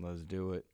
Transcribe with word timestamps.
Let's 0.00 0.22
do 0.22 0.52
it. 0.52 0.64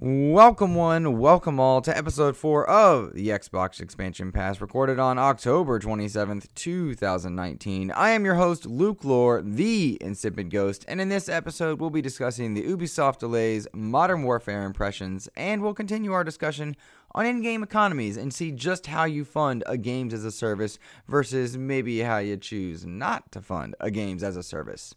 Welcome, 0.00 0.76
one, 0.76 1.18
welcome 1.18 1.58
all 1.58 1.80
to 1.80 1.96
episode 1.96 2.36
4 2.36 2.70
of 2.70 3.14
the 3.14 3.30
Xbox 3.30 3.80
Expansion 3.80 4.30
Pass, 4.30 4.60
recorded 4.60 5.00
on 5.00 5.18
October 5.18 5.80
27th, 5.80 6.46
2019. 6.54 7.90
I 7.90 8.10
am 8.10 8.24
your 8.24 8.36
host, 8.36 8.64
Luke 8.64 9.02
Lore, 9.02 9.42
the 9.42 9.98
Insipid 10.00 10.50
Ghost, 10.50 10.84
and 10.86 11.00
in 11.00 11.08
this 11.08 11.28
episode, 11.28 11.80
we'll 11.80 11.90
be 11.90 12.00
discussing 12.00 12.54
the 12.54 12.62
Ubisoft 12.62 13.18
delays, 13.18 13.66
Modern 13.74 14.22
Warfare 14.22 14.62
impressions, 14.62 15.28
and 15.34 15.62
we'll 15.62 15.74
continue 15.74 16.12
our 16.12 16.22
discussion 16.22 16.76
on 17.10 17.26
in 17.26 17.42
game 17.42 17.64
economies 17.64 18.16
and 18.16 18.32
see 18.32 18.52
just 18.52 18.86
how 18.86 19.02
you 19.02 19.24
fund 19.24 19.64
a 19.66 19.76
games 19.76 20.14
as 20.14 20.24
a 20.24 20.30
service 20.30 20.78
versus 21.08 21.58
maybe 21.58 21.98
how 22.02 22.18
you 22.18 22.36
choose 22.36 22.86
not 22.86 23.32
to 23.32 23.42
fund 23.42 23.74
a 23.80 23.90
games 23.90 24.22
as 24.22 24.36
a 24.36 24.44
service. 24.44 24.94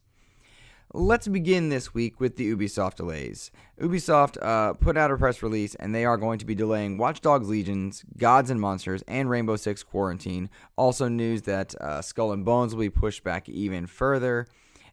Let's 0.94 1.30
begin 1.30 1.70
this 1.70 1.94
week 1.94 2.20
with 2.20 2.36
the 2.36 2.54
Ubisoft 2.54 2.96
delays. 2.96 3.50
Ubisoft 3.80 4.38
uh, 4.42 4.74
put 4.74 4.98
out 4.98 5.10
a 5.10 5.16
press 5.16 5.42
release 5.42 5.74
and 5.76 5.96
they 5.96 6.04
are 6.04 6.18
going 6.18 6.38
to 6.40 6.46
be 6.46 6.54
delaying 6.54 6.98
Watch 6.98 7.22
Dogs 7.22 7.48
Legions, 7.48 8.04
Gods 8.18 8.50
and 8.50 8.60
Monsters, 8.60 9.02
and 9.08 9.30
Rainbow 9.30 9.56
Six 9.56 9.84
Quarantine. 9.84 10.50
Also, 10.76 11.08
news 11.08 11.44
that 11.44 11.74
uh, 11.80 12.02
Skull 12.02 12.34
and 12.34 12.44
Bones 12.44 12.76
will 12.76 12.82
be 12.82 12.90
pushed 12.90 13.24
back 13.24 13.48
even 13.48 13.88
further. 13.88 14.48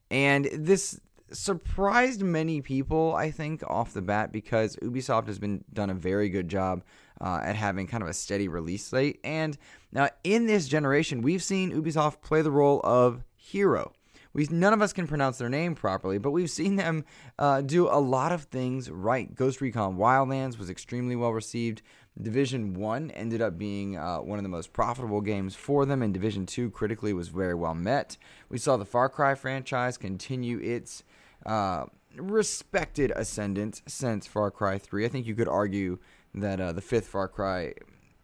And 0.08 0.48
this 0.52 1.00
surprised 1.32 2.22
many 2.22 2.60
people, 2.60 3.16
I 3.16 3.32
think, 3.32 3.64
off 3.66 3.92
the 3.92 4.00
bat 4.00 4.30
because 4.30 4.76
Ubisoft 4.76 5.26
has 5.26 5.40
been 5.40 5.64
done 5.72 5.90
a 5.90 5.94
very 5.94 6.28
good 6.28 6.48
job 6.48 6.84
uh, 7.20 7.40
at 7.42 7.56
having 7.56 7.88
kind 7.88 8.04
of 8.04 8.08
a 8.08 8.14
steady 8.14 8.46
release 8.46 8.86
slate. 8.86 9.18
And 9.24 9.58
now 9.90 10.10
in 10.22 10.46
this 10.46 10.68
generation, 10.68 11.22
we've 11.22 11.42
seen 11.42 11.72
Ubisoft 11.72 12.20
play 12.22 12.40
the 12.42 12.52
role 12.52 12.80
of 12.84 13.24
hero 13.34 13.94
we 14.38 14.46
none 14.52 14.72
of 14.72 14.80
us 14.80 14.92
can 14.92 15.08
pronounce 15.08 15.38
their 15.38 15.48
name 15.48 15.74
properly, 15.74 16.16
but 16.16 16.30
we've 16.30 16.48
seen 16.48 16.76
them 16.76 17.04
uh, 17.40 17.60
do 17.60 17.88
a 17.88 17.98
lot 17.98 18.30
of 18.30 18.44
things 18.44 18.88
right. 18.88 19.34
Ghost 19.34 19.60
Recon 19.60 19.96
Wildlands 19.96 20.56
was 20.56 20.70
extremely 20.70 21.16
well 21.16 21.32
received. 21.32 21.82
Division 22.22 22.74
One 22.74 23.10
ended 23.10 23.42
up 23.42 23.58
being 23.58 23.96
uh, 23.96 24.18
one 24.18 24.38
of 24.38 24.44
the 24.44 24.48
most 24.48 24.72
profitable 24.72 25.20
games 25.22 25.56
for 25.56 25.84
them, 25.84 26.02
and 26.02 26.14
Division 26.14 26.46
Two 26.46 26.70
critically 26.70 27.12
was 27.12 27.30
very 27.30 27.54
well 27.54 27.74
met. 27.74 28.16
We 28.48 28.58
saw 28.58 28.76
the 28.76 28.84
Far 28.84 29.08
Cry 29.08 29.34
franchise 29.34 29.98
continue 29.98 30.60
its 30.60 31.02
uh, 31.44 31.86
respected 32.16 33.10
ascendance 33.16 33.82
since 33.88 34.28
Far 34.28 34.52
Cry 34.52 34.78
Three. 34.78 35.04
I 35.04 35.08
think 35.08 35.26
you 35.26 35.34
could 35.34 35.48
argue 35.48 35.98
that 36.32 36.60
uh, 36.60 36.70
the 36.70 36.80
fifth 36.80 37.08
Far 37.08 37.26
Cry 37.26 37.74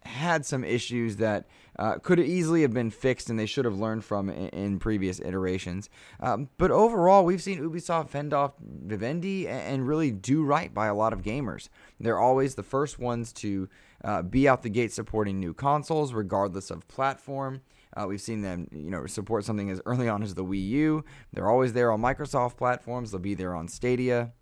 had 0.04 0.44
some 0.44 0.64
issues 0.64 1.16
that 1.16 1.46
uh, 1.78 1.98
could 1.98 2.20
easily 2.20 2.62
have 2.62 2.72
been 2.72 2.90
fixed 2.90 3.30
and 3.30 3.38
they 3.38 3.46
should 3.46 3.64
have 3.64 3.78
learned 3.78 4.04
from 4.04 4.28
in, 4.28 4.48
in 4.50 4.78
previous 4.78 5.20
iterations. 5.20 5.90
Um, 6.20 6.48
but 6.58 6.70
overall, 6.70 7.24
we've 7.24 7.42
seen 7.42 7.60
Ubisoft 7.60 8.10
fend 8.10 8.32
off 8.32 8.52
Vivendi 8.60 9.48
and 9.48 9.86
really 9.86 10.10
do 10.10 10.44
right 10.44 10.72
by 10.72 10.86
a 10.86 10.94
lot 10.94 11.12
of 11.12 11.22
gamers. 11.22 11.68
They're 11.98 12.18
always 12.18 12.54
the 12.54 12.62
first 12.62 12.98
ones 12.98 13.32
to 13.34 13.68
uh, 14.04 14.22
be 14.22 14.48
out 14.48 14.62
the 14.62 14.68
gate 14.68 14.92
supporting 14.92 15.40
new 15.40 15.54
consoles, 15.54 16.12
regardless 16.12 16.70
of 16.70 16.86
platform. 16.88 17.62
Uh, 17.96 18.06
we've 18.06 18.20
seen 18.20 18.42
them, 18.42 18.68
you 18.72 18.90
know, 18.90 19.06
support 19.06 19.44
something 19.44 19.70
as 19.70 19.80
early 19.86 20.08
on 20.08 20.22
as 20.22 20.34
the 20.34 20.44
Wii 20.44 20.68
U. 20.68 21.04
They're 21.32 21.48
always 21.48 21.72
there 21.72 21.90
on 21.92 22.00
Microsoft 22.00 22.56
platforms. 22.56 23.10
They'll 23.10 23.20
be 23.20 23.34
there 23.34 23.54
on 23.54 23.68
Stadia. 23.68 24.32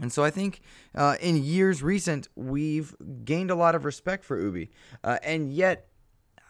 And 0.00 0.12
so 0.12 0.24
I 0.24 0.30
think 0.30 0.60
uh, 0.94 1.16
in 1.20 1.42
years 1.42 1.82
recent, 1.82 2.28
we've 2.34 2.94
gained 3.24 3.50
a 3.50 3.54
lot 3.54 3.74
of 3.74 3.84
respect 3.84 4.24
for 4.24 4.40
Ubi. 4.40 4.70
Uh, 5.02 5.18
and 5.22 5.52
yet, 5.52 5.88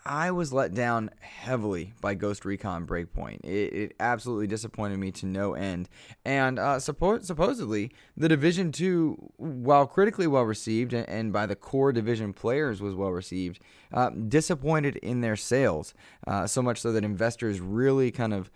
I 0.07 0.33
was 0.33 0.53
let 0.53 0.75
down 0.75 1.11
heavily 1.21 1.95
by 2.03 2.13
Ghost 2.15 2.45
Recon 2.45 2.87
Breakpoint. 2.87 3.43
It, 3.43 3.73
it 3.73 3.97
absolutely 3.99 4.47
disappointed 4.47 4.99
me 4.99 5.11
to 5.13 5.27
no 5.27 5.55
end. 5.55 5.89
And 6.27 6.59
uh, 6.59 6.77
suppo- 6.77 7.25
supposedly, 7.25 7.91
the 8.15 8.29
Division 8.29 8.71
2, 8.71 9.33
while 9.39 9.87
critically 9.87 10.27
well 10.27 10.43
received 10.43 10.93
and, 10.93 11.09
and 11.09 11.33
by 11.33 11.47
the 11.47 11.57
core 11.57 11.91
Division 11.91 12.35
players 12.35 12.83
was 12.83 12.95
well 12.95 13.13
received, 13.13 13.61
uh, 13.95 14.11
disappointed 14.11 14.97
in 14.97 15.23
their 15.23 15.37
sales. 15.37 15.95
Uh, 16.27 16.47
so 16.47 16.61
much 16.61 16.83
so 16.83 16.93
that 16.93 17.03
investors 17.03 17.61
really 17.61 18.11
kind 18.11 18.35
of 18.35 18.51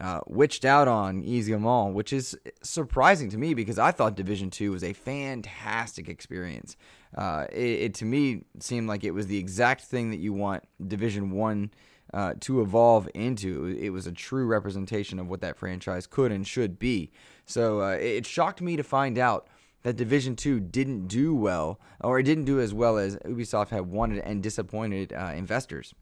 uh, 0.00 0.20
witched 0.26 0.64
out 0.64 0.88
on 0.88 1.22
Easy 1.22 1.54
Mall, 1.56 1.92
which 1.92 2.12
is 2.12 2.36
surprising 2.62 3.30
to 3.30 3.38
me 3.38 3.54
because 3.54 3.78
I 3.78 3.90
thought 3.90 4.14
Division 4.14 4.50
Two 4.50 4.72
was 4.72 4.84
a 4.84 4.92
fantastic 4.92 6.08
experience. 6.08 6.76
Uh, 7.16 7.46
it, 7.50 7.80
it, 7.80 7.94
to 7.94 8.04
me 8.04 8.44
seemed 8.60 8.88
like 8.88 9.04
it 9.04 9.12
was 9.12 9.26
the 9.26 9.38
exact 9.38 9.82
thing 9.82 10.10
that 10.10 10.18
you 10.18 10.32
want 10.32 10.64
Division 10.86 11.30
One 11.30 11.72
uh, 12.14 12.34
to 12.40 12.60
evolve 12.60 13.08
into. 13.14 13.66
It 13.66 13.90
was 13.90 14.06
a 14.06 14.12
true 14.12 14.46
representation 14.46 15.18
of 15.18 15.28
what 15.28 15.40
that 15.40 15.56
franchise 15.56 16.06
could 16.06 16.32
and 16.32 16.46
should 16.46 16.78
be. 16.78 17.10
So 17.46 17.82
uh, 17.82 17.92
it 17.92 18.26
shocked 18.26 18.60
me 18.60 18.76
to 18.76 18.82
find 18.82 19.18
out 19.18 19.48
that 19.82 19.96
Division 19.96 20.36
Two 20.36 20.60
didn't 20.60 21.08
do 21.08 21.34
well, 21.34 21.80
or 22.00 22.18
it 22.18 22.24
didn't 22.24 22.44
do 22.44 22.60
as 22.60 22.74
well 22.74 22.98
as 22.98 23.16
Ubisoft 23.18 23.70
had 23.70 23.86
wanted 23.86 24.18
and 24.18 24.42
disappointed 24.42 25.12
uh, 25.12 25.32
investors. 25.34 25.94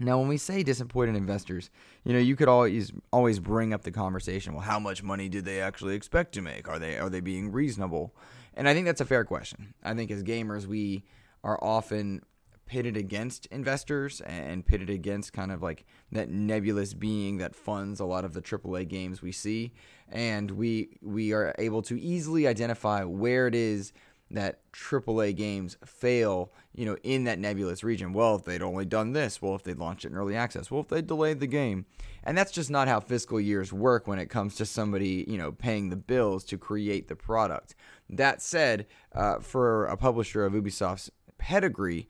Now, 0.00 0.18
when 0.18 0.28
we 0.28 0.38
say 0.38 0.62
disappointed 0.62 1.16
investors, 1.16 1.70
you 2.04 2.12
know, 2.12 2.18
you 2.18 2.34
could 2.34 2.48
always 2.48 2.92
always 3.12 3.38
bring 3.38 3.74
up 3.74 3.82
the 3.82 3.90
conversation. 3.90 4.54
Well, 4.54 4.62
how 4.62 4.78
much 4.78 5.02
money 5.02 5.28
did 5.28 5.44
they 5.44 5.60
actually 5.60 5.94
expect 5.94 6.32
to 6.34 6.42
make? 6.42 6.68
Are 6.68 6.78
they 6.78 6.98
are 6.98 7.10
they 7.10 7.20
being 7.20 7.52
reasonable? 7.52 8.14
And 8.54 8.68
I 8.68 8.74
think 8.74 8.86
that's 8.86 9.00
a 9.00 9.06
fair 9.06 9.24
question. 9.24 9.74
I 9.82 9.94
think 9.94 10.10
as 10.10 10.22
gamers, 10.22 10.66
we 10.66 11.04
are 11.44 11.58
often 11.62 12.22
pitted 12.66 12.96
against 12.96 13.46
investors 13.46 14.22
and 14.22 14.64
pitted 14.64 14.88
against 14.88 15.32
kind 15.32 15.52
of 15.52 15.62
like 15.62 15.84
that 16.10 16.30
nebulous 16.30 16.94
being 16.94 17.36
that 17.38 17.54
funds 17.54 18.00
a 18.00 18.04
lot 18.04 18.24
of 18.24 18.32
the 18.32 18.40
AAA 18.40 18.88
games 18.88 19.20
we 19.20 19.32
see, 19.32 19.72
and 20.08 20.50
we 20.52 20.96
we 21.02 21.32
are 21.32 21.54
able 21.58 21.82
to 21.82 22.00
easily 22.00 22.46
identify 22.46 23.04
where 23.04 23.46
it 23.46 23.54
is 23.54 23.92
that 24.34 24.60
AAA 24.72 25.36
games 25.36 25.76
fail, 25.84 26.52
you 26.74 26.84
know, 26.84 26.96
in 27.02 27.24
that 27.24 27.38
nebulous 27.38 27.84
region. 27.84 28.12
Well, 28.12 28.36
if 28.36 28.44
they'd 28.44 28.62
only 28.62 28.84
done 28.84 29.12
this, 29.12 29.40
well, 29.40 29.54
if 29.54 29.62
they'd 29.62 29.78
launched 29.78 30.04
it 30.04 30.12
in 30.12 30.16
early 30.16 30.36
access, 30.36 30.70
well, 30.70 30.80
if 30.80 30.88
they'd 30.88 31.06
delayed 31.06 31.40
the 31.40 31.46
game. 31.46 31.86
And 32.24 32.36
that's 32.36 32.52
just 32.52 32.70
not 32.70 32.88
how 32.88 33.00
fiscal 33.00 33.40
years 33.40 33.72
work 33.72 34.06
when 34.06 34.18
it 34.18 34.26
comes 34.26 34.54
to 34.56 34.66
somebody, 34.66 35.24
you 35.28 35.38
know, 35.38 35.52
paying 35.52 35.90
the 35.90 35.96
bills 35.96 36.44
to 36.44 36.58
create 36.58 37.08
the 37.08 37.16
product. 37.16 37.74
That 38.08 38.42
said, 38.42 38.86
uh, 39.14 39.40
for 39.40 39.86
a 39.86 39.96
publisher 39.96 40.44
of 40.44 40.52
Ubisoft's 40.52 41.10
pedigree, 41.38 42.08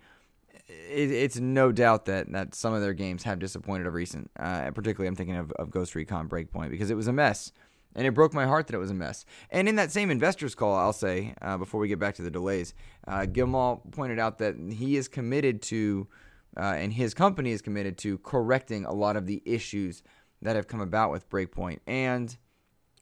it, 0.69 1.11
it's 1.11 1.39
no 1.39 1.73
doubt 1.73 2.05
that, 2.07 2.31
that 2.33 2.55
some 2.55 2.75
of 2.75 2.83
their 2.83 2.95
games 2.95 3.23
have 3.25 3.39
disappointed 3.39 3.87
of 3.87 3.95
recent. 3.95 4.31
Uh, 4.39 4.71
particularly, 4.71 5.09
I'm 5.09 5.17
thinking 5.17 5.37
of, 5.37 5.51
of 5.53 5.71
Ghost 5.71 5.95
Recon 5.95 6.29
Breakpoint 6.29 6.71
because 6.71 6.91
it 6.91 6.97
was 6.97 7.09
a 7.09 7.13
mess 7.13 7.53
and 7.95 8.07
it 8.07 8.13
broke 8.13 8.33
my 8.33 8.47
heart 8.47 8.67
that 8.67 8.75
it 8.75 8.79
was 8.79 8.91
a 8.91 8.95
mess. 8.95 9.25
And 9.51 9.69
in 9.69 9.77
that 9.77 9.93
same 9.93 10.11
investors 10.11 10.55
call, 10.55 10.75
I'll 10.75 10.93
say 10.93 11.35
uh, 11.43 11.59
before 11.59 11.81
we 11.81 11.89
get 11.89 11.99
back 11.99 12.15
to 12.17 12.23
the 12.23 12.31
delays, 12.31 12.75
uh, 13.07 13.27
Guillemot 13.27 13.91
pointed 13.91 14.19
out 14.19 14.39
that 14.39 14.57
he 14.57 14.97
is 14.97 15.09
committed 15.09 15.63
to, 15.63 16.09
uh, 16.57 16.75
and 16.77 16.93
his 16.93 17.15
company 17.15 17.51
is 17.51 17.63
committed 17.63 17.99
to 17.99 18.19
correcting 18.19 18.85
a 18.85 18.93
lot 18.93 19.17
of 19.17 19.27
the 19.27 19.43
issues 19.45 20.03
that 20.41 20.57
have 20.57 20.67
come 20.67 20.81
about 20.81 21.11
with 21.11 21.29
Breakpoint. 21.29 21.81
And 21.87 22.37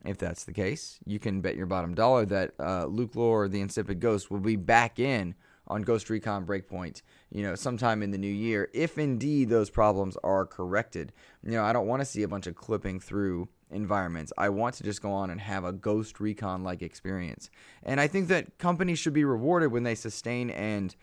if 0.04 0.18
that's 0.18 0.44
the 0.44 0.52
case, 0.52 0.98
you 1.04 1.18
can 1.18 1.40
bet 1.40 1.56
your 1.56 1.66
bottom 1.66 1.94
dollar 1.94 2.24
that 2.26 2.54
uh, 2.58 2.86
Luke 2.86 3.14
Lore, 3.14 3.48
the 3.48 3.60
Insipid 3.60 4.00
Ghost, 4.00 4.30
will 4.30 4.40
be 4.40 4.56
back 4.56 4.98
in 4.98 5.34
on 5.66 5.82
Ghost 5.82 6.10
Recon 6.10 6.44
Breakpoint, 6.44 7.02
you 7.30 7.42
know, 7.42 7.54
sometime 7.54 8.02
in 8.02 8.10
the 8.10 8.18
new 8.18 8.26
year, 8.26 8.68
if 8.74 8.98
indeed 8.98 9.48
those 9.48 9.70
problems 9.70 10.16
are 10.24 10.44
corrected. 10.44 11.12
You 11.44 11.52
know, 11.52 11.64
I 11.64 11.72
don't 11.72 11.86
want 11.86 12.00
to 12.00 12.06
see 12.06 12.24
a 12.24 12.28
bunch 12.28 12.48
of 12.48 12.56
clipping 12.56 12.98
through 12.98 13.48
environments. 13.70 14.32
I 14.36 14.48
want 14.48 14.74
to 14.76 14.84
just 14.84 15.02
go 15.02 15.12
on 15.12 15.30
and 15.30 15.40
have 15.40 15.64
a 15.64 15.72
Ghost 15.72 16.20
Recon 16.20 16.62
like 16.62 16.82
experience. 16.82 17.50
And 17.82 18.00
I 18.00 18.06
think 18.06 18.28
that 18.28 18.58
companies 18.58 18.98
should 18.98 19.12
be 19.12 19.24
rewarded 19.24 19.72
when 19.72 19.82
they 19.82 19.94
sustain 19.94 20.50
and 20.50 20.94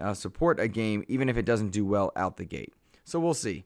uh, 0.00 0.14
support 0.14 0.60
a 0.60 0.68
game, 0.68 1.04
even 1.08 1.28
if 1.28 1.36
it 1.36 1.44
doesn't 1.44 1.70
do 1.70 1.84
well 1.84 2.12
out 2.16 2.36
the 2.36 2.44
gate. 2.44 2.72
So 3.04 3.20
we'll 3.20 3.34
see. 3.34 3.64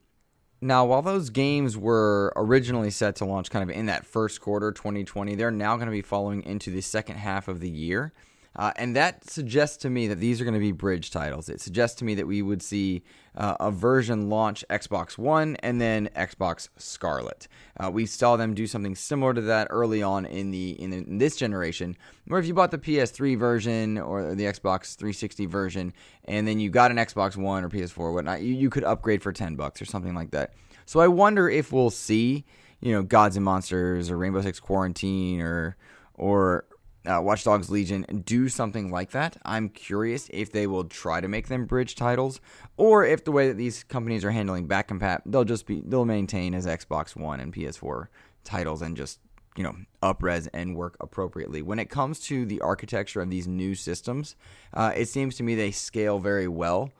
Now, 0.62 0.84
while 0.84 1.00
those 1.00 1.30
games 1.30 1.76
were 1.78 2.32
originally 2.36 2.90
set 2.90 3.16
to 3.16 3.24
launch 3.24 3.50
kind 3.50 3.62
of 3.62 3.74
in 3.74 3.86
that 3.86 4.04
first 4.04 4.42
quarter 4.42 4.72
2020, 4.72 5.34
they're 5.34 5.50
now 5.50 5.76
going 5.76 5.86
to 5.86 5.92
be 5.92 6.02
following 6.02 6.42
into 6.42 6.70
the 6.70 6.82
second 6.82 7.16
half 7.16 7.48
of 7.48 7.60
the 7.60 7.70
year. 7.70 8.12
Uh, 8.56 8.72
and 8.76 8.96
that 8.96 9.28
suggests 9.30 9.76
to 9.76 9.90
me 9.90 10.08
that 10.08 10.16
these 10.16 10.40
are 10.40 10.44
going 10.44 10.54
to 10.54 10.60
be 10.60 10.72
bridge 10.72 11.10
titles. 11.10 11.48
It 11.48 11.60
suggests 11.60 11.96
to 12.00 12.04
me 12.04 12.16
that 12.16 12.26
we 12.26 12.42
would 12.42 12.62
see 12.62 13.02
uh, 13.36 13.56
a 13.60 13.70
version 13.70 14.28
launch 14.28 14.64
Xbox 14.68 15.16
One 15.16 15.56
and 15.56 15.80
then 15.80 16.08
Xbox 16.16 16.68
Scarlett. 16.76 17.46
Uh, 17.78 17.90
we 17.90 18.06
saw 18.06 18.36
them 18.36 18.54
do 18.54 18.66
something 18.66 18.96
similar 18.96 19.34
to 19.34 19.40
that 19.42 19.68
early 19.70 20.02
on 20.02 20.26
in 20.26 20.50
the 20.50 20.70
in, 20.82 20.92
in, 20.92 21.18
this 21.18 21.36
generation, 21.36 21.96
where 22.26 22.40
if 22.40 22.46
you 22.46 22.54
bought 22.54 22.72
the 22.72 22.78
PS3 22.78 23.38
version 23.38 23.98
or 23.98 24.34
the 24.34 24.44
Xbox 24.44 24.96
360 24.96 25.46
version, 25.46 25.92
and 26.24 26.46
then 26.48 26.58
you 26.58 26.70
got 26.70 26.90
an 26.90 26.96
Xbox 26.96 27.36
One 27.36 27.62
or 27.64 27.68
PS4 27.68 27.98
or 27.98 28.12
whatnot, 28.12 28.42
you, 28.42 28.52
you 28.52 28.68
could 28.68 28.82
upgrade 28.82 29.22
for 29.22 29.32
10 29.32 29.54
bucks 29.54 29.80
or 29.80 29.84
something 29.84 30.14
like 30.14 30.32
that. 30.32 30.54
So 30.86 30.98
I 30.98 31.06
wonder 31.06 31.48
if 31.48 31.70
we'll 31.70 31.90
see, 31.90 32.44
you 32.80 32.92
know, 32.92 33.04
Gods 33.04 33.36
and 33.36 33.44
Monsters 33.44 34.10
or 34.10 34.16
Rainbow 34.16 34.42
Six 34.42 34.58
Quarantine 34.58 35.40
or 35.40 35.76
or 36.14 36.64
uh, 37.06 37.20
Watch 37.22 37.44
Dogs 37.44 37.70
Legion 37.70 38.22
do 38.24 38.48
something 38.48 38.90
like 38.90 39.10
that. 39.12 39.36
I'm 39.44 39.68
curious 39.68 40.28
if 40.32 40.52
they 40.52 40.66
will 40.66 40.84
try 40.84 41.20
to 41.20 41.28
make 41.28 41.48
them 41.48 41.64
bridge 41.64 41.94
titles, 41.94 42.40
or 42.76 43.04
if 43.04 43.24
the 43.24 43.32
way 43.32 43.48
that 43.48 43.56
these 43.56 43.84
companies 43.84 44.24
are 44.24 44.30
handling 44.30 44.66
back 44.66 44.88
compat, 44.88 45.22
they'll 45.24 45.44
just 45.44 45.66
be 45.66 45.82
they'll 45.84 46.04
maintain 46.04 46.54
as 46.54 46.66
Xbox 46.66 47.16
One 47.16 47.40
and 47.40 47.54
PS4 47.54 48.08
titles 48.44 48.82
and 48.82 48.96
just 48.96 49.20
you 49.56 49.64
know 49.64 49.74
upres 50.02 50.48
and 50.52 50.76
work 50.76 50.96
appropriately. 51.00 51.62
When 51.62 51.78
it 51.78 51.88
comes 51.88 52.20
to 52.20 52.44
the 52.44 52.60
architecture 52.60 53.22
of 53.22 53.30
these 53.30 53.48
new 53.48 53.74
systems, 53.74 54.36
uh, 54.74 54.92
it 54.94 55.08
seems 55.08 55.36
to 55.36 55.42
me 55.42 55.54
they 55.54 55.70
scale 55.70 56.18
very 56.18 56.48
well. 56.48 56.90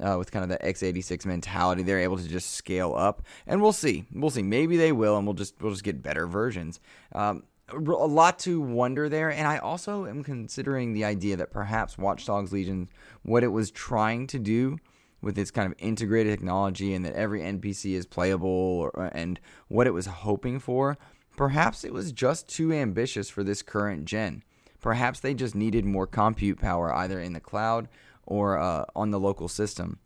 Uh, 0.00 0.16
with 0.18 0.32
kind 0.32 0.42
of 0.42 0.48
the 0.48 0.66
x86 0.66 1.24
mentality, 1.24 1.84
they're 1.84 2.00
able 2.00 2.16
to 2.16 2.26
just 2.26 2.54
scale 2.54 2.96
up, 2.96 3.22
and 3.46 3.62
we'll 3.62 3.72
see. 3.72 4.04
We'll 4.12 4.28
see. 4.28 4.42
Maybe 4.42 4.76
they 4.76 4.90
will, 4.90 5.16
and 5.16 5.24
we'll 5.24 5.34
just 5.34 5.54
we'll 5.62 5.70
just 5.70 5.84
get 5.84 6.02
better 6.02 6.26
versions. 6.26 6.80
Um, 7.12 7.44
a 7.72 7.78
lot 7.78 8.38
to 8.40 8.60
wonder 8.60 9.08
there. 9.08 9.30
And 9.30 9.46
I 9.46 9.58
also 9.58 10.06
am 10.06 10.22
considering 10.22 10.92
the 10.92 11.04
idea 11.04 11.36
that 11.36 11.50
perhaps 11.50 11.96
Watch 11.96 12.26
Dogs 12.26 12.52
Legion, 12.52 12.88
what 13.22 13.42
it 13.42 13.48
was 13.48 13.70
trying 13.70 14.26
to 14.28 14.38
do 14.38 14.78
with 15.22 15.38
its 15.38 15.50
kind 15.50 15.70
of 15.70 15.78
integrated 15.78 16.38
technology 16.38 16.92
and 16.92 17.04
that 17.04 17.14
every 17.14 17.40
NPC 17.40 17.94
is 17.94 18.06
playable 18.06 18.48
or, 18.48 19.10
and 19.14 19.40
what 19.68 19.86
it 19.86 19.92
was 19.92 20.06
hoping 20.06 20.60
for, 20.60 20.98
perhaps 21.36 21.84
it 21.84 21.92
was 21.92 22.12
just 22.12 22.48
too 22.48 22.72
ambitious 22.72 23.30
for 23.30 23.42
this 23.42 23.62
current 23.62 24.04
gen. 24.04 24.42
Perhaps 24.82 25.20
they 25.20 25.32
just 25.32 25.54
needed 25.54 25.86
more 25.86 26.06
compute 26.06 26.60
power 26.60 26.92
either 26.92 27.18
in 27.18 27.32
the 27.32 27.40
cloud 27.40 27.88
or 28.26 28.58
uh, 28.58 28.84
on 28.94 29.10
the 29.10 29.20
local 29.20 29.48
system. 29.48 29.98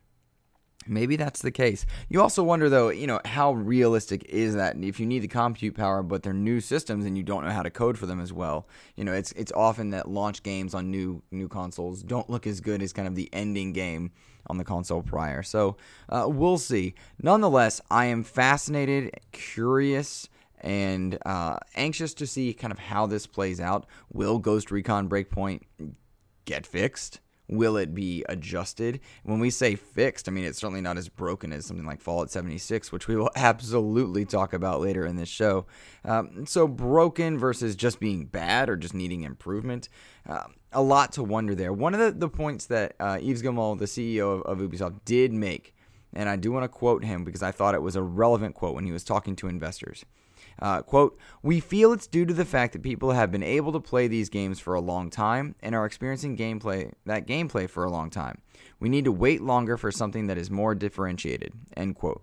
Maybe 0.86 1.16
that's 1.16 1.42
the 1.42 1.50
case. 1.50 1.84
You 2.08 2.22
also 2.22 2.42
wonder, 2.42 2.69
though, 2.70 2.88
you 2.88 3.06
know, 3.06 3.20
how 3.25 3.52
realistic 3.52 4.25
is 4.25 4.54
that? 4.54 4.76
If 4.82 4.98
you 4.98 5.06
need 5.06 5.19
the 5.19 5.28
compute 5.28 5.75
power, 5.75 6.02
but 6.02 6.22
they're 6.22 6.32
new 6.32 6.60
systems 6.60 7.04
and 7.04 7.16
you 7.16 7.22
don't 7.22 7.44
know 7.44 7.50
how 7.50 7.62
to 7.62 7.70
code 7.70 7.98
for 7.98 8.06
them 8.06 8.20
as 8.20 8.32
well, 8.32 8.66
you 8.96 9.04
know, 9.04 9.12
it's 9.12 9.32
it's 9.32 9.52
often 9.52 9.90
that 9.90 10.08
launch 10.08 10.42
games 10.42 10.75
on 10.75 10.90
new 10.90 11.22
new 11.30 11.48
consoles 11.48 12.02
don't 12.02 12.30
look 12.30 12.46
as 12.46 12.60
good 12.60 12.80
as 12.82 12.92
kind 12.92 13.06
of 13.06 13.16
the 13.16 13.28
ending 13.32 13.72
game 13.72 14.12
on 14.46 14.56
the 14.56 14.64
console 14.64 15.02
prior. 15.02 15.42
So 15.42 15.76
uh, 16.08 16.26
we'll 16.28 16.58
see. 16.58 16.94
Nonetheless, 17.20 17.82
I 17.90 18.06
am 18.06 18.22
fascinated, 18.22 19.14
curious 19.32 20.28
and 20.60 21.19
uh, 21.26 21.58
anxious 21.76 22.14
to 22.14 22.26
see 22.26 22.54
kind 22.54 22.72
of 22.72 22.78
how 22.78 23.06
this 23.06 23.26
plays 23.26 23.60
out. 23.60 23.86
Will 24.12 24.38
Ghost 24.38 24.70
Recon 24.70 25.08
Breakpoint 25.08 25.62
get 26.46 26.66
fixed? 26.66 27.20
Will 27.48 27.76
it 27.76 27.94
be 27.94 28.24
adjusted? 28.28 29.00
When 29.22 29.40
we 29.40 29.50
say 29.50 29.74
fixed, 29.74 30.28
I 30.28 30.32
mean 30.32 30.44
it's 30.44 30.58
certainly 30.58 30.82
not 30.82 30.98
as 30.98 31.08
broken 31.08 31.52
as 31.52 31.64
something 31.66 31.86
like 31.86 32.00
Fallout 32.00 32.30
76, 32.30 32.92
which 32.92 33.08
we 33.08 33.16
will 33.16 33.30
absolutely 33.36 34.24
talk 34.24 34.52
about 34.52 34.80
later 34.80 35.06
in 35.06 35.16
this 35.16 35.28
show. 35.28 35.66
Um, 36.04 36.46
so, 36.46 36.68
broken 36.68 37.38
versus 37.38 37.74
just 37.74 38.00
being 38.00 38.26
bad 38.26 38.68
or 38.68 38.76
just 38.76 38.94
needing 38.94 39.22
improvement. 39.22 39.88
Uh, 40.28 40.44
a 40.72 40.82
lot 40.82 41.12
to 41.12 41.22
wonder 41.22 41.54
there. 41.54 41.72
One 41.72 41.94
of 41.94 42.00
the, 42.00 42.12
the 42.12 42.28
points 42.28 42.66
that 42.66 42.94
uh, 43.00 43.18
Yves 43.20 43.42
Guillemot, 43.42 43.78
the 43.78 43.86
CEO 43.86 44.44
of, 44.44 44.60
of 44.60 44.70
Ubisoft, 44.70 45.00
did 45.04 45.32
make, 45.32 45.74
and 46.12 46.28
I 46.28 46.36
do 46.36 46.52
want 46.52 46.64
to 46.64 46.68
quote 46.68 47.04
him 47.04 47.24
because 47.24 47.42
I 47.42 47.50
thought 47.50 47.74
it 47.74 47.82
was 47.82 47.96
a 47.96 48.02
relevant 48.02 48.54
quote 48.54 48.74
when 48.74 48.84
he 48.84 48.92
was 48.92 49.04
talking 49.04 49.36
to 49.36 49.48
investors. 49.48 50.04
Uh, 50.60 50.82
quote, 50.82 51.19
we 51.43 51.60
feel 51.60 51.93
it's 51.93 52.06
due 52.06 52.26
to 52.26 52.34
the 52.34 52.44
fact 52.44 52.72
that 52.72 52.82
people 52.82 53.12
have 53.12 53.31
been 53.31 53.43
able 53.43 53.72
to 53.72 53.81
play 53.81 54.08
these 54.08 54.28
games 54.28 54.58
for 54.58 54.75
a 54.75 54.81
long 54.81 55.08
time 55.10 55.55
and 55.60 55.75
are 55.75 55.87
experiencing 55.87 56.37
gameplay 56.37 56.93
that 57.06 57.26
gameplay 57.26 57.69
for 57.69 57.84
a 57.84 57.90
long 57.90 58.10
time. 58.10 58.40
We 58.81 58.88
need 58.88 59.05
to 59.05 59.12
wait 59.12 59.40
longer 59.40 59.76
for 59.76 59.93
something 59.93 60.26
that 60.26 60.38
is 60.38 60.50
more 60.50 60.75
differentiated. 60.75 61.52
End 61.76 61.94
quote. 61.94 62.22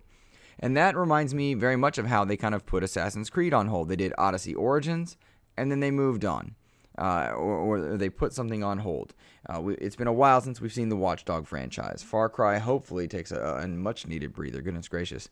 And 0.60 0.76
that 0.78 0.96
reminds 0.96 1.34
me 1.34 1.54
very 1.54 1.76
much 1.76 1.98
of 1.98 2.08
how 2.08 2.26
they 2.26 2.38
kind 2.38 2.56
of 2.56 2.66
put 2.66 2.84
Assassin's 2.84 3.30
Creed 3.30 3.54
on 3.54 3.68
hold. 3.68 3.90
They 3.90 3.96
did 3.96 4.14
Odyssey 4.18 4.56
Origins 4.56 5.18
and 5.58 5.72
then 5.72 5.80
they 5.80 5.92
moved 5.92 6.26
on. 6.26 6.56
Uh, 6.98 7.34
or, 7.36 7.58
or, 7.58 7.98
they 7.98 8.08
put 8.08 8.32
something 8.32 8.64
on 8.64 8.78
hold. 8.78 9.14
Uh, 9.50 9.60
we, 9.60 9.76
it's 9.76 9.98
been 9.98 10.08
a 10.08 10.14
while 10.14 10.40
since 10.40 10.62
we've 10.62 10.72
seen 10.72 10.88
the 10.88 10.96
Watchdog 10.96 11.46
franchise. 11.46 12.02
Far 12.02 12.30
Cry 12.30 12.58
hopefully 12.58 13.06
takes 13.06 13.34
a, 13.34 13.60
a 13.62 13.68
much 13.68 14.08
needed 14.08 14.32
breather. 14.32 14.62
Goodness 14.62 14.88
gracious. 14.88 15.30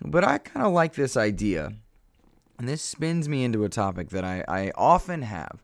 But 0.00 0.22
I 0.22 0.38
kind 0.38 0.64
of 0.64 0.72
like 0.72 0.94
this 0.94 1.16
idea 1.16 1.72
and 2.58 2.68
this 2.68 2.82
spins 2.82 3.28
me 3.28 3.44
into 3.44 3.64
a 3.64 3.68
topic 3.68 4.10
that 4.10 4.24
I, 4.24 4.44
I 4.46 4.72
often 4.74 5.22
have. 5.22 5.62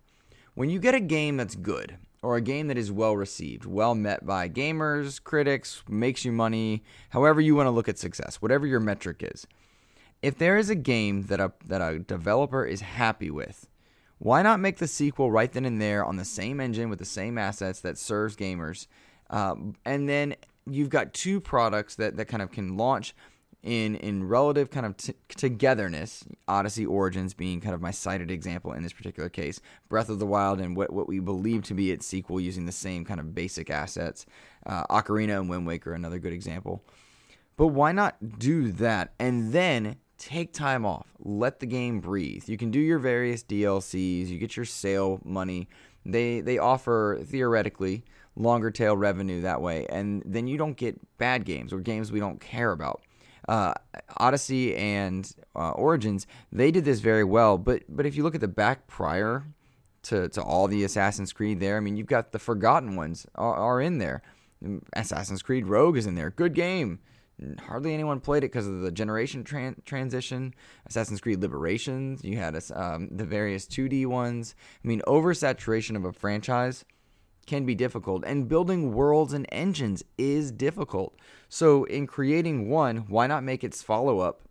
When 0.55 0.71
you 0.71 0.79
get 0.79 0.95
a 0.95 1.01
game 1.01 1.37
that's 1.37 1.55
good, 1.55 1.97
or 2.23 2.37
a 2.37 2.41
game 2.41 2.69
that 2.69 2.77
is 2.77 2.93
well 2.93 3.17
received, 3.17 3.65
well 3.65 3.95
met 3.95 4.27
by 4.27 4.49
gamers, 4.49 5.23
critics, 5.23 5.83
makes 5.89 6.25
you 6.25 6.33
money, 6.33 6.83
however 7.11 7.41
you 7.41 7.55
want 7.55 7.67
to 7.67 7.71
look 7.71 7.89
at 7.89 7.99
success, 7.99 8.37
whatever 8.37 8.67
your 8.67 8.81
metric 8.81 9.23
is. 9.23 9.47
If 10.23 10.37
there 10.37 10.59
is 10.59 10.69
a 10.69 10.75
game 10.75 11.23
that 11.25 11.41
a 11.41 11.53
that 11.65 11.81
a 11.81 11.99
developer 11.99 12.65
is 12.65 12.83
happy 12.83 13.31
with, 13.31 13.69
why 14.19 14.43
not 14.43 14.61
make 14.61 14.77
the 14.77 14.87
sequel 14.87 15.31
right 15.31 15.51
then 15.51 15.65
and 15.65 15.81
there 15.81 16.05
on 16.05 16.17
the 16.17 16.27
same 16.27 16.61
engine 16.61 16.91
with 16.91 16.99
the 16.99 17.07
same 17.07 17.39
assets 17.39 17.81
that 17.81 17.97
serves 17.97 18.37
gamers, 18.37 18.87
um, 19.31 19.77
and 19.87 20.09
then 20.09 20.35
you've 20.67 20.91
got 20.91 21.15
two 21.15 21.41
products 21.41 21.95
that 21.95 22.19
that 22.19 22.27
kind 22.27 22.43
of 22.43 22.51
can 22.51 22.77
launch 22.77 23.15
in 23.63 23.95
in 23.97 24.27
relative 24.27 24.71
kind 24.71 24.87
of 24.87 24.97
t- 24.97 25.15
togetherness, 25.29 26.25
Odyssey 26.49 26.87
Origins 26.87 27.35
being 27.35 27.61
kind 27.61 27.75
of 27.75 27.81
my 27.81 27.91
cited 27.91 28.31
example 28.31 28.73
in 28.73 28.83
this 28.83 28.93
particular 28.93 29.29
case, 29.29 29.61
Breath 29.89 30.09
of 30.09 30.19
the 30.19 30.27
Wild 30.27 30.61
and 30.61 30.77
what, 30.77 30.93
what 30.93 31.09
we 31.09 31.19
believe 31.19 31.63
to 31.65 31.75
be 31.75 31.91
its 31.91 32.07
sequel 32.07 32.41
using 32.41 32.67
the 32.67 32.73
same 32.73 33.05
kind 33.05 33.21
of 33.21 33.35
basic 33.35 33.69
assets, 33.69 34.25
uh, 34.67 34.85
Ocarina 34.87 35.39
and 35.39 35.51
Wind 35.51 35.67
Waker, 35.67 35.93
another 35.93 36.19
good 36.19 36.33
example. 36.33 36.83
But 37.57 37.69
why 37.69 37.93
not 37.93 38.39
do 38.39 38.73
that 38.73 39.13
and 39.19 39.53
then 39.53 39.97
take 40.17 40.53
time 40.55 40.87
off, 40.87 41.09
let 41.19 41.61
the 41.61 41.67
game 41.67 42.01
breathe? 42.01 42.49
You 42.49 42.57
can 42.57 42.71
do 42.71 42.81
your 42.81 42.99
various 42.99 43.43
DLCs, 43.43 44.29
you 44.29 44.39
get 44.39 44.57
your 44.57 44.65
sale 44.65 45.21
money. 45.25 45.69
They 46.07 46.41
they 46.41 46.57
offer 46.57 47.21
theoretically 47.23 48.05
longer 48.37 48.71
tail 48.71 48.97
revenue 48.97 49.43
that 49.43 49.61
way, 49.61 49.87
and 49.91 50.23
then 50.25 50.47
you 50.47 50.57
don't 50.57 50.79
get 50.79 50.99
bad 51.19 51.45
games 51.45 51.75
or 51.75 51.81
games 51.81 52.11
we 52.11 52.21
don't 52.21 52.41
care 52.41 52.73
about 52.73 53.03
uh, 53.49 53.75
Odyssey 54.17 54.77
and 54.77 55.31
uh, 55.55 55.71
Origins, 55.71 56.27
they 56.53 56.71
did 56.71 56.85
this 56.85 57.01
very 57.01 57.25
well. 57.25 57.59
But 57.59 57.83
but 57.89 58.07
if 58.07 58.17
you 58.17 58.23
look 58.23 58.35
at 58.35 58.41
the 58.41 58.49
back 58.49 58.87
prior 58.87 59.45
to, 60.03 60.29
to 60.31 60.43
all 60.43 60.69
the 60.69 60.85
Assassin's 60.85 61.33
Creed 61.33 61.61
there, 61.61 61.77
I 61.77 61.81
mean, 61.81 61.97
you've 61.97 62.07
got 62.07 62.33
the 62.33 62.39
forgotten 62.39 62.97
ones 62.97 63.27
are, 63.35 63.55
are 63.55 63.81
in 63.81 63.99
there. 63.99 64.23
Assassin's 64.93 65.43
Creed 65.43 65.67
Rogue 65.67 65.97
is 65.97 66.07
in 66.07 66.15
there. 66.15 66.31
Good 66.31 66.55
game. 66.55 67.01
Hardly 67.61 67.95
anyone 67.95 68.21
played 68.21 68.45
it 68.45 68.53
because 68.53 68.67
of 68.67 68.81
the 68.81 68.93
generation 68.93 69.45
tran- 69.45 69.83
transition. 69.87 70.55
Assassin's 70.87 71.23
Creed 71.23 71.41
Liberations, 71.41 72.23
you 72.23 72.37
had 72.37 72.55
um, 72.75 73.09
the 73.11 73.25
various 73.25 73.67
2D 73.67 74.07
ones. 74.07 74.55
I 74.85 74.89
mean, 74.89 75.01
oversaturation 75.07 75.97
of 75.97 76.05
a 76.05 76.13
franchise 76.13 76.85
can 77.47 77.65
be 77.65 77.75
difficult, 77.75 78.25
and 78.25 78.49
building 78.49 78.93
worlds 78.93 79.33
and 79.33 79.47
engines 79.51 80.05
is 80.19 80.53
difficult. 80.53 81.17
So, 81.49 81.85
in 81.85 82.07
creating 82.07 82.69
one, 82.69 82.99
why 83.09 83.27
not 83.27 83.43
make 83.43 83.65
its 83.65 83.83
follow 83.83 84.21
up 84.21 84.43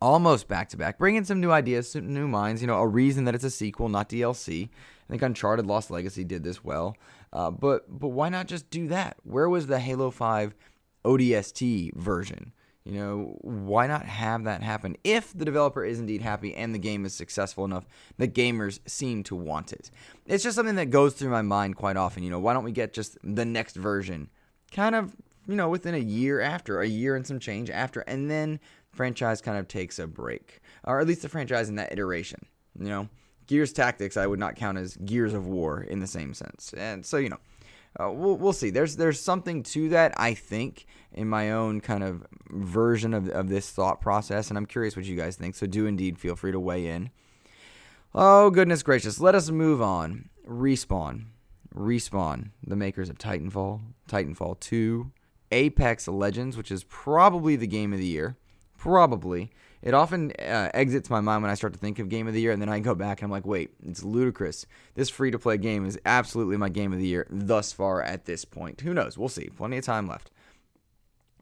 almost 0.00 0.48
back 0.48 0.68
to 0.70 0.76
back? 0.76 0.98
Bring 0.98 1.16
in 1.16 1.24
some 1.24 1.40
new 1.40 1.50
ideas, 1.50 1.92
some 1.92 2.12
new 2.12 2.26
minds, 2.26 2.60
you 2.60 2.66
know, 2.66 2.78
a 2.78 2.86
reason 2.86 3.24
that 3.24 3.34
it's 3.34 3.44
a 3.44 3.50
sequel, 3.50 3.88
not 3.88 4.08
DLC. 4.08 4.68
I 4.68 5.12
think 5.12 5.22
Uncharted 5.22 5.66
Lost 5.66 5.90
Legacy 5.90 6.24
did 6.24 6.42
this 6.42 6.64
well. 6.64 6.96
Uh, 7.32 7.50
but, 7.50 7.84
but 7.88 8.08
why 8.08 8.28
not 8.28 8.46
just 8.46 8.70
do 8.70 8.88
that? 8.88 9.16
Where 9.22 9.48
was 9.48 9.66
the 9.66 9.78
Halo 9.78 10.10
5 10.10 10.54
ODST 11.04 11.94
version? 11.94 12.52
You 12.84 12.92
know, 12.94 13.38
why 13.42 13.86
not 13.86 14.06
have 14.06 14.44
that 14.44 14.62
happen 14.62 14.96
if 15.04 15.32
the 15.32 15.44
developer 15.44 15.84
is 15.84 16.00
indeed 16.00 16.20
happy 16.20 16.54
and 16.54 16.74
the 16.74 16.80
game 16.80 17.04
is 17.04 17.14
successful 17.14 17.64
enough 17.64 17.86
that 18.18 18.34
gamers 18.34 18.80
seem 18.86 19.22
to 19.24 19.36
want 19.36 19.72
it? 19.72 19.90
It's 20.26 20.42
just 20.42 20.56
something 20.56 20.74
that 20.74 20.90
goes 20.90 21.14
through 21.14 21.30
my 21.30 21.42
mind 21.42 21.76
quite 21.76 21.96
often. 21.96 22.24
You 22.24 22.30
know, 22.30 22.40
why 22.40 22.54
don't 22.54 22.64
we 22.64 22.72
get 22.72 22.92
just 22.92 23.18
the 23.22 23.44
next 23.44 23.76
version 23.76 24.30
kind 24.72 24.96
of, 24.96 25.14
you 25.46 25.54
know, 25.54 25.68
within 25.68 25.94
a 25.94 25.98
year 25.98 26.40
after, 26.40 26.80
a 26.80 26.86
year 26.86 27.14
and 27.14 27.26
some 27.26 27.38
change 27.38 27.70
after, 27.70 28.00
and 28.00 28.28
then 28.28 28.58
franchise 28.90 29.40
kind 29.40 29.58
of 29.58 29.68
takes 29.68 29.98
a 29.98 30.06
break, 30.06 30.60
or 30.84 31.00
at 31.00 31.06
least 31.06 31.22
the 31.22 31.28
franchise 31.28 31.68
in 31.68 31.76
that 31.76 31.92
iteration. 31.92 32.40
You 32.78 32.88
know, 32.88 33.08
Gears 33.46 33.72
Tactics 33.72 34.16
I 34.16 34.26
would 34.26 34.38
not 34.38 34.56
count 34.56 34.78
as 34.78 34.96
Gears 34.96 35.34
of 35.34 35.46
War 35.46 35.82
in 35.82 36.00
the 36.00 36.06
same 36.06 36.34
sense. 36.34 36.74
And 36.76 37.06
so, 37.06 37.18
you 37.18 37.28
know, 37.28 37.38
uh, 38.00 38.10
we'll, 38.10 38.36
we'll 38.36 38.52
see. 38.52 38.70
There's 38.70 38.96
there's 38.96 39.20
something 39.20 39.62
to 39.64 39.88
that, 39.90 40.12
I 40.16 40.34
think, 40.34 40.86
in 41.12 41.28
my 41.28 41.50
own 41.50 41.80
kind 41.80 42.02
of 42.02 42.26
version 42.50 43.12
of, 43.14 43.28
of 43.28 43.48
this 43.48 43.70
thought 43.70 44.00
process, 44.00 44.48
and 44.48 44.56
I'm 44.56 44.66
curious 44.66 44.96
what 44.96 45.04
you 45.04 45.16
guys 45.16 45.36
think. 45.36 45.54
So 45.54 45.66
do 45.66 45.86
indeed 45.86 46.18
feel 46.18 46.36
free 46.36 46.52
to 46.52 46.60
weigh 46.60 46.86
in. 46.86 47.10
Oh 48.14 48.50
goodness 48.50 48.82
gracious, 48.82 49.20
let 49.20 49.34
us 49.34 49.50
move 49.50 49.80
on. 49.80 50.28
Respawn. 50.46 51.26
Respawn, 51.74 52.50
the 52.66 52.76
makers 52.76 53.08
of 53.08 53.16
Titanfall, 53.16 53.80
Titanfall 54.08 54.60
2, 54.60 55.10
Apex 55.50 56.06
Legends, 56.06 56.56
which 56.56 56.70
is 56.70 56.84
probably 56.84 57.56
the 57.56 57.66
game 57.66 57.92
of 57.92 57.98
the 57.98 58.06
year. 58.06 58.36
Probably. 58.76 59.50
It 59.82 59.94
often 59.94 60.30
uh, 60.38 60.70
exits 60.72 61.10
my 61.10 61.20
mind 61.20 61.42
when 61.42 61.50
I 61.50 61.54
start 61.54 61.72
to 61.72 61.78
think 61.78 61.98
of 61.98 62.08
game 62.08 62.28
of 62.28 62.34
the 62.34 62.40
year, 62.40 62.52
and 62.52 62.62
then 62.62 62.68
I 62.68 62.78
go 62.78 62.94
back 62.94 63.20
and 63.20 63.26
I'm 63.26 63.32
like, 63.32 63.46
wait, 63.46 63.70
it's 63.84 64.04
ludicrous. 64.04 64.64
This 64.94 65.10
free 65.10 65.32
to 65.32 65.38
play 65.38 65.58
game 65.58 65.84
is 65.84 65.98
absolutely 66.06 66.56
my 66.56 66.68
game 66.68 66.92
of 66.92 66.98
the 66.98 67.06
year 67.06 67.26
thus 67.30 67.72
far 67.72 68.00
at 68.02 68.24
this 68.24 68.44
point. 68.44 68.80
Who 68.82 68.94
knows? 68.94 69.18
We'll 69.18 69.28
see. 69.28 69.48
Plenty 69.48 69.78
of 69.78 69.84
time 69.84 70.06
left. 70.06 70.30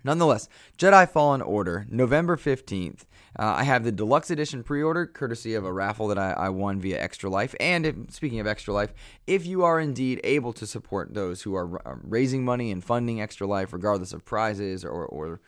Nonetheless, 0.02 0.48
Jedi 0.78 1.08
Fallen 1.08 1.42
Order, 1.42 1.86
November 1.90 2.36
15th. 2.36 3.02
Uh, 3.38 3.54
I 3.58 3.64
have 3.64 3.84
the 3.84 3.92
deluxe 3.92 4.30
edition 4.30 4.62
pre 4.62 4.82
order, 4.82 5.06
courtesy 5.06 5.54
of 5.54 5.64
a 5.64 5.72
raffle 5.72 6.08
that 6.08 6.18
I, 6.18 6.32
I 6.32 6.48
won 6.48 6.80
via 6.80 7.00
Extra 7.00 7.28
Life. 7.28 7.54
And 7.60 7.84
if, 7.84 7.96
speaking 8.08 8.40
of 8.40 8.46
Extra 8.46 8.72
Life, 8.72 8.94
if 9.26 9.46
you 9.46 9.62
are 9.62 9.78
indeed 9.78 10.20
able 10.24 10.54
to 10.54 10.66
support 10.66 11.12
those 11.12 11.42
who 11.42 11.54
are 11.54 11.86
uh, 11.86 11.96
raising 12.02 12.44
money 12.44 12.70
and 12.70 12.82
funding 12.82 13.20
Extra 13.20 13.46
Life, 13.46 13.72
regardless 13.74 14.14
of 14.14 14.24
prizes 14.24 14.84
or, 14.84 15.04
or 15.04 15.40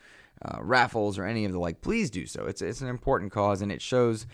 uh, 0.45 0.57
raffles 0.61 1.17
or 1.17 1.25
any 1.25 1.45
of 1.45 1.51
the 1.51 1.59
like, 1.59 1.81
please 1.81 2.09
do 2.09 2.25
so. 2.25 2.45
It's, 2.45 2.61
it's 2.61 2.81
an 2.81 2.87
important 2.87 3.31
cause 3.31 3.61
and 3.61 3.71
it 3.71 3.81
shows 3.81 4.25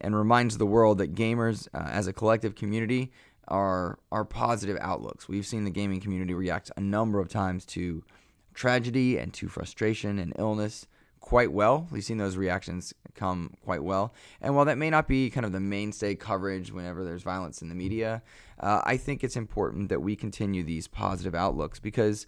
and 0.00 0.14
reminds 0.14 0.58
the 0.58 0.66
world 0.66 0.98
that 0.98 1.14
gamers 1.14 1.68
uh, 1.74 1.88
as 1.90 2.06
a 2.06 2.12
collective 2.12 2.54
community 2.54 3.12
are, 3.48 3.98
are 4.12 4.24
positive 4.24 4.76
outlooks. 4.80 5.28
We've 5.28 5.46
seen 5.46 5.64
the 5.64 5.70
gaming 5.70 6.00
community 6.00 6.34
react 6.34 6.70
a 6.76 6.80
number 6.80 7.20
of 7.20 7.28
times 7.28 7.64
to 7.66 8.04
tragedy 8.54 9.18
and 9.18 9.32
to 9.34 9.48
frustration 9.48 10.18
and 10.18 10.32
illness 10.38 10.86
quite 11.20 11.52
well. 11.52 11.88
We've 11.90 12.04
seen 12.04 12.18
those 12.18 12.36
reactions 12.36 12.94
come 13.14 13.54
quite 13.64 13.82
well. 13.82 14.14
And 14.40 14.54
while 14.54 14.64
that 14.66 14.78
may 14.78 14.90
not 14.90 15.08
be 15.08 15.28
kind 15.28 15.44
of 15.44 15.50
the 15.50 15.60
mainstay 15.60 16.14
coverage 16.14 16.70
whenever 16.70 17.04
there's 17.04 17.22
violence 17.22 17.62
in 17.62 17.68
the 17.68 17.74
media, 17.74 18.22
uh, 18.60 18.80
I 18.84 18.96
think 18.96 19.24
it's 19.24 19.36
important 19.36 19.88
that 19.88 20.02
we 20.02 20.14
continue 20.14 20.62
these 20.62 20.86
positive 20.86 21.34
outlooks 21.34 21.80
because, 21.80 22.26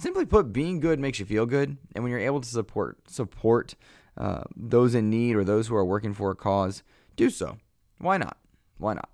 simply 0.00 0.26
put, 0.26 0.52
being 0.52 0.80
good 0.80 0.98
makes 0.98 1.18
you 1.18 1.26
feel 1.26 1.46
good. 1.46 1.76
And 1.94 2.02
when 2.02 2.10
you're 2.10 2.20
able 2.20 2.40
to 2.40 2.48
support 2.48 2.98
support 3.08 3.74
uh, 4.16 4.42
those 4.56 4.94
in 4.94 5.10
need 5.10 5.36
or 5.36 5.44
those 5.44 5.68
who 5.68 5.76
are 5.76 5.84
working 5.84 6.14
for 6.14 6.30
a 6.30 6.36
cause, 6.36 6.82
do 7.16 7.30
so. 7.30 7.58
Why 7.98 8.16
not? 8.16 8.36
Why 8.78 8.94
not? 8.94 9.08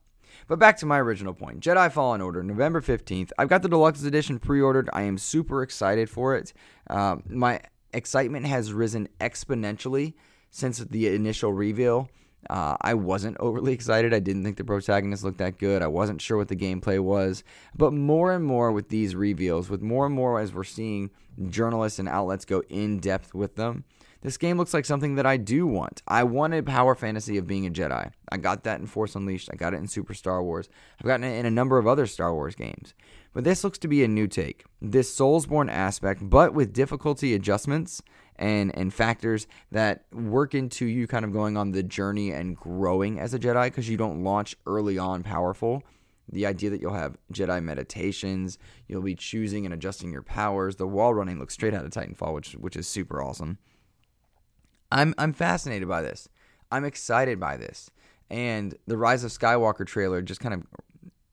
But 0.48 0.58
back 0.58 0.76
to 0.78 0.86
my 0.86 1.00
original 1.00 1.34
point 1.34 1.60
Jedi 1.60 1.90
Fallen 1.90 2.20
Order, 2.20 2.42
November 2.42 2.80
15th. 2.80 3.30
I've 3.38 3.48
got 3.48 3.62
the 3.62 3.68
deluxe 3.68 4.02
edition 4.04 4.38
pre 4.38 4.60
ordered. 4.60 4.88
I 4.92 5.02
am 5.02 5.18
super 5.18 5.62
excited 5.62 6.08
for 6.08 6.36
it. 6.36 6.52
Um, 6.88 7.22
my 7.28 7.60
excitement 7.92 8.46
has 8.46 8.72
risen 8.72 9.08
exponentially 9.20 10.14
since 10.50 10.78
the 10.78 11.08
initial 11.08 11.52
reveal. 11.52 12.08
Uh, 12.50 12.76
I 12.80 12.94
wasn't 12.94 13.36
overly 13.40 13.72
excited. 13.74 14.14
I 14.14 14.20
didn't 14.20 14.44
think 14.44 14.56
the 14.56 14.64
protagonist 14.64 15.24
looked 15.24 15.38
that 15.38 15.58
good. 15.58 15.82
I 15.82 15.86
wasn't 15.86 16.20
sure 16.20 16.36
what 16.36 16.48
the 16.48 16.56
gameplay 16.56 17.00
was. 17.00 17.44
But 17.76 17.92
more 17.92 18.32
and 18.32 18.44
more 18.44 18.72
with 18.72 18.88
these 18.88 19.14
reveals, 19.14 19.70
with 19.70 19.82
more 19.82 20.06
and 20.06 20.14
more 20.14 20.40
as 20.40 20.52
we're 20.52 20.64
seeing 20.64 21.10
journalists 21.48 21.98
and 21.98 22.08
outlets 22.08 22.44
go 22.44 22.62
in 22.68 22.98
depth 22.98 23.34
with 23.34 23.56
them, 23.56 23.84
this 24.22 24.38
game 24.38 24.58
looks 24.58 24.74
like 24.74 24.84
something 24.84 25.14
that 25.16 25.26
I 25.26 25.36
do 25.36 25.66
want. 25.66 26.02
I 26.08 26.24
wanted 26.24 26.66
power 26.66 26.94
fantasy 26.94 27.36
of 27.36 27.46
being 27.46 27.66
a 27.66 27.70
Jedi. 27.70 28.10
I 28.30 28.36
got 28.38 28.64
that 28.64 28.80
in 28.80 28.86
Force 28.86 29.14
Unleashed. 29.14 29.50
I 29.52 29.56
got 29.56 29.74
it 29.74 29.76
in 29.76 29.86
Super 29.86 30.14
Star 30.14 30.42
Wars. 30.42 30.68
I've 30.98 31.06
gotten 31.06 31.24
it 31.24 31.38
in 31.38 31.46
a 31.46 31.50
number 31.50 31.78
of 31.78 31.86
other 31.86 32.06
Star 32.06 32.34
Wars 32.34 32.56
games. 32.56 32.94
But 33.32 33.44
this 33.44 33.62
looks 33.62 33.78
to 33.78 33.88
be 33.88 34.02
a 34.02 34.08
new 34.08 34.26
take. 34.26 34.64
This 34.80 35.14
Soulsborne 35.14 35.70
aspect, 35.70 36.28
but 36.28 36.54
with 36.54 36.72
difficulty 36.72 37.34
adjustments 37.34 38.02
and 38.38 38.76
and 38.76 38.92
factors 38.92 39.46
that 39.72 40.04
work 40.12 40.54
into 40.54 40.86
you 40.86 41.06
kind 41.06 41.24
of 41.24 41.32
going 41.32 41.56
on 41.56 41.72
the 41.72 41.82
journey 41.82 42.30
and 42.30 42.56
growing 42.56 43.18
as 43.18 43.34
a 43.34 43.38
Jedi 43.38 43.64
because 43.64 43.88
you 43.88 43.96
don't 43.96 44.22
launch 44.22 44.56
early 44.66 44.98
on 44.98 45.22
powerful. 45.22 45.82
The 46.28 46.46
idea 46.46 46.70
that 46.70 46.80
you'll 46.80 46.92
have 46.92 47.16
Jedi 47.32 47.62
meditations, 47.62 48.58
you'll 48.88 49.02
be 49.02 49.14
choosing 49.14 49.64
and 49.64 49.72
adjusting 49.72 50.10
your 50.10 50.22
powers. 50.22 50.76
The 50.76 50.86
wall 50.86 51.14
running 51.14 51.38
looks 51.38 51.54
straight 51.54 51.72
out 51.72 51.84
of 51.84 51.90
Titanfall, 51.90 52.34
which 52.34 52.52
which 52.52 52.76
is 52.76 52.86
super 52.86 53.22
awesome. 53.22 53.58
I'm 54.90 55.14
I'm 55.18 55.32
fascinated 55.32 55.88
by 55.88 56.02
this. 56.02 56.28
I'm 56.70 56.84
excited 56.84 57.38
by 57.38 57.56
this. 57.56 57.90
And 58.28 58.74
the 58.86 58.96
Rise 58.96 59.22
of 59.22 59.30
Skywalker 59.30 59.86
trailer 59.86 60.20
just 60.20 60.40
kind 60.40 60.54
of 60.54 60.64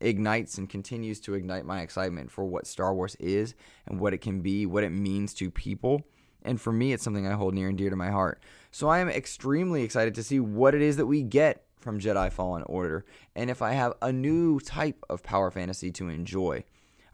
ignites 0.00 0.58
and 0.58 0.68
continues 0.68 1.20
to 1.20 1.34
ignite 1.34 1.64
my 1.64 1.80
excitement 1.80 2.30
for 2.30 2.44
what 2.44 2.66
Star 2.66 2.94
Wars 2.94 3.16
is 3.16 3.54
and 3.86 3.98
what 3.98 4.14
it 4.14 4.18
can 4.18 4.40
be, 4.40 4.66
what 4.66 4.84
it 4.84 4.90
means 4.90 5.34
to 5.34 5.50
people. 5.50 6.02
And 6.44 6.60
for 6.60 6.72
me, 6.72 6.92
it's 6.92 7.02
something 7.02 7.26
I 7.26 7.32
hold 7.32 7.54
near 7.54 7.68
and 7.68 7.78
dear 7.78 7.90
to 7.90 7.96
my 7.96 8.10
heart. 8.10 8.42
So 8.70 8.88
I 8.88 8.98
am 8.98 9.08
extremely 9.08 9.82
excited 9.82 10.14
to 10.16 10.22
see 10.22 10.40
what 10.40 10.74
it 10.74 10.82
is 10.82 10.96
that 10.96 11.06
we 11.06 11.22
get 11.22 11.64
from 11.78 12.00
Jedi 12.00 12.32
Fallen 12.32 12.62
Order 12.64 13.04
and 13.36 13.50
if 13.50 13.60
I 13.60 13.72
have 13.72 13.92
a 14.00 14.10
new 14.10 14.58
type 14.58 15.04
of 15.10 15.22
power 15.22 15.50
fantasy 15.50 15.90
to 15.92 16.08
enjoy. 16.08 16.64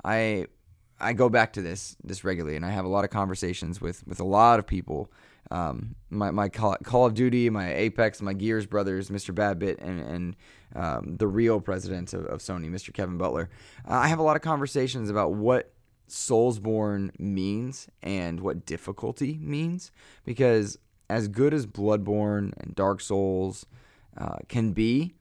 I 0.04 0.46
I 1.00 1.12
go 1.12 1.28
back 1.28 1.52
to 1.54 1.62
this 1.62 1.96
this 2.04 2.24
regularly 2.24 2.56
and 2.56 2.64
I 2.64 2.70
have 2.70 2.84
a 2.84 2.88
lot 2.88 3.04
of 3.04 3.10
conversations 3.10 3.80
with 3.80 4.06
with 4.06 4.20
a 4.20 4.24
lot 4.24 4.58
of 4.58 4.66
people 4.66 5.10
um, 5.50 5.96
my 6.10 6.30
my 6.30 6.48
Call, 6.48 6.76
Call, 6.84 7.06
of 7.06 7.14
Duty, 7.14 7.50
my 7.50 7.72
Apex, 7.74 8.22
my 8.22 8.32
Gears 8.32 8.66
brothers, 8.66 9.10
Mr. 9.10 9.34
Badbit, 9.34 9.78
and 9.80 10.00
and 10.00 10.36
um, 10.76 11.16
the 11.16 11.26
real 11.26 11.60
president 11.60 12.12
of, 12.12 12.24
of, 12.26 12.40
Sony, 12.40 12.70
Mr. 12.70 12.92
Kevin 12.94 13.18
Butler. 13.18 13.50
Uh, 13.88 13.94
I 13.94 14.06
have 14.06 14.20
a 14.20 14.22
lot 14.22 14.36
of 14.36 14.42
conversations 14.42 15.10
about 15.10 15.32
what 15.32 15.72
Soulsborne 16.10 17.18
means 17.18 17.88
and 18.02 18.40
what 18.40 18.66
difficulty 18.66 19.38
means 19.40 19.90
because 20.24 20.78
as 21.08 21.28
good 21.28 21.52
as 21.52 21.66
Bloodborne 21.66 22.52
and 22.58 22.74
Dark 22.74 23.00
Souls 23.00 23.66
uh, 24.16 24.36
can 24.48 24.72
be, 24.72 25.14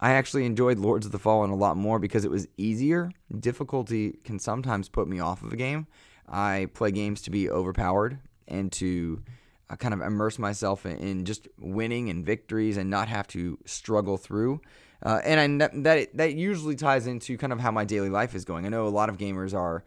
I 0.00 0.12
actually 0.12 0.44
enjoyed 0.46 0.78
Lords 0.78 1.06
of 1.06 1.12
the 1.12 1.18
Fallen 1.18 1.50
a 1.50 1.56
lot 1.56 1.76
more 1.76 1.98
because 1.98 2.24
it 2.24 2.30
was 2.30 2.48
easier. 2.56 3.10
Difficulty 3.38 4.18
can 4.24 4.38
sometimes 4.38 4.88
put 4.88 5.08
me 5.08 5.20
off 5.20 5.42
of 5.42 5.52
a 5.52 5.56
game. 5.56 5.86
I 6.28 6.68
play 6.74 6.90
games 6.90 7.22
to 7.22 7.30
be 7.30 7.50
overpowered 7.50 8.18
and 8.48 8.72
to 8.72 9.22
I 9.68 9.76
kind 9.76 9.94
of 9.94 10.00
immerse 10.00 10.38
myself 10.38 10.84
in, 10.84 10.98
in, 10.98 11.24
just 11.24 11.48
winning 11.58 12.10
and 12.10 12.24
victories 12.24 12.76
and 12.76 12.90
not 12.90 13.08
have 13.08 13.26
to 13.28 13.58
struggle 13.64 14.18
through. 14.18 14.60
Uh, 15.02 15.20
and 15.24 15.62
I, 15.62 15.68
that 15.80 16.16
that 16.16 16.34
usually 16.34 16.76
ties 16.76 17.06
into 17.06 17.36
kind 17.36 17.52
of 17.52 17.60
how 17.60 17.70
my 17.70 17.84
daily 17.84 18.10
life 18.10 18.34
is 18.34 18.44
going. 18.44 18.66
I 18.66 18.68
know 18.68 18.86
a 18.86 18.88
lot 18.88 19.08
of 19.08 19.18
gamers 19.18 19.54
are 19.54 19.84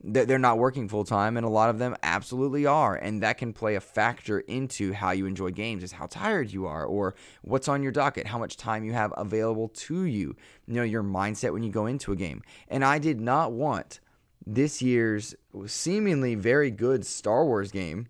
they're 0.00 0.38
not 0.38 0.58
working 0.58 0.88
full 0.88 1.04
time, 1.04 1.36
and 1.36 1.44
a 1.44 1.48
lot 1.48 1.70
of 1.70 1.78
them 1.78 1.96
absolutely 2.04 2.66
are, 2.66 2.94
and 2.94 3.22
that 3.22 3.36
can 3.36 3.52
play 3.52 3.74
a 3.74 3.80
factor 3.80 4.38
into 4.40 4.92
how 4.92 5.10
you 5.10 5.26
enjoy 5.26 5.50
games. 5.50 5.82
Is 5.82 5.92
how 5.92 6.06
tired 6.06 6.52
you 6.52 6.66
are, 6.66 6.84
or 6.84 7.16
what's 7.42 7.66
on 7.66 7.82
your 7.82 7.90
docket, 7.90 8.26
how 8.26 8.38
much 8.38 8.56
time 8.56 8.84
you 8.84 8.92
have 8.92 9.12
available 9.16 9.68
to 9.68 10.04
you. 10.04 10.36
You 10.66 10.74
know 10.74 10.82
your 10.84 11.02
mindset 11.02 11.52
when 11.52 11.64
you 11.64 11.72
go 11.72 11.86
into 11.86 12.12
a 12.12 12.16
game. 12.16 12.42
And 12.68 12.84
I 12.84 12.98
did 12.98 13.20
not 13.20 13.52
want 13.52 14.00
this 14.46 14.80
year's 14.80 15.34
seemingly 15.66 16.34
very 16.36 16.70
good 16.70 17.04
Star 17.04 17.44
Wars 17.44 17.72
game 17.72 18.06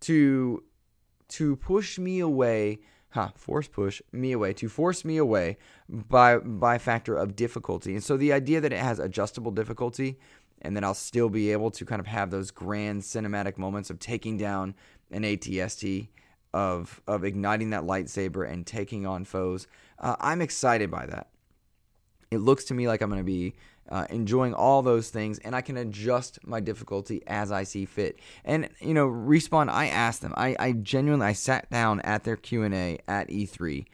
to 0.00 0.62
to 1.28 1.56
push 1.56 1.98
me 1.98 2.20
away 2.20 2.78
huh, 3.10 3.28
force 3.34 3.68
push 3.68 4.00
me 4.12 4.32
away 4.32 4.52
to 4.52 4.68
force 4.68 5.04
me 5.04 5.16
away 5.16 5.56
by 5.88 6.38
by 6.38 6.78
factor 6.78 7.16
of 7.16 7.34
difficulty 7.34 7.94
and 7.94 8.04
so 8.04 8.16
the 8.16 8.32
idea 8.32 8.60
that 8.60 8.72
it 8.72 8.78
has 8.78 8.98
adjustable 8.98 9.50
difficulty 9.50 10.18
and 10.62 10.76
then 10.76 10.84
I'll 10.84 10.94
still 10.94 11.28
be 11.28 11.52
able 11.52 11.70
to 11.72 11.84
kind 11.84 12.00
of 12.00 12.06
have 12.06 12.30
those 12.30 12.50
grand 12.50 13.02
cinematic 13.02 13.58
moments 13.58 13.90
of 13.90 13.98
taking 13.98 14.36
down 14.36 14.74
an 15.10 15.22
ATST 15.22 16.08
of 16.54 17.00
of 17.06 17.24
igniting 17.24 17.70
that 17.70 17.82
lightsaber 17.82 18.50
and 18.50 18.66
taking 18.66 19.06
on 19.06 19.24
foes 19.24 19.66
uh, 19.98 20.16
I'm 20.18 20.40
excited 20.40 20.90
by 20.90 21.06
that 21.06 21.28
it 22.30 22.38
looks 22.38 22.64
to 22.64 22.74
me 22.74 22.88
like 22.88 23.00
I'm 23.00 23.10
going 23.10 23.20
to 23.20 23.24
be 23.24 23.54
uh, 23.88 24.06
enjoying 24.10 24.54
all 24.54 24.82
those 24.82 25.08
things, 25.10 25.38
and 25.38 25.56
I 25.56 25.60
can 25.60 25.76
adjust 25.76 26.38
my 26.46 26.60
difficulty 26.60 27.22
as 27.26 27.50
I 27.50 27.64
see 27.64 27.84
fit. 27.86 28.18
And 28.44 28.68
you 28.80 28.94
know, 28.94 29.08
respawn. 29.08 29.68
I 29.68 29.86
asked 29.86 30.22
them. 30.22 30.34
I, 30.36 30.54
I 30.58 30.72
genuinely 30.72 31.26
I 31.26 31.32
sat 31.32 31.70
down 31.70 32.00
at 32.02 32.24
their 32.24 32.36
Q 32.36 32.64
and 32.64 32.74
A 32.74 32.98
at 33.08 33.28
E3, 33.28 33.86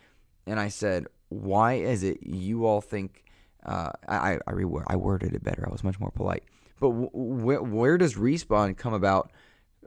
and 0.46 0.58
I 0.58 0.68
said, 0.68 1.06
"Why 1.28 1.74
is 1.74 2.02
it 2.02 2.18
you 2.24 2.66
all 2.66 2.80
think?" 2.80 3.24
Uh, 3.64 3.90
I 4.08 4.38
I, 4.46 4.52
re- 4.52 4.82
I 4.88 4.96
worded 4.96 5.34
it 5.34 5.44
better. 5.44 5.64
I 5.66 5.70
was 5.70 5.84
much 5.84 6.00
more 6.00 6.10
polite. 6.10 6.42
But 6.90 7.10
where 7.12 7.62
where 7.62 7.98
does 7.98 8.14
respawn 8.14 8.76
come 8.76 8.94
about? 8.94 9.32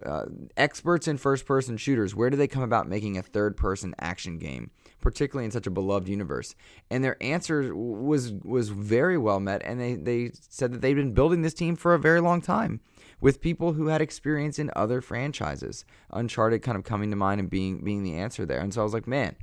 Uh, 0.05 0.25
experts 0.55 1.07
in 1.07 1.17
first 1.17 1.47
person 1.47 1.75
shooters, 1.75 2.13
where 2.13 2.29
do 2.29 2.37
they 2.37 2.47
come 2.47 2.61
about 2.61 2.87
making 2.87 3.17
a 3.17 3.23
third 3.23 3.57
person 3.57 3.95
action 3.99 4.37
game? 4.37 4.69
particularly 5.01 5.45
in 5.45 5.51
such 5.51 5.67
a 5.67 5.71
beloved 5.71 6.07
universe? 6.07 6.55
And 6.89 7.03
their 7.03 7.21
answer 7.21 7.75
was 7.75 8.33
was 8.43 8.69
very 8.69 9.17
well 9.17 9.39
met, 9.39 9.61
and 9.63 9.79
they 9.79 9.95
they 9.95 10.31
said 10.49 10.73
that 10.73 10.81
they've 10.81 10.95
been 10.95 11.13
building 11.13 11.41
this 11.41 11.53
team 11.53 11.75
for 11.75 11.93
a 11.93 11.99
very 11.99 12.19
long 12.19 12.41
time 12.41 12.81
with 13.19 13.41
people 13.41 13.73
who 13.73 13.87
had 13.87 14.01
experience 14.01 14.59
in 14.59 14.71
other 14.75 15.01
franchises. 15.01 15.85
Uncharted 16.11 16.61
kind 16.61 16.77
of 16.77 16.83
coming 16.83 17.09
to 17.09 17.15
mind 17.15 17.39
and 17.39 17.49
being 17.49 17.83
being 17.83 18.03
the 18.03 18.15
answer 18.15 18.45
there. 18.45 18.59
And 18.59 18.73
so 18.73 18.81
I 18.81 18.83
was 18.83 18.93
like, 18.93 19.07
man, 19.07 19.35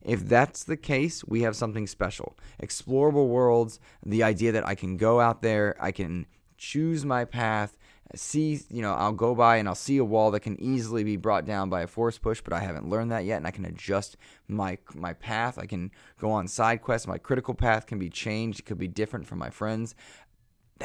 if 0.00 0.26
that's 0.26 0.64
the 0.64 0.76
case, 0.76 1.24
we 1.24 1.42
have 1.42 1.56
something 1.56 1.86
special. 1.86 2.36
Explorable 2.62 3.28
worlds, 3.28 3.78
the 4.04 4.22
idea 4.22 4.52
that 4.52 4.66
I 4.66 4.74
can 4.74 4.96
go 4.96 5.20
out 5.20 5.42
there, 5.42 5.76
I 5.80 5.92
can 5.92 6.26
choose 6.62 7.04
my 7.04 7.24
path, 7.24 7.76
uh, 8.12 8.16
see, 8.16 8.60
you 8.70 8.82
know, 8.82 8.94
I'll 8.94 9.12
go 9.12 9.34
by 9.34 9.56
and 9.56 9.68
I'll 9.68 9.74
see 9.74 9.98
a 9.98 10.04
wall 10.04 10.30
that 10.30 10.40
can 10.40 10.60
easily 10.62 11.02
be 11.02 11.16
brought 11.16 11.44
down 11.44 11.68
by 11.68 11.82
a 11.82 11.86
force 11.86 12.18
push, 12.18 12.40
but 12.40 12.52
I 12.52 12.60
haven't 12.60 12.88
learned 12.88 13.10
that 13.10 13.24
yet, 13.24 13.38
and 13.38 13.46
I 13.46 13.50
can 13.50 13.64
adjust 13.64 14.16
my 14.48 14.78
my 14.94 15.12
path. 15.12 15.58
I 15.58 15.66
can 15.66 15.90
go 16.18 16.30
on 16.30 16.46
side 16.46 16.80
quests. 16.80 17.08
My 17.08 17.18
critical 17.18 17.54
path 17.54 17.86
can 17.86 17.98
be 17.98 18.08
changed. 18.08 18.60
It 18.60 18.66
could 18.66 18.78
be 18.78 18.88
different 18.88 19.26
from 19.26 19.38
my 19.38 19.50
friends. 19.50 19.94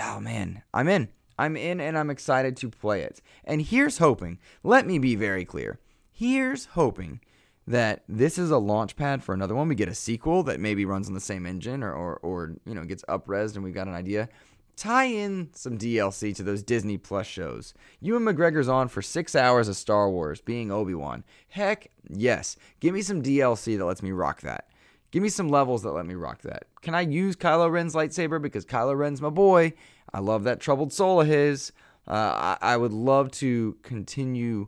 oh 0.02 0.20
man, 0.20 0.64
I'm 0.74 0.88
in. 0.88 1.10
I'm 1.40 1.56
in 1.56 1.80
and 1.80 1.96
I'm 1.96 2.10
excited 2.10 2.58
to 2.58 2.70
play 2.70 3.02
it. 3.02 3.22
And 3.44 3.62
here's 3.62 4.00
hoping, 4.00 4.40
let 4.64 4.88
me 4.88 4.98
be 4.98 5.16
very 5.16 5.46
clear. 5.46 5.80
Here's 6.12 6.66
hoping 6.66 7.22
that 7.68 8.04
this 8.08 8.38
is 8.40 8.50
a 8.50 8.58
launch 8.58 8.96
pad 8.96 9.22
for 9.22 9.36
another 9.36 9.54
one. 9.54 9.68
We 9.68 9.76
get 9.76 9.90
a 9.90 9.94
sequel 9.94 10.42
that 10.44 10.60
maybe 10.60 10.86
runs 10.86 11.08
on 11.08 11.14
the 11.14 11.20
same 11.20 11.46
engine 11.46 11.84
or, 11.84 11.94
or, 11.94 12.16
or 12.24 12.56
you 12.66 12.74
know, 12.74 12.86
gets 12.86 13.04
upresed 13.08 13.56
and 13.56 13.64
we've 13.64 13.74
got 13.74 13.88
an 13.88 13.94
idea. 13.94 14.30
Tie 14.78 15.06
in 15.06 15.50
some 15.54 15.76
DLC 15.76 16.36
to 16.36 16.44
those 16.44 16.62
Disney 16.62 17.00
Plus 17.00 17.26
shows. 17.26 17.74
Ewan 18.00 18.24
McGregor's 18.24 18.70
on 18.70 18.88
for 18.90 19.02
six 19.02 19.36
hours 19.36 19.68
of 19.68 19.76
Star 19.76 20.08
Wars, 20.08 20.40
being 20.40 20.72
Obi 20.72 20.94
Wan. 20.94 21.24
Heck, 21.50 21.88
yes. 22.08 22.56
Give 22.80 22.94
me 22.94 23.02
some 23.02 23.24
DLC 23.24 23.76
that 23.76 23.86
lets 23.86 24.04
me 24.04 24.12
rock 24.12 24.42
that. 24.42 24.70
Give 25.10 25.24
me 25.24 25.30
some 25.30 25.50
levels 25.50 25.82
that 25.82 25.94
let 25.94 26.06
me 26.06 26.14
rock 26.14 26.44
that. 26.44 26.66
Can 26.82 26.94
I 26.94 27.02
use 27.02 27.36
Kylo 27.36 27.72
Ren's 27.72 27.96
lightsaber 27.96 28.40
because 28.40 28.66
Kylo 28.66 28.96
Ren's 28.96 29.20
my 29.20 29.32
boy? 29.32 29.74
I 30.14 30.20
love 30.20 30.44
that 30.44 30.60
troubled 30.60 30.94
soul 30.94 31.22
of 31.22 31.28
his. 31.28 31.72
Uh, 32.08 32.56
I, 32.62 32.74
I 32.74 32.78
would 32.78 32.94
love 32.94 33.32
to 33.32 33.78
continue 33.82 34.68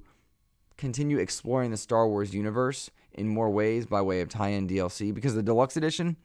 continue 0.76 1.18
exploring 1.18 1.72
the 1.72 1.78
Star 1.78 2.08
Wars 2.08 2.34
universe 2.34 2.90
in 3.14 3.28
more 3.28 3.50
ways 3.50 3.86
by 3.86 4.02
way 4.02 4.22
of 4.22 4.30
tie-in 4.30 4.68
DLC 4.68 5.14
because 5.14 5.36
the 5.36 5.44
deluxe 5.44 5.76
edition 5.76 6.16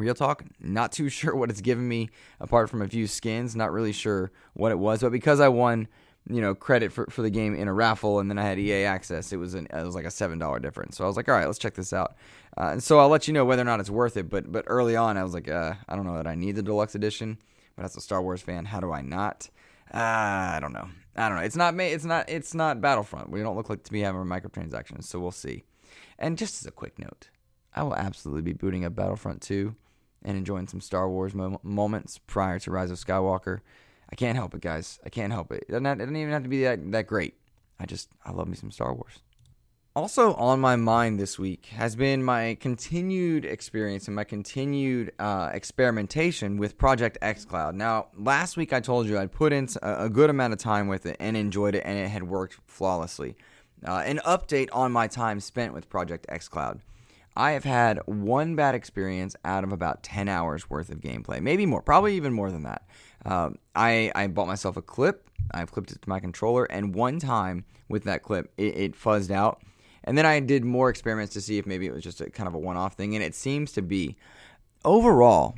real 0.00 0.14
talk 0.14 0.44
not 0.58 0.90
too 0.90 1.08
sure 1.18 1.34
what 1.34 1.50
it's 1.50 1.60
given 1.60 1.86
me 1.86 2.08
apart 2.40 2.68
from 2.68 2.82
a 2.82 2.88
few 2.88 3.06
skins 3.06 3.54
not 3.54 3.70
really 3.72 3.92
sure 3.92 4.32
what 4.54 4.72
it 4.72 4.78
was 4.78 5.00
but 5.00 5.12
because 5.12 5.40
I 5.40 5.48
won 5.48 5.88
you 6.28 6.40
know 6.40 6.54
credit 6.54 6.92
for, 6.92 7.06
for 7.06 7.22
the 7.22 7.30
game 7.30 7.54
in 7.54 7.68
a 7.68 7.72
raffle 7.72 8.20
and 8.20 8.30
then 8.30 8.38
I 8.38 8.42
had 8.42 8.58
EA 8.58 8.84
access 8.84 9.32
it 9.32 9.36
was 9.36 9.54
an, 9.54 9.66
it 9.72 9.84
was 9.84 9.94
like 9.94 10.04
a 10.04 10.10
seven 10.10 10.38
dollar 10.38 10.58
difference. 10.58 10.96
So 10.96 11.04
I 11.04 11.06
was 11.06 11.16
like 11.16 11.28
all 11.28 11.34
right 11.34 11.46
let's 11.46 11.58
check 11.58 11.74
this 11.74 11.92
out. 11.92 12.16
Uh, 12.58 12.70
and 12.72 12.82
so 12.82 12.98
I'll 12.98 13.08
let 13.08 13.28
you 13.28 13.34
know 13.34 13.44
whether 13.44 13.62
or 13.62 13.66
not 13.66 13.80
it's 13.80 13.90
worth 13.90 14.16
it 14.16 14.28
but 14.28 14.50
but 14.50 14.64
early 14.66 14.96
on 14.96 15.16
I 15.16 15.24
was 15.24 15.34
like 15.34 15.48
uh, 15.48 15.74
I 15.88 15.96
don't 15.96 16.06
know 16.06 16.16
that 16.16 16.26
I 16.26 16.34
need 16.34 16.56
the 16.56 16.62
deluxe 16.62 16.94
edition 16.94 17.38
but 17.76 17.84
as 17.84 17.96
a 17.96 18.00
Star 18.00 18.22
Wars 18.22 18.42
fan 18.42 18.66
how 18.66 18.80
do 18.80 18.92
I 18.92 19.02
not? 19.02 19.48
Uh, 19.92 19.96
I 19.98 20.58
don't 20.60 20.72
know. 20.72 20.88
I 21.16 21.28
don't 21.28 21.38
know. 21.38 21.44
It's 21.44 21.56
not 21.56 21.78
it's 21.80 22.04
not 22.04 22.28
it's 22.28 22.54
not 22.54 22.80
Battlefront. 22.80 23.30
We 23.30 23.42
don't 23.42 23.56
look 23.56 23.70
like 23.70 23.82
to 23.84 23.92
be 23.92 24.00
having 24.00 24.22
microtransactions 24.22 25.04
so 25.04 25.18
we'll 25.18 25.30
see. 25.30 25.64
And 26.18 26.36
just 26.36 26.60
as 26.60 26.66
a 26.66 26.70
quick 26.72 26.98
note 26.98 27.28
I 27.74 27.82
will 27.82 27.96
absolutely 27.96 28.42
be 28.42 28.52
booting 28.52 28.84
up 28.84 28.94
Battlefront 28.94 29.42
2 29.42 29.74
and 30.24 30.36
enjoying 30.36 30.68
some 30.68 30.80
Star 30.80 31.08
Wars 31.08 31.34
mo- 31.34 31.60
moments 31.62 32.18
prior 32.18 32.58
to 32.60 32.70
Rise 32.70 32.90
of 32.90 32.98
Skywalker. 32.98 33.60
I 34.10 34.16
can't 34.16 34.36
help 34.36 34.54
it, 34.54 34.60
guys. 34.60 34.98
I 35.04 35.08
can't 35.08 35.32
help 35.32 35.52
it. 35.52 35.64
It 35.68 35.72
doesn't, 35.72 35.86
it 35.86 35.98
doesn't 35.98 36.16
even 36.16 36.32
have 36.32 36.42
to 36.42 36.48
be 36.48 36.64
that, 36.64 36.90
that 36.92 37.06
great. 37.06 37.34
I 37.78 37.86
just, 37.86 38.08
I 38.24 38.32
love 38.32 38.48
me 38.48 38.56
some 38.56 38.70
Star 38.70 38.92
Wars. 38.92 39.20
Also 39.96 40.34
on 40.34 40.60
my 40.60 40.76
mind 40.76 41.18
this 41.18 41.36
week 41.36 41.66
has 41.66 41.96
been 41.96 42.22
my 42.22 42.56
continued 42.60 43.44
experience 43.44 44.06
and 44.06 44.14
my 44.14 44.22
continued 44.22 45.12
uh, 45.18 45.50
experimentation 45.52 46.58
with 46.58 46.78
Project 46.78 47.18
xCloud. 47.22 47.74
Now, 47.74 48.06
last 48.16 48.56
week 48.56 48.72
I 48.72 48.78
told 48.78 49.08
you 49.08 49.18
I'd 49.18 49.32
put 49.32 49.52
in 49.52 49.68
a 49.82 50.08
good 50.08 50.30
amount 50.30 50.52
of 50.52 50.60
time 50.60 50.86
with 50.86 51.06
it 51.06 51.16
and 51.18 51.36
enjoyed 51.36 51.74
it, 51.74 51.82
and 51.84 51.98
it 51.98 52.08
had 52.08 52.22
worked 52.22 52.58
flawlessly. 52.66 53.36
Uh, 53.84 54.02
an 54.06 54.20
update 54.24 54.68
on 54.72 54.92
my 54.92 55.08
time 55.08 55.40
spent 55.40 55.74
with 55.74 55.88
Project 55.88 56.26
xCloud. 56.28 56.80
I 57.36 57.52
have 57.52 57.64
had 57.64 58.00
one 58.06 58.56
bad 58.56 58.74
experience 58.74 59.36
out 59.44 59.64
of 59.64 59.72
about 59.72 60.02
10 60.02 60.28
hours 60.28 60.68
worth 60.68 60.90
of 60.90 61.00
gameplay, 61.00 61.40
maybe 61.40 61.64
more, 61.64 61.82
probably 61.82 62.16
even 62.16 62.32
more 62.32 62.50
than 62.50 62.64
that. 62.64 62.86
Um, 63.24 63.56
I, 63.74 64.10
I 64.14 64.26
bought 64.26 64.46
myself 64.46 64.76
a 64.76 64.82
clip, 64.82 65.28
I've 65.52 65.70
clipped 65.70 65.92
it 65.92 66.02
to 66.02 66.08
my 66.08 66.20
controller, 66.20 66.64
and 66.64 66.94
one 66.94 67.18
time 67.18 67.64
with 67.88 68.04
that 68.04 68.22
clip, 68.22 68.52
it, 68.56 68.76
it 68.76 68.94
fuzzed 68.94 69.30
out. 69.30 69.62
And 70.04 70.16
then 70.16 70.26
I 70.26 70.40
did 70.40 70.64
more 70.64 70.88
experiments 70.88 71.34
to 71.34 71.40
see 71.40 71.58
if 71.58 71.66
maybe 71.66 71.86
it 71.86 71.92
was 71.92 72.02
just 72.02 72.20
a 72.20 72.30
kind 72.30 72.48
of 72.48 72.54
a 72.54 72.58
one 72.58 72.76
off 72.76 72.94
thing, 72.94 73.14
and 73.14 73.22
it 73.22 73.34
seems 73.34 73.72
to 73.72 73.82
be. 73.82 74.16
Overall, 74.82 75.56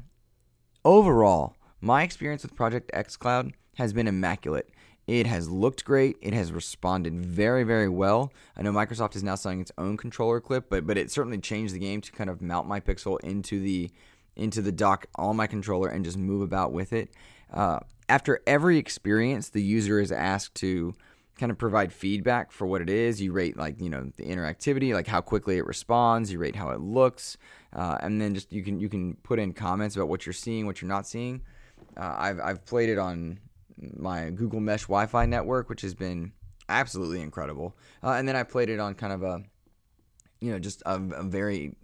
overall, 0.85 1.57
my 1.81 2.03
experience 2.03 2.43
with 2.43 2.57
Project 2.57 2.91
xCloud 2.93 3.53
has 3.77 3.93
been 3.93 4.09
immaculate. 4.09 4.69
It 5.13 5.27
has 5.27 5.51
looked 5.51 5.85
great. 5.85 6.17
It 6.23 6.33
has 6.33 6.53
responded 6.53 7.15
very, 7.15 7.65
very 7.65 7.91
well. 7.91 8.33
I 8.57 8.63
know 8.63 8.73
Microsoft 8.73 9.15
is 9.15 9.23
now 9.23 9.35
selling 9.35 9.61
its 9.61 9.71
own 9.77 9.99
controller 9.99 10.41
clip, 10.41 10.71
but 10.71 10.87
but 10.87 10.97
it 10.97 11.11
certainly 11.11 11.37
changed 11.37 11.75
the 11.75 11.79
game 11.79 12.01
to 12.01 12.11
kind 12.13 12.31
of 12.31 12.41
mount 12.41 12.67
my 12.67 12.81
Pixel 12.81 13.21
into 13.21 13.61
the 13.61 13.91
into 14.37 14.63
the 14.63 14.73
dock 14.73 15.05
on 15.17 15.37
my 15.37 15.47
controller 15.47 15.91
and 15.91 16.03
just 16.03 16.17
move 16.17 16.41
about 16.41 16.73
with 16.73 16.95
it. 16.95 17.11
Uh, 17.53 17.81
after 18.09 18.41
every 18.47 18.79
experience, 18.79 19.51
the 19.51 19.63
user 19.63 20.01
is 20.01 20.11
asked 20.11 20.55
to 20.55 20.95
kind 21.37 21.53
of 21.53 21.59
provide 21.59 21.93
feedback 21.93 22.51
for 22.51 22.67
what 22.67 22.81
it 22.81 22.89
is. 22.89 23.21
You 23.21 23.33
rate 23.33 23.59
like 23.59 23.83
you 23.83 23.91
know 23.91 24.11
the 24.17 24.25
interactivity, 24.25 24.95
like 24.95 25.09
how 25.09 25.21
quickly 25.21 25.59
it 25.59 25.67
responds. 25.67 26.33
You 26.33 26.39
rate 26.39 26.57
how 26.57 26.71
it 26.71 26.81
looks, 26.81 27.37
uh, 27.75 27.99
and 28.01 28.19
then 28.19 28.33
just 28.33 28.51
you 28.51 28.65
can 28.65 28.81
you 28.81 28.89
can 28.89 29.13
put 29.17 29.39
in 29.39 29.53
comments 29.53 29.95
about 29.95 30.09
what 30.09 30.25
you're 30.25 30.33
seeing, 30.33 30.65
what 30.65 30.81
you're 30.81 30.89
not 30.89 31.07
seeing. 31.07 31.43
Uh, 31.99 32.15
I've 32.17 32.41
I've 32.41 32.65
played 32.65 32.89
it 32.89 32.97
on 32.97 33.41
my 33.79 34.31
Google 34.31 34.61
Mesh 34.61 34.83
Wi-Fi 34.83 35.27
network, 35.27 35.69
which 35.69 35.83
has 35.83 35.95
been 35.95 36.33
absolutely 36.69 37.21
incredible. 37.21 37.77
Uh, 38.03 38.13
and 38.13 38.27
then 38.29 38.37
I 38.37 38.43
played 38.43 38.69
it 38.69 38.81
on 38.81 38.95
kind 38.95 39.13
of 39.13 39.23
a, 39.23 39.43
you 40.41 40.53
know, 40.53 40.59
just 40.59 40.83
a, 40.87 40.97
a 40.97 41.23
very 41.23 41.75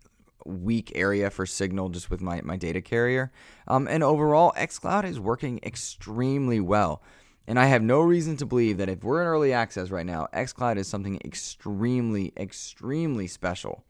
weak 0.44 0.92
area 0.94 1.30
for 1.30 1.46
signal 1.46 1.88
just 1.88 2.10
with 2.10 2.20
my, 2.20 2.40
my 2.42 2.56
data 2.56 2.80
carrier. 2.80 3.30
Um, 3.66 3.86
and 3.88 4.02
overall, 4.02 4.52
xCloud 4.56 5.04
is 5.04 5.20
working 5.20 5.60
extremely 5.62 6.60
well. 6.60 7.02
And 7.46 7.58
I 7.58 7.66
have 7.66 7.82
no 7.82 8.00
reason 8.00 8.36
to 8.38 8.46
believe 8.46 8.76
that 8.76 8.90
if 8.90 9.02
we're 9.02 9.22
in 9.22 9.26
early 9.26 9.52
access 9.52 9.90
right 9.90 10.04
now, 10.04 10.28
xCloud 10.34 10.76
is 10.76 10.86
something 10.86 11.18
extremely, 11.24 12.32
extremely 12.36 13.26
special. 13.26 13.84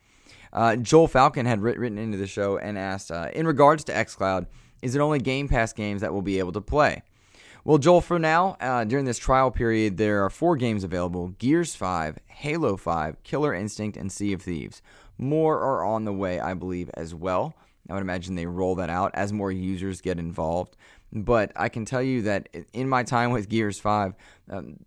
Uh, 0.53 0.77
Joel 0.77 1.09
Falcon 1.09 1.45
had 1.45 1.61
writ- 1.61 1.79
written 1.79 1.99
into 1.99 2.17
the 2.17 2.27
show 2.27 2.57
and 2.59 2.79
asked, 2.79 3.11
uh, 3.11 3.31
in 3.35 3.47
regards 3.47 3.85
to 3.85 3.93
xCloud, 3.93 4.47
is 4.81 4.95
it 4.95 5.01
only 5.01 5.19
Game 5.19 5.49
Pass 5.49 5.73
games 5.73 6.01
that 6.03 6.13
will 6.13 6.23
be 6.23 6.39
able 6.39 6.53
to 6.53 6.61
play? 6.61 7.03
Well, 7.69 7.77
Joel, 7.77 8.01
for 8.01 8.19
now, 8.19 8.57
uh, 8.63 8.85
during 8.85 9.05
this 9.05 9.19
trial 9.19 9.51
period, 9.51 9.99
there 9.99 10.25
are 10.25 10.31
four 10.31 10.57
games 10.57 10.85
available 10.85 11.35
Gears 11.39 11.75
5, 11.75 12.19
Halo 12.29 12.79
5, 12.79 13.23
Killer 13.25 13.53
Instinct, 13.53 13.99
and 13.99 14.11
Sea 14.11 14.33
of 14.33 14.41
Thieves. 14.41 14.81
More 15.19 15.61
are 15.61 15.85
on 15.85 16.07
the 16.07 16.13
way, 16.15 16.41
I 16.41 16.55
believe, 16.55 16.89
as 16.95 17.15
well. 17.15 17.53
I 17.91 17.93
would 17.93 18.01
imagine 18.01 18.37
they 18.37 18.47
roll 18.47 18.75
that 18.77 18.89
out 18.89 19.11
as 19.13 19.35
more 19.35 19.53
users 19.53 20.01
get 20.01 20.19
involved. 20.19 20.79
But 21.13 21.53
I 21.57 21.69
can 21.69 21.85
tell 21.85 22.01
you 22.01 22.23
that 22.23 22.49
in 22.73 22.89
my 22.89 23.03
time 23.03 23.33
with 23.33 23.51
Gears 23.51 23.79
5, 23.79 24.15
um, 24.49 24.79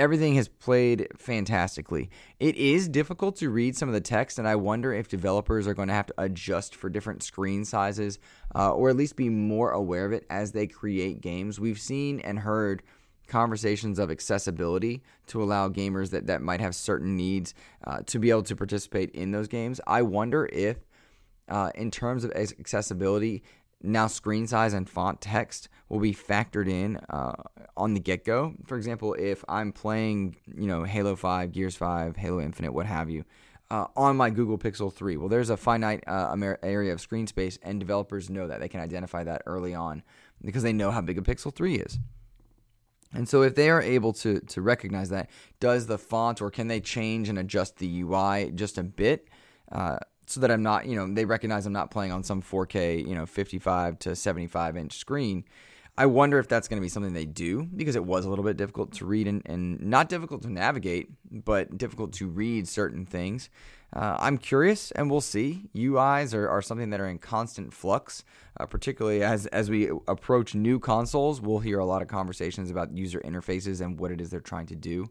everything 0.00 0.34
has 0.34 0.48
played 0.48 1.06
fantastically. 1.18 2.08
It 2.38 2.56
is 2.56 2.88
difficult 2.88 3.36
to 3.36 3.50
read 3.50 3.76
some 3.76 3.86
of 3.86 3.92
the 3.92 4.00
text, 4.00 4.38
and 4.38 4.48
I 4.48 4.56
wonder 4.56 4.94
if 4.94 5.08
developers 5.08 5.66
are 5.66 5.74
going 5.74 5.88
to 5.88 5.94
have 5.94 6.06
to 6.06 6.14
adjust 6.16 6.74
for 6.74 6.88
different 6.88 7.22
screen 7.22 7.66
sizes 7.66 8.18
uh, 8.54 8.72
or 8.72 8.88
at 8.88 8.96
least 8.96 9.14
be 9.14 9.28
more 9.28 9.72
aware 9.72 10.06
of 10.06 10.12
it 10.12 10.24
as 10.30 10.52
they 10.52 10.66
create 10.66 11.20
games. 11.20 11.60
We've 11.60 11.78
seen 11.78 12.18
and 12.20 12.38
heard 12.38 12.82
conversations 13.26 13.98
of 13.98 14.10
accessibility 14.10 15.02
to 15.26 15.42
allow 15.42 15.68
gamers 15.68 16.10
that, 16.10 16.26
that 16.28 16.40
might 16.40 16.60
have 16.60 16.74
certain 16.74 17.14
needs 17.14 17.52
uh, 17.86 18.00
to 18.06 18.18
be 18.18 18.30
able 18.30 18.42
to 18.44 18.56
participate 18.56 19.10
in 19.10 19.32
those 19.32 19.48
games. 19.48 19.82
I 19.86 20.00
wonder 20.00 20.48
if, 20.50 20.78
uh, 21.46 21.72
in 21.74 21.90
terms 21.90 22.24
of 22.24 22.32
accessibility, 22.32 23.42
now 23.82 24.06
screen 24.06 24.46
size 24.46 24.72
and 24.72 24.88
font 24.88 25.20
text 25.20 25.68
will 25.88 26.00
be 26.00 26.14
factored 26.14 26.68
in 26.68 26.98
uh, 27.08 27.34
on 27.76 27.94
the 27.94 28.00
get 28.00 28.24
go. 28.24 28.54
For 28.66 28.76
example, 28.76 29.14
if 29.14 29.44
I'm 29.48 29.72
playing, 29.72 30.36
you 30.46 30.66
know, 30.66 30.84
Halo 30.84 31.16
5, 31.16 31.52
Gears 31.52 31.76
5, 31.76 32.16
Halo 32.16 32.40
Infinite, 32.40 32.72
what 32.72 32.86
have 32.86 33.10
you, 33.10 33.24
uh, 33.70 33.86
on 33.96 34.16
my 34.16 34.30
Google 34.30 34.58
Pixel 34.58 34.92
3, 34.92 35.16
well, 35.16 35.28
there's 35.28 35.50
a 35.50 35.56
finite 35.56 36.02
uh, 36.06 36.34
area 36.62 36.92
of 36.92 37.00
screen 37.00 37.26
space, 37.26 37.58
and 37.62 37.78
developers 37.78 38.28
know 38.28 38.48
that. 38.48 38.60
They 38.60 38.68
can 38.68 38.80
identify 38.80 39.22
that 39.24 39.42
early 39.46 39.74
on 39.74 40.02
because 40.44 40.62
they 40.62 40.72
know 40.72 40.90
how 40.90 41.00
big 41.00 41.18
a 41.18 41.22
Pixel 41.22 41.54
3 41.54 41.76
is. 41.76 41.98
And 43.12 43.28
so, 43.28 43.42
if 43.42 43.54
they 43.54 43.70
are 43.70 43.82
able 43.82 44.12
to 44.14 44.38
to 44.40 44.62
recognize 44.62 45.08
that, 45.10 45.30
does 45.58 45.86
the 45.86 45.98
font 45.98 46.40
or 46.40 46.50
can 46.50 46.68
they 46.68 46.80
change 46.80 47.28
and 47.28 47.38
adjust 47.38 47.78
the 47.78 48.02
UI 48.02 48.52
just 48.54 48.78
a 48.78 48.84
bit? 48.84 49.28
Uh, 49.70 49.98
so 50.30 50.40
that 50.40 50.50
I'm 50.50 50.62
not, 50.62 50.86
you 50.86 50.96
know, 50.96 51.12
they 51.12 51.24
recognize 51.24 51.66
I'm 51.66 51.72
not 51.72 51.90
playing 51.90 52.12
on 52.12 52.22
some 52.22 52.40
4K, 52.40 53.06
you 53.06 53.14
know, 53.14 53.26
55 53.26 53.98
to 54.00 54.14
75 54.14 54.76
inch 54.76 54.96
screen. 54.96 55.44
I 55.98 56.06
wonder 56.06 56.38
if 56.38 56.48
that's 56.48 56.68
going 56.68 56.80
to 56.80 56.84
be 56.84 56.88
something 56.88 57.12
they 57.12 57.26
do 57.26 57.64
because 57.64 57.96
it 57.96 58.04
was 58.04 58.24
a 58.24 58.30
little 58.30 58.44
bit 58.44 58.56
difficult 58.56 58.92
to 58.92 59.04
read 59.04 59.26
and, 59.26 59.42
and 59.44 59.80
not 59.80 60.08
difficult 60.08 60.42
to 60.42 60.50
navigate, 60.50 61.10
but 61.30 61.76
difficult 61.76 62.12
to 62.14 62.28
read 62.28 62.68
certain 62.68 63.04
things. 63.04 63.50
Uh, 63.92 64.16
I'm 64.20 64.38
curious 64.38 64.92
and 64.92 65.10
we'll 65.10 65.20
see. 65.20 65.68
UIs 65.74 66.32
are, 66.32 66.48
are 66.48 66.62
something 66.62 66.90
that 66.90 67.00
are 67.00 67.08
in 67.08 67.18
constant 67.18 67.74
flux, 67.74 68.24
uh, 68.58 68.66
particularly 68.66 69.22
as, 69.22 69.46
as 69.46 69.68
we 69.68 69.90
approach 70.06 70.54
new 70.54 70.78
consoles. 70.78 71.40
We'll 71.40 71.58
hear 71.58 71.80
a 71.80 71.84
lot 71.84 72.02
of 72.02 72.08
conversations 72.08 72.70
about 72.70 72.96
user 72.96 73.20
interfaces 73.20 73.80
and 73.80 73.98
what 73.98 74.12
it 74.12 74.20
is 74.20 74.30
they're 74.30 74.40
trying 74.40 74.66
to 74.66 74.76
do. 74.76 75.10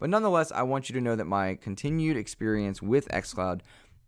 But 0.00 0.10
nonetheless, 0.10 0.50
I 0.50 0.62
want 0.62 0.88
you 0.88 0.94
to 0.94 1.00
know 1.00 1.14
that 1.14 1.26
my 1.26 1.54
continued 1.56 2.16
experience 2.16 2.80
with 2.80 3.08
xCloud 3.08 3.60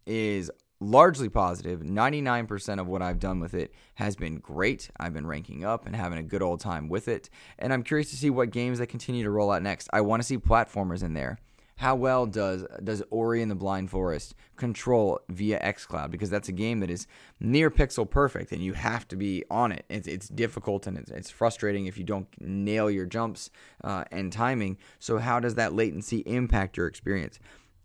is 0.06 0.50
largely 0.82 1.28
positive. 1.28 1.80
99% 1.80 2.80
of 2.80 2.88
what 2.88 3.02
I've 3.02 3.18
done 3.18 3.40
with 3.40 3.54
it 3.54 3.72
has 3.94 4.16
been 4.16 4.38
great. 4.38 4.90
I've 4.98 5.14
been 5.14 5.26
ranking 5.26 5.64
up 5.64 5.86
and 5.86 5.94
having 5.94 6.18
a 6.18 6.22
good 6.22 6.42
old 6.42 6.60
time 6.60 6.88
with 6.88 7.08
it. 7.08 7.30
And 7.58 7.72
I'm 7.72 7.82
curious 7.82 8.10
to 8.10 8.16
see 8.16 8.30
what 8.30 8.50
games 8.50 8.78
they 8.78 8.86
continue 8.86 9.22
to 9.24 9.30
roll 9.30 9.50
out 9.50 9.62
next. 9.62 9.88
I 9.92 10.00
want 10.00 10.22
to 10.22 10.26
see 10.26 10.38
platformers 10.38 11.02
in 11.02 11.14
there. 11.14 11.38
How 11.76 11.96
well 11.96 12.26
does 12.26 12.64
does 12.84 13.02
Ori 13.10 13.42
and 13.42 13.50
the 13.50 13.56
Blind 13.56 13.90
Forest 13.90 14.34
control 14.56 15.18
via 15.28 15.58
xCloud? 15.60 16.10
Because 16.10 16.30
that's 16.30 16.48
a 16.48 16.52
game 16.52 16.80
that 16.80 16.90
is 16.90 17.06
near 17.40 17.70
pixel 17.70 18.08
perfect, 18.08 18.52
and 18.52 18.62
you 18.62 18.74
have 18.74 19.08
to 19.08 19.16
be 19.16 19.42
on 19.50 19.72
it. 19.72 19.84
It's, 19.88 20.06
it's 20.06 20.28
difficult 20.28 20.86
and 20.86 20.96
it's, 20.98 21.10
it's 21.10 21.30
frustrating 21.30 21.86
if 21.86 21.98
you 21.98 22.04
don't 22.04 22.28
nail 22.38 22.90
your 22.90 23.06
jumps 23.06 23.50
uh, 23.82 24.04
and 24.12 24.32
timing. 24.32 24.78
So 24.98 25.18
how 25.18 25.40
does 25.40 25.56
that 25.56 25.72
latency 25.72 26.18
impact 26.18 26.76
your 26.76 26.86
experience? 26.86 27.40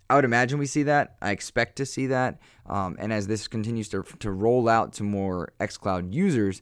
I 0.10 0.16
would 0.16 0.26
imagine 0.26 0.60
we 0.60 0.66
see 0.66 0.84
that. 0.84 1.18
I 1.22 1.32
expect 1.32 1.76
to 1.78 1.86
see 1.86 2.08
that. 2.08 2.40
Um, 2.66 2.96
and 3.00 3.12
as 3.12 3.28
this 3.28 3.48
continues 3.48 3.90
to, 3.90 4.04
to 4.20 4.32
roll 4.32 4.70
out 4.70 4.94
to 4.94 5.04
more 5.04 5.54
xCloud 5.60 6.14
users, 6.14 6.62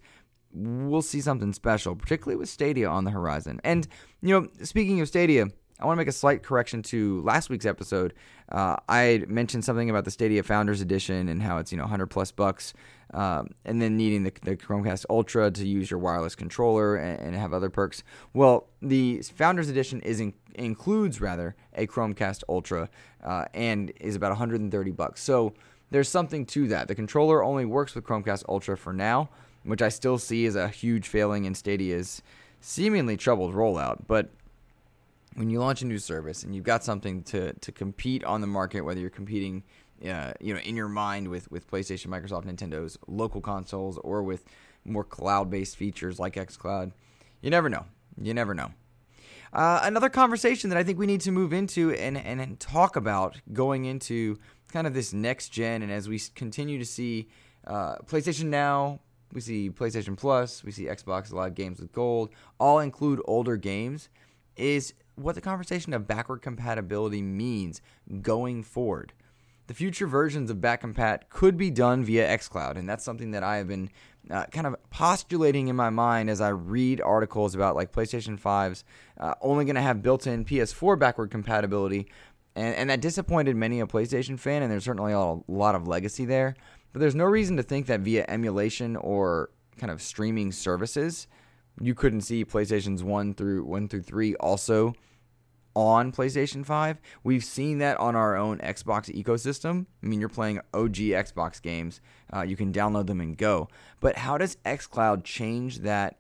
we'll 0.52 1.02
see 1.02 1.22
something 1.22 1.54
special, 1.54 1.96
particularly 1.96 2.38
with 2.38 2.50
Stadia 2.50 2.88
on 2.90 3.04
the 3.04 3.12
horizon. 3.12 3.60
And, 3.64 3.88
you 4.22 4.40
know, 4.40 4.48
speaking 4.64 5.02
of 5.02 5.08
Stadia, 5.08 5.48
I 5.80 5.86
want 5.86 5.98
to 5.98 6.00
make 6.00 6.08
a 6.08 6.14
slight 6.14 6.42
correction 6.42 6.82
to 6.84 7.22
last 7.24 7.50
week's 7.50 7.66
episode. 7.66 8.14
Uh, 8.50 8.78
I 8.88 9.24
mentioned 9.28 9.66
something 9.66 9.90
about 9.90 10.06
the 10.06 10.12
Stadia 10.12 10.42
Founders 10.44 10.80
Edition 10.80 11.28
and 11.28 11.42
how 11.44 11.58
it's 11.58 11.72
you 11.72 11.78
know 11.78 11.84
100 11.84 12.08
plus 12.08 12.32
bucks, 12.32 12.74
um, 13.14 13.50
and 13.66 13.82
then 13.82 13.98
needing 13.98 14.24
the, 14.24 14.32
the, 14.44 14.56
Chromecast 14.56 15.06
Ultra 15.10 15.52
to 15.52 15.68
use 15.68 15.92
your 15.92 16.00
wireless 16.00 16.34
controller 16.34 16.96
and, 16.96 17.20
and, 17.20 17.36
have 17.36 17.54
other 17.54 17.70
perks. 17.70 18.04
Well, 18.34 18.68
the 18.82 19.22
Founders 19.36 19.68
Edition 19.68 20.00
is 20.02 20.22
in, 20.22 20.34
includes 20.54 21.20
rather 21.20 21.56
a 21.74 21.88
Chromecast 21.88 22.44
Ultra 22.48 22.90
uh, 23.24 23.46
and 23.54 23.92
is 24.00 24.16
about 24.16 24.32
130 24.32 24.92
bucks. 24.92 25.22
So 25.22 25.54
there's 25.92 26.10
something 26.10 26.46
to 26.48 26.70
that. 26.70 26.88
The 26.88 26.96
controller 26.96 27.44
only 27.44 27.66
works 27.66 27.96
with 27.96 28.06
Chromecast 28.06 28.46
Ultra 28.48 28.78
for 28.78 28.94
now, 28.94 29.30
which 29.64 29.82
I 29.82 29.90
still 29.90 30.18
see 30.18 30.46
as 30.46 30.56
a 30.56 30.70
huge 30.70 31.08
failing 31.10 31.44
in 31.44 31.54
Stadia's 31.54 32.22
seemingly 32.62 33.18
troubled 33.18 33.54
rollout, 33.54 34.06
but 34.08 34.30
when 35.36 35.50
you 35.50 35.60
launch 35.60 35.82
a 35.82 35.86
new 35.86 36.00
service 36.00 36.44
and 36.44 36.56
you've 36.56 36.64
got 36.64 36.84
something 36.84 37.22
to, 37.24 37.54
to 37.54 37.72
compete 37.72 38.24
on 38.24 38.42
the 38.42 38.48
market, 38.48 38.82
whether 38.82 39.00
you're 39.00 39.10
competing, 39.10 39.64
uh, 40.10 40.34
you 40.40 40.54
know, 40.54 40.60
in 40.62 40.76
your 40.76 40.88
mind 40.88 41.28
with, 41.28 41.52
with 41.52 41.70
PlayStation, 41.70 42.08
Microsoft, 42.08 42.46
Nintendo's 42.46 42.98
local 43.08 43.42
consoles, 43.42 43.98
or 44.00 44.24
with 44.24 44.46
more 44.86 45.04
cloud-based 45.04 45.76
features 45.76 46.20
like 46.20 46.36
xCloud, 46.36 46.92
you 47.42 47.50
never 47.50 47.70
know. 47.70 47.86
You 48.22 48.34
never 48.34 48.54
know. 48.54 48.72
Uh, 49.52 49.82
another 49.84 50.10
conversation 50.10 50.70
that 50.70 50.78
I 50.78 50.84
think 50.84 50.98
we 50.98 51.06
need 51.06 51.22
to 51.22 51.32
move 51.32 51.54
into 51.54 51.92
and, 51.94 52.18
and, 52.18 52.42
and 52.42 52.60
talk 52.60 52.96
about 52.96 53.40
going 53.54 53.86
into 53.86 54.38
kind 54.72 54.88
of 54.88 54.94
this 54.94 55.14
next 55.14 55.50
gen, 55.50 55.82
and 55.82 55.92
as 55.92 56.10
we 56.10 56.20
continue 56.34 56.78
to 56.80 56.86
see 56.86 57.30
uh, 57.68 57.96
PlayStation 58.06 58.46
Now, 58.46 59.00
we 59.34 59.42
see 59.42 59.70
PlayStation 59.70 60.18
Plus, 60.18 60.64
we 60.64 60.72
see 60.72 60.86
Xbox 60.86 61.32
Live 61.32 61.56
Games 61.56 61.80
with 61.80 61.92
Gold, 61.92 62.30
all 62.58 62.80
include 62.80 63.22
older 63.26 63.58
games, 63.58 64.10
is 64.56 64.94
what 65.16 65.36
the 65.36 65.42
conversation 65.42 65.94
of 65.94 66.08
backward 66.08 66.42
compatibility 66.42 67.22
means 67.22 67.82
going 68.22 68.64
forward. 68.64 69.14
The 69.68 69.74
future 69.74 70.06
versions 70.06 70.52
of 70.52 70.62
back 70.62 70.84
backcompat 70.84 71.22
could 71.30 71.58
be 71.58 71.72
done 71.72 72.04
via 72.04 72.38
xCloud, 72.38 72.78
and 72.78 72.88
that's 72.88 73.04
something 73.04 73.32
that 73.32 73.44
I 73.44 73.58
have 73.58 73.68
been 73.68 73.90
uh, 74.30 74.46
kind 74.46 74.68
of 74.68 74.76
postulating 74.92 75.70
in 75.70 75.76
my 75.76 75.90
mind 75.90 76.30
as 76.30 76.40
I 76.40 76.50
read 76.50 77.02
articles 77.02 77.56
about 77.56 77.76
like 77.76 77.92
PlayStation 77.92 78.40
5's 78.40 78.84
uh, 79.20 79.34
only 79.42 79.66
going 79.66 79.76
to 79.76 79.82
have 79.82 80.04
built-in 80.04 80.46
PS4 80.46 81.00
backward 81.00 81.32
compatibility, 81.32 82.08
and, 82.56 82.76
and 82.76 82.90
that 82.92 83.02
disappointed 83.02 83.56
many 83.56 83.80
a 83.80 83.88
PlayStation 83.88 84.40
fan, 84.40 84.62
and 84.62 84.72
there's 84.72 84.84
certainly 84.84 85.14
a 85.14 85.38
lot 85.48 85.74
of 85.74 85.88
legacy 85.88 86.26
there. 86.26 86.56
But 86.94 87.00
there's 87.00 87.16
no 87.16 87.26
reason 87.26 87.58
to 87.58 87.64
think 87.64 87.88
that 87.88 88.02
via 88.02 88.26
emulation 88.28 88.96
or 88.96 89.50
kind 89.78 89.92
of 89.92 90.02
streaming 90.02 90.52
services, 90.52 91.28
you 91.80 91.94
couldn't 91.94 92.22
see 92.22 92.46
PlayStations 92.46 93.04
1 93.04 93.34
through 93.34 93.64
1 93.66 93.88
through 93.88 94.04
3 94.04 94.36
also 94.36 94.94
on 95.76 96.12
PlayStation 96.12 96.66
5. 96.66 97.00
We've 97.24 97.44
seen 97.44 97.80
that 97.80 97.98
on 98.00 98.16
our 98.16 98.38
own 98.38 98.60
Xbox 98.60 99.14
ecosystem. 99.14 99.86
I 100.02 100.08
mean, 100.08 100.20
you're 100.20 100.30
playing 100.30 100.60
OG 100.74 100.96
Xbox 100.96 101.62
games, 101.62 102.00
uh, 102.34 102.42
you 102.42 102.56
can 102.56 102.72
download 102.72 103.08
them 103.08 103.20
and 103.20 103.38
go. 103.38 103.68
But 104.00 104.18
how 104.18 104.38
does 104.38 104.56
xCloud 104.66 105.24
change 105.24 105.80
that? 105.80 106.18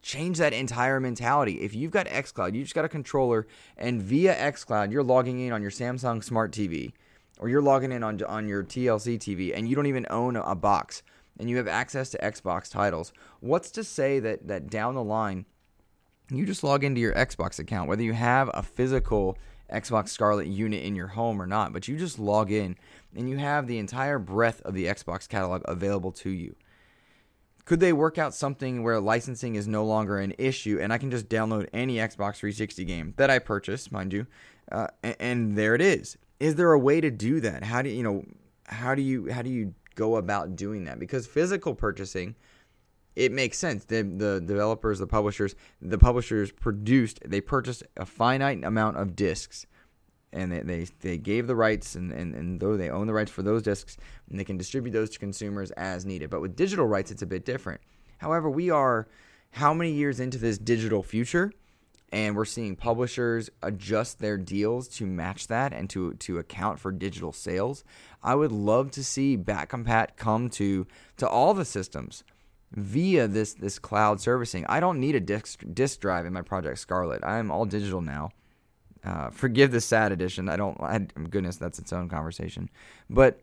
Change 0.00 0.36
that 0.36 0.52
entire 0.52 1.00
mentality. 1.00 1.62
If 1.62 1.74
you've 1.74 1.90
got 1.90 2.06
xCloud, 2.06 2.54
you 2.54 2.62
just 2.62 2.74
got 2.74 2.84
a 2.84 2.90
controller, 2.90 3.46
and 3.78 4.02
via 4.02 4.34
xCloud, 4.34 4.92
you're 4.92 5.02
logging 5.02 5.40
in 5.40 5.50
on 5.50 5.62
your 5.62 5.70
Samsung 5.70 6.22
Smart 6.22 6.52
TV, 6.52 6.92
or 7.38 7.48
you're 7.48 7.62
logging 7.62 7.90
in 7.90 8.02
on 8.02 8.22
on 8.24 8.46
your 8.46 8.62
TLC 8.62 9.18
TV, 9.18 9.56
and 9.56 9.66
you 9.66 9.74
don't 9.74 9.86
even 9.86 10.06
own 10.10 10.36
a 10.36 10.54
box 10.54 11.02
and 11.38 11.50
you 11.50 11.56
have 11.56 11.68
access 11.68 12.10
to 12.10 12.18
Xbox 12.18 12.70
titles. 12.70 13.12
What's 13.40 13.70
to 13.72 13.84
say 13.84 14.20
that 14.20 14.46
that 14.48 14.70
down 14.70 14.94
the 14.94 15.02
line 15.02 15.46
you 16.30 16.46
just 16.46 16.64
log 16.64 16.84
into 16.84 17.00
your 17.00 17.14
Xbox 17.14 17.58
account, 17.58 17.88
whether 17.88 18.02
you 18.02 18.12
have 18.12 18.50
a 18.54 18.62
physical 18.62 19.36
Xbox 19.72 20.08
Scarlett 20.08 20.46
unit 20.46 20.82
in 20.82 20.94
your 20.94 21.08
home 21.08 21.40
or 21.40 21.46
not, 21.46 21.72
but 21.72 21.88
you 21.88 21.96
just 21.96 22.18
log 22.18 22.50
in 22.50 22.76
and 23.14 23.28
you 23.28 23.36
have 23.36 23.66
the 23.66 23.78
entire 23.78 24.18
breadth 24.18 24.60
of 24.62 24.74
the 24.74 24.86
Xbox 24.86 25.28
catalog 25.28 25.62
available 25.66 26.12
to 26.12 26.30
you. 26.30 26.54
Could 27.64 27.80
they 27.80 27.92
work 27.92 28.18
out 28.18 28.34
something 28.34 28.82
where 28.82 29.00
licensing 29.00 29.54
is 29.54 29.66
no 29.66 29.84
longer 29.84 30.18
an 30.18 30.34
issue 30.38 30.78
and 30.80 30.92
I 30.92 30.98
can 30.98 31.10
just 31.10 31.28
download 31.28 31.68
any 31.72 31.96
Xbox 31.96 32.36
360 32.36 32.84
game 32.84 33.14
that 33.16 33.30
I 33.30 33.38
purchased, 33.38 33.90
mind 33.90 34.12
you, 34.12 34.26
uh, 34.70 34.88
and, 35.02 35.16
and 35.18 35.58
there 35.58 35.74
it 35.74 35.80
is? 35.80 36.18
Is 36.40 36.56
there 36.56 36.72
a 36.72 36.78
way 36.78 37.00
to 37.00 37.10
do 37.10 37.40
that? 37.40 37.64
How 37.64 37.80
do 37.80 37.88
you, 37.88 37.96
you 37.96 38.02
know? 38.02 38.24
How 38.66 38.94
do 38.94 39.02
you 39.02 39.30
how 39.30 39.42
do 39.42 39.50
you 39.50 39.74
go 39.94 40.16
about 40.16 40.56
doing 40.56 40.84
that 40.84 40.98
because 40.98 41.26
physical 41.26 41.74
purchasing 41.74 42.34
it 43.16 43.30
makes 43.30 43.58
sense. 43.58 43.84
The, 43.84 44.02
the 44.02 44.42
developers, 44.44 44.98
the 44.98 45.06
publishers, 45.06 45.54
the 45.80 45.98
publishers 45.98 46.50
produced, 46.50 47.20
they 47.24 47.40
purchased 47.40 47.84
a 47.96 48.04
finite 48.04 48.64
amount 48.64 48.96
of 48.96 49.14
discs 49.14 49.66
and 50.32 50.50
they, 50.50 50.60
they, 50.60 50.86
they 51.00 51.18
gave 51.18 51.46
the 51.46 51.54
rights 51.54 51.94
and, 51.94 52.10
and, 52.10 52.34
and 52.34 52.58
though 52.58 52.76
they 52.76 52.90
own 52.90 53.06
the 53.06 53.12
rights 53.12 53.30
for 53.30 53.42
those 53.42 53.62
discs 53.62 53.96
and 54.28 54.38
they 54.38 54.44
can 54.44 54.56
distribute 54.56 54.92
those 54.92 55.10
to 55.10 55.18
consumers 55.18 55.70
as 55.72 56.04
needed. 56.04 56.28
But 56.30 56.40
with 56.40 56.56
digital 56.56 56.86
rights, 56.86 57.10
it's 57.10 57.22
a 57.22 57.26
bit 57.26 57.44
different. 57.44 57.80
However, 58.18 58.50
we 58.50 58.70
are 58.70 59.06
how 59.52 59.72
many 59.72 59.92
years 59.92 60.18
into 60.18 60.38
this 60.38 60.58
digital 60.58 61.02
future? 61.02 61.52
And 62.14 62.36
we're 62.36 62.44
seeing 62.44 62.76
publishers 62.76 63.50
adjust 63.60 64.20
their 64.20 64.38
deals 64.38 64.86
to 64.86 65.04
match 65.04 65.48
that 65.48 65.72
and 65.72 65.90
to 65.90 66.14
to 66.14 66.38
account 66.38 66.78
for 66.78 66.92
digital 66.92 67.32
sales. 67.32 67.82
I 68.22 68.36
would 68.36 68.52
love 68.52 68.92
to 68.92 69.02
see 69.02 69.36
Backcompat 69.36 70.16
come 70.16 70.48
to 70.50 70.86
to 71.16 71.28
all 71.28 71.54
the 71.54 71.64
systems 71.64 72.22
via 72.70 73.26
this 73.26 73.54
this 73.54 73.80
cloud 73.80 74.20
servicing. 74.20 74.64
I 74.66 74.78
don't 74.78 75.00
need 75.00 75.16
a 75.16 75.20
disk 75.20 75.64
disk 75.74 75.98
drive 75.98 76.24
in 76.24 76.32
my 76.32 76.42
Project 76.42 76.78
Scarlett. 76.78 77.24
I 77.24 77.38
am 77.38 77.50
all 77.50 77.64
digital 77.64 78.00
now. 78.00 78.30
Uh, 79.04 79.30
forgive 79.30 79.72
the 79.72 79.80
sad 79.80 80.12
edition. 80.12 80.48
I 80.48 80.54
don't. 80.54 80.80
I, 80.80 80.98
goodness, 81.30 81.56
that's 81.56 81.80
its 81.80 81.92
own 81.92 82.08
conversation. 82.08 82.70
But 83.10 83.40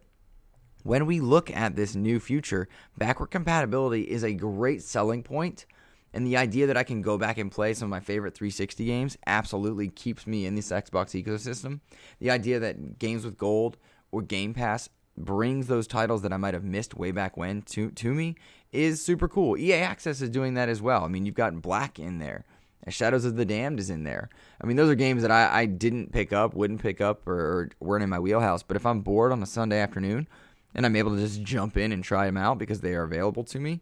when 0.83 1.05
we 1.05 1.19
look 1.19 1.51
at 1.53 1.75
this 1.75 1.93
new 1.93 2.21
future, 2.21 2.69
backward 2.97 3.31
compatibility 3.31 4.03
is 4.03 4.23
a 4.23 4.33
great 4.33 4.81
selling 4.81 5.23
point 5.23 5.65
and 6.13 6.25
the 6.25 6.37
idea 6.37 6.67
that 6.67 6.77
I 6.77 6.83
can 6.83 7.01
go 7.01 7.17
back 7.17 7.37
and 7.37 7.51
play 7.51 7.73
some 7.73 7.85
of 7.87 7.89
my 7.89 7.99
favorite 7.99 8.33
360 8.33 8.85
games 8.85 9.17
absolutely 9.25 9.89
keeps 9.89 10.27
me 10.27 10.45
in 10.45 10.55
this 10.55 10.71
Xbox 10.71 11.21
ecosystem. 11.21 11.79
The 12.19 12.31
idea 12.31 12.59
that 12.59 12.99
games 12.99 13.23
with 13.23 13.37
gold 13.37 13.77
or 14.11 14.21
Game 14.21 14.53
Pass 14.53 14.89
brings 15.17 15.67
those 15.67 15.87
titles 15.87 16.21
that 16.21 16.33
I 16.33 16.37
might 16.37 16.53
have 16.53 16.63
missed 16.63 16.95
way 16.95 17.11
back 17.11 17.37
when 17.37 17.61
to 17.63 17.91
to 17.91 18.13
me 18.13 18.35
is 18.71 19.03
super 19.03 19.27
cool. 19.27 19.57
EA 19.57 19.73
Access 19.73 20.21
is 20.21 20.29
doing 20.29 20.53
that 20.55 20.69
as 20.69 20.81
well. 20.81 21.03
I 21.03 21.07
mean, 21.07 21.25
you've 21.25 21.35
got 21.35 21.61
Black 21.61 21.99
in 21.99 22.19
there. 22.19 22.45
Shadows 22.89 23.25
of 23.25 23.35
the 23.35 23.45
Damned 23.45 23.79
is 23.79 23.91
in 23.91 24.03
there. 24.03 24.29
I 24.59 24.65
mean, 24.65 24.75
those 24.75 24.89
are 24.89 24.95
games 24.95 25.21
that 25.21 25.29
I, 25.29 25.61
I 25.61 25.65
didn't 25.67 26.11
pick 26.11 26.33
up, 26.33 26.55
wouldn't 26.55 26.81
pick 26.81 26.99
up, 26.99 27.27
or, 27.27 27.35
or 27.35 27.69
weren't 27.79 28.03
in 28.03 28.09
my 28.09 28.19
wheelhouse. 28.19 28.63
But 28.63 28.75
if 28.75 28.87
I'm 28.87 29.01
bored 29.01 29.31
on 29.31 29.43
a 29.43 29.45
Sunday 29.45 29.79
afternoon 29.79 30.27
and 30.73 30.85
I'm 30.85 30.95
able 30.95 31.15
to 31.15 31.21
just 31.21 31.43
jump 31.43 31.77
in 31.77 31.91
and 31.91 32.03
try 32.03 32.25
them 32.25 32.37
out 32.37 32.57
because 32.57 32.81
they 32.81 32.95
are 32.95 33.03
available 33.03 33.43
to 33.43 33.59
me, 33.59 33.81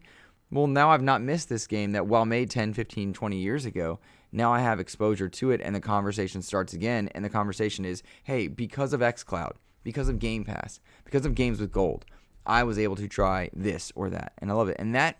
well, 0.50 0.66
now 0.66 0.90
I've 0.90 1.02
not 1.02 1.22
missed 1.22 1.48
this 1.48 1.66
game 1.66 1.92
that, 1.92 2.06
well 2.06 2.24
made 2.24 2.50
10, 2.50 2.74
15, 2.74 3.12
20 3.12 3.36
years 3.36 3.64
ago, 3.64 4.00
now 4.32 4.52
I 4.52 4.60
have 4.60 4.80
exposure 4.80 5.28
to 5.28 5.50
it 5.50 5.60
and 5.62 5.74
the 5.74 5.80
conversation 5.80 6.42
starts 6.42 6.72
again. 6.72 7.08
And 7.14 7.24
the 7.24 7.30
conversation 7.30 7.84
is 7.84 8.02
hey, 8.24 8.48
because 8.48 8.92
of 8.92 9.00
xCloud, 9.00 9.52
because 9.82 10.08
of 10.08 10.18
Game 10.18 10.44
Pass, 10.44 10.80
because 11.04 11.26
of 11.26 11.34
games 11.34 11.60
with 11.60 11.72
gold, 11.72 12.04
I 12.46 12.62
was 12.64 12.78
able 12.78 12.96
to 12.96 13.08
try 13.08 13.50
this 13.52 13.92
or 13.94 14.10
that. 14.10 14.32
And 14.38 14.50
I 14.50 14.54
love 14.54 14.68
it. 14.68 14.76
And 14.78 14.94
that 14.94 15.18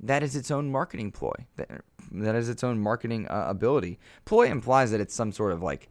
that 0.00 0.22
is 0.22 0.36
its 0.36 0.50
own 0.50 0.70
marketing 0.70 1.10
ploy. 1.10 1.46
That, 1.56 1.82
that 2.12 2.34
is 2.34 2.50
its 2.50 2.62
own 2.62 2.78
marketing 2.78 3.26
uh, 3.28 3.46
ability. 3.48 3.98
Ploy 4.26 4.48
implies 4.48 4.90
that 4.90 5.00
it's 5.00 5.14
some 5.14 5.32
sort 5.32 5.52
of 5.52 5.62
like 5.62 5.88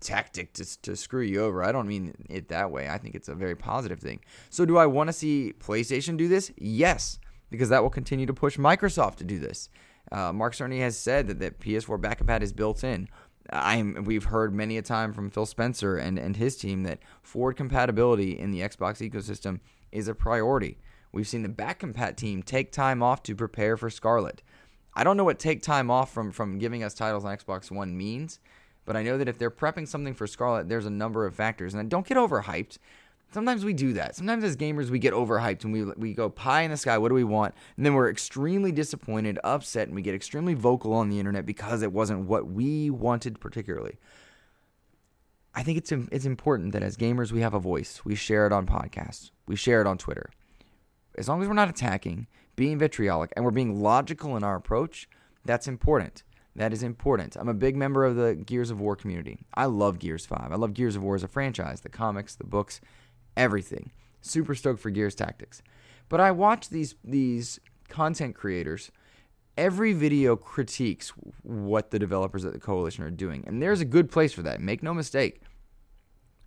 tactic 0.00 0.54
to, 0.54 0.82
to 0.82 0.96
screw 0.96 1.22
you 1.22 1.42
over. 1.42 1.62
I 1.62 1.70
don't 1.70 1.86
mean 1.86 2.14
it 2.30 2.48
that 2.48 2.70
way. 2.70 2.88
I 2.88 2.96
think 2.96 3.14
it's 3.14 3.28
a 3.28 3.34
very 3.34 3.54
positive 3.54 4.00
thing. 4.00 4.20
So, 4.48 4.64
do 4.64 4.78
I 4.78 4.86
want 4.86 5.08
to 5.08 5.12
see 5.12 5.52
PlayStation 5.58 6.16
do 6.16 6.28
this? 6.28 6.50
Yes 6.56 7.18
because 7.52 7.68
that 7.68 7.82
will 7.82 7.90
continue 7.90 8.26
to 8.26 8.34
push 8.34 8.56
Microsoft 8.56 9.16
to 9.16 9.24
do 9.24 9.38
this. 9.38 9.68
Uh, 10.10 10.32
Mark 10.32 10.54
Cerny 10.54 10.80
has 10.80 10.98
said 10.98 11.28
that, 11.28 11.38
that 11.38 11.60
PS4 11.60 12.00
backcompat 12.00 12.42
is 12.42 12.52
built 12.52 12.82
in. 12.82 13.08
I'm, 13.52 14.04
we've 14.04 14.24
heard 14.24 14.54
many 14.54 14.78
a 14.78 14.82
time 14.82 15.12
from 15.12 15.30
Phil 15.30 15.46
Spencer 15.46 15.96
and, 15.96 16.18
and 16.18 16.36
his 16.36 16.56
team 16.56 16.82
that 16.84 17.00
forward 17.22 17.56
compatibility 17.56 18.38
in 18.38 18.50
the 18.50 18.60
Xbox 18.60 19.08
ecosystem 19.08 19.60
is 19.90 20.08
a 20.08 20.14
priority. 20.14 20.78
We've 21.12 21.28
seen 21.28 21.42
the 21.42 21.48
backcompat 21.48 22.16
team 22.16 22.42
take 22.42 22.72
time 22.72 23.02
off 23.02 23.22
to 23.24 23.36
prepare 23.36 23.76
for 23.76 23.90
Scarlett. 23.90 24.42
I 24.94 25.04
don't 25.04 25.16
know 25.16 25.24
what 25.24 25.38
take 25.38 25.62
time 25.62 25.90
off 25.90 26.12
from, 26.12 26.32
from 26.32 26.58
giving 26.58 26.82
us 26.82 26.94
titles 26.94 27.24
on 27.24 27.36
Xbox 27.36 27.70
One 27.70 27.96
means, 27.96 28.40
But 28.84 28.96
I 28.96 29.02
know 29.02 29.18
that 29.18 29.28
if 29.28 29.38
they're 29.38 29.50
prepping 29.50 29.86
something 29.86 30.14
for 30.14 30.26
Scarlett, 30.26 30.68
there's 30.68 30.86
a 30.86 30.90
number 30.90 31.26
of 31.26 31.34
factors. 31.34 31.74
And 31.74 31.90
don't 31.90 32.06
get 32.06 32.16
overhyped. 32.16 32.78
Sometimes 33.32 33.64
we 33.64 33.72
do 33.72 33.94
that. 33.94 34.14
Sometimes 34.14 34.44
as 34.44 34.56
gamers, 34.56 34.90
we 34.90 34.98
get 34.98 35.14
overhyped 35.14 35.64
and 35.64 35.72
we, 35.72 35.84
we 35.84 36.12
go 36.12 36.28
pie 36.28 36.62
in 36.62 36.70
the 36.70 36.76
sky. 36.76 36.98
What 36.98 37.08
do 37.08 37.14
we 37.14 37.24
want? 37.24 37.54
And 37.76 37.86
then 37.86 37.94
we're 37.94 38.10
extremely 38.10 38.72
disappointed, 38.72 39.38
upset, 39.42 39.88
and 39.88 39.94
we 39.94 40.02
get 40.02 40.14
extremely 40.14 40.52
vocal 40.54 40.92
on 40.92 41.08
the 41.08 41.18
internet 41.18 41.46
because 41.46 41.82
it 41.82 41.92
wasn't 41.92 42.26
what 42.26 42.46
we 42.46 42.90
wanted 42.90 43.40
particularly. 43.40 43.96
I 45.54 45.62
think 45.62 45.78
it's 45.78 45.92
it's 45.92 46.24
important 46.24 46.72
that 46.72 46.82
as 46.82 46.96
gamers 46.96 47.32
we 47.32 47.40
have 47.40 47.54
a 47.54 47.58
voice. 47.58 48.02
We 48.04 48.14
share 48.14 48.46
it 48.46 48.52
on 48.52 48.66
podcasts. 48.66 49.30
We 49.46 49.56
share 49.56 49.80
it 49.80 49.86
on 49.86 49.98
Twitter. 49.98 50.30
As 51.16 51.28
long 51.28 51.42
as 51.42 51.48
we're 51.48 51.54
not 51.54 51.68
attacking, 51.68 52.26
being 52.56 52.78
vitriolic, 52.78 53.32
and 53.36 53.44
we're 53.44 53.50
being 53.50 53.82
logical 53.82 54.36
in 54.36 54.44
our 54.44 54.56
approach, 54.56 55.08
that's 55.44 55.68
important. 55.68 56.22
That 56.54 56.72
is 56.72 56.82
important. 56.82 57.36
I'm 57.36 57.48
a 57.48 57.54
big 57.54 57.76
member 57.76 58.04
of 58.04 58.16
the 58.16 58.34
Gears 58.34 58.70
of 58.70 58.80
War 58.80 58.94
community. 58.94 59.40
I 59.54 59.66
love 59.66 59.98
Gears 59.98 60.26
5. 60.26 60.48
I 60.50 60.56
love 60.56 60.74
Gears 60.74 60.96
of 60.96 61.02
War 61.02 61.14
as 61.14 61.22
a 61.22 61.28
franchise, 61.28 61.80
the 61.80 61.88
comics, 61.88 62.34
the 62.34 62.44
books, 62.44 62.80
everything. 63.36 63.90
Super 64.20 64.54
stoked 64.54 64.80
for 64.80 64.90
Gears 64.90 65.14
Tactics. 65.14 65.62
But 66.08 66.20
I 66.20 66.30
watch 66.30 66.68
these 66.68 66.94
these 67.04 67.58
content 67.88 68.34
creators 68.34 68.90
every 69.56 69.92
video 69.92 70.36
critiques 70.36 71.12
what 71.42 71.90
the 71.90 71.98
developers 71.98 72.44
at 72.44 72.52
the 72.52 72.58
coalition 72.58 73.04
are 73.04 73.10
doing. 73.10 73.44
And 73.46 73.62
there's 73.62 73.80
a 73.80 73.86
good 73.86 74.10
place 74.10 74.32
for 74.32 74.42
that. 74.42 74.60
Make 74.60 74.82
no 74.82 74.94
mistake. 74.94 75.42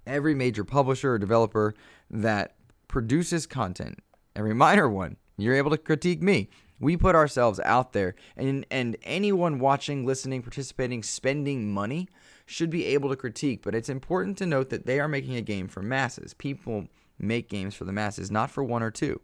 Every 0.08 0.36
major 0.36 0.63
publisher 0.63 1.13
or 1.13 1.19
developer 1.19 1.74
that 2.10 2.56
produces 2.88 3.48
content, 3.48 4.00
every 4.36 4.54
minor 4.54 4.89
one, 4.89 5.17
you're 5.38 5.56
able 5.56 5.71
to 5.71 5.78
critique 5.78 6.21
me. 6.21 6.50
We 6.80 6.98
put 6.98 7.15
ourselves 7.15 7.60
out 7.62 7.93
there 7.93 8.15
and 8.36 8.65
and 8.69 8.98
anyone 9.04 9.60
watching, 9.60 10.06
listening, 10.06 10.41
participating, 10.41 11.04
spending 11.04 11.74
money 11.74 12.08
should 12.46 12.70
be 12.70 12.86
able 12.86 13.10
to 13.10 13.16
critique, 13.16 13.62
but 13.64 13.76
it's 13.76 13.90
important 13.90 14.38
to 14.38 14.46
note 14.46 14.70
that 14.70 14.86
they 14.86 15.00
are 15.00 15.08
making 15.08 15.36
a 15.36 15.42
game 15.42 15.68
for 15.68 15.82
masses. 15.82 16.34
People 16.34 16.88
make 17.18 17.50
games 17.50 17.74
for 17.74 17.86
the 17.86 17.92
masses, 17.92 18.30
not 18.30 18.52
for 18.52 18.64
one 18.64 18.84
or 18.84 18.92
two. 18.92 19.20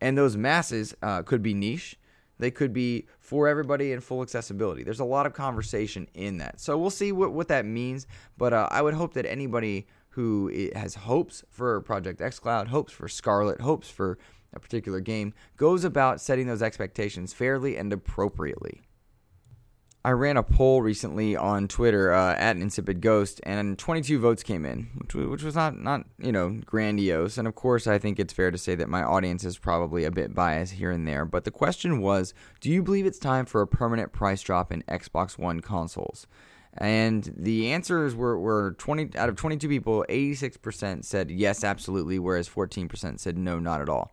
And 0.00 0.16
those 0.16 0.36
masses 0.36 0.94
uh, 1.02 1.22
could 1.22 1.42
be 1.42 1.54
niche, 1.54 1.96
they 2.38 2.50
could 2.50 2.72
be 2.72 3.06
for 3.18 3.48
everybody 3.48 3.92
and 3.92 4.02
full 4.02 4.22
accessibility. 4.22 4.82
There's 4.82 5.00
a 5.00 5.04
lot 5.04 5.26
of 5.26 5.34
conversation 5.34 6.08
in 6.14 6.38
that. 6.38 6.58
So 6.58 6.76
we'll 6.78 6.90
see 6.90 7.12
what, 7.12 7.32
what 7.32 7.48
that 7.48 7.66
means. 7.66 8.06
But 8.38 8.52
uh, 8.52 8.66
I 8.70 8.80
would 8.82 8.94
hope 8.94 9.12
that 9.14 9.26
anybody 9.26 9.86
who 10.10 10.70
has 10.74 10.94
hopes 10.94 11.44
for 11.50 11.80
Project 11.82 12.20
xCloud, 12.20 12.68
hopes 12.68 12.92
for 12.92 13.08
Scarlett, 13.08 13.60
hopes 13.60 13.88
for 13.88 14.18
a 14.52 14.58
particular 14.58 15.00
game, 15.00 15.34
goes 15.56 15.84
about 15.84 16.20
setting 16.20 16.46
those 16.46 16.62
expectations 16.62 17.32
fairly 17.32 17.76
and 17.76 17.92
appropriately. 17.92 18.80
I 20.02 20.12
ran 20.12 20.38
a 20.38 20.42
poll 20.42 20.80
recently 20.80 21.36
on 21.36 21.68
Twitter 21.68 22.10
uh, 22.14 22.34
at 22.36 22.56
Insipid 22.56 23.02
Ghost, 23.02 23.38
and 23.42 23.78
22 23.78 24.18
votes 24.18 24.42
came 24.42 24.64
in, 24.64 24.88
which, 24.96 25.14
which 25.14 25.42
was 25.42 25.54
not 25.54 25.78
not 25.78 26.06
you 26.18 26.32
know 26.32 26.58
grandiose. 26.64 27.36
And 27.36 27.46
of 27.46 27.54
course, 27.54 27.86
I 27.86 27.98
think 27.98 28.18
it's 28.18 28.32
fair 28.32 28.50
to 28.50 28.56
say 28.56 28.74
that 28.76 28.88
my 28.88 29.02
audience 29.02 29.44
is 29.44 29.58
probably 29.58 30.04
a 30.04 30.10
bit 30.10 30.34
biased 30.34 30.72
here 30.72 30.90
and 30.90 31.06
there. 31.06 31.26
But 31.26 31.44
the 31.44 31.50
question 31.50 32.00
was, 32.00 32.32
do 32.60 32.70
you 32.70 32.82
believe 32.82 33.04
it's 33.04 33.18
time 33.18 33.44
for 33.44 33.60
a 33.60 33.66
permanent 33.66 34.12
price 34.12 34.40
drop 34.40 34.72
in 34.72 34.82
Xbox 34.84 35.36
One 35.36 35.60
consoles? 35.60 36.26
And 36.78 37.34
the 37.36 37.70
answers 37.72 38.14
were, 38.14 38.38
were 38.38 38.76
20 38.78 39.18
out 39.18 39.28
of 39.28 39.36
22 39.36 39.68
people, 39.68 40.06
86% 40.08 41.04
said 41.04 41.30
yes, 41.30 41.64
absolutely, 41.64 42.18
whereas 42.18 42.48
14% 42.48 43.18
said 43.18 43.36
no, 43.36 43.58
not 43.58 43.80
at 43.80 43.88
all. 43.88 44.12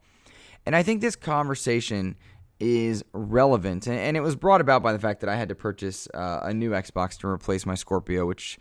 And 0.65 0.75
I 0.75 0.83
think 0.83 0.99
this 0.99 1.15
conversation 1.15 2.17
is 2.59 3.03
relevant, 3.13 3.87
and 3.87 4.17
it 4.17 4.21
was 4.21 4.35
brought 4.35 4.61
about 4.61 4.81
by 4.81 4.93
the 4.93 4.99
fact 4.99 5.21
that 5.21 5.29
I 5.29 5.35
had 5.35 5.49
to 5.49 5.55
purchase 5.55 6.07
uh, 6.13 6.41
a 6.43 6.53
new 6.53 6.71
Xbox 6.71 7.17
to 7.19 7.27
replace 7.27 7.65
my 7.65 7.75
Scorpio, 7.75 8.25
which 8.25 8.57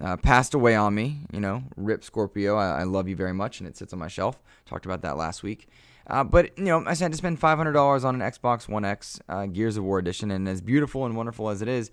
uh, 0.00 0.16
passed 0.16 0.54
away 0.54 0.74
on 0.74 0.94
me. 0.94 1.20
You 1.32 1.40
know, 1.40 1.62
rip 1.76 2.04
Scorpio. 2.04 2.56
I, 2.56 2.80
I, 2.80 2.82
love 2.84 3.08
you 3.08 3.16
very 3.16 3.32
much, 3.32 3.60
and 3.60 3.68
it 3.68 3.76
sits 3.76 3.92
on 3.92 3.98
my 3.98 4.08
shelf. 4.08 4.42
Talked 4.66 4.84
about 4.84 5.02
that 5.02 5.16
last 5.16 5.42
week. 5.42 5.68
Uh, 6.06 6.24
but 6.24 6.56
you 6.58 6.64
know, 6.64 6.84
I 6.86 6.94
had 6.94 7.12
to 7.12 7.18
spend 7.18 7.38
five 7.38 7.58
hundred 7.58 7.72
dollars 7.72 8.04
on 8.04 8.20
an 8.20 8.30
Xbox 8.30 8.68
One 8.68 8.84
X 8.84 9.20
uh, 9.28 9.46
Gears 9.46 9.76
of 9.76 9.84
War 9.84 9.98
edition, 9.98 10.30
and 10.30 10.48
as 10.48 10.60
beautiful 10.60 11.04
and 11.06 11.16
wonderful 11.16 11.48
as 11.48 11.62
it 11.62 11.68
is, 11.68 11.90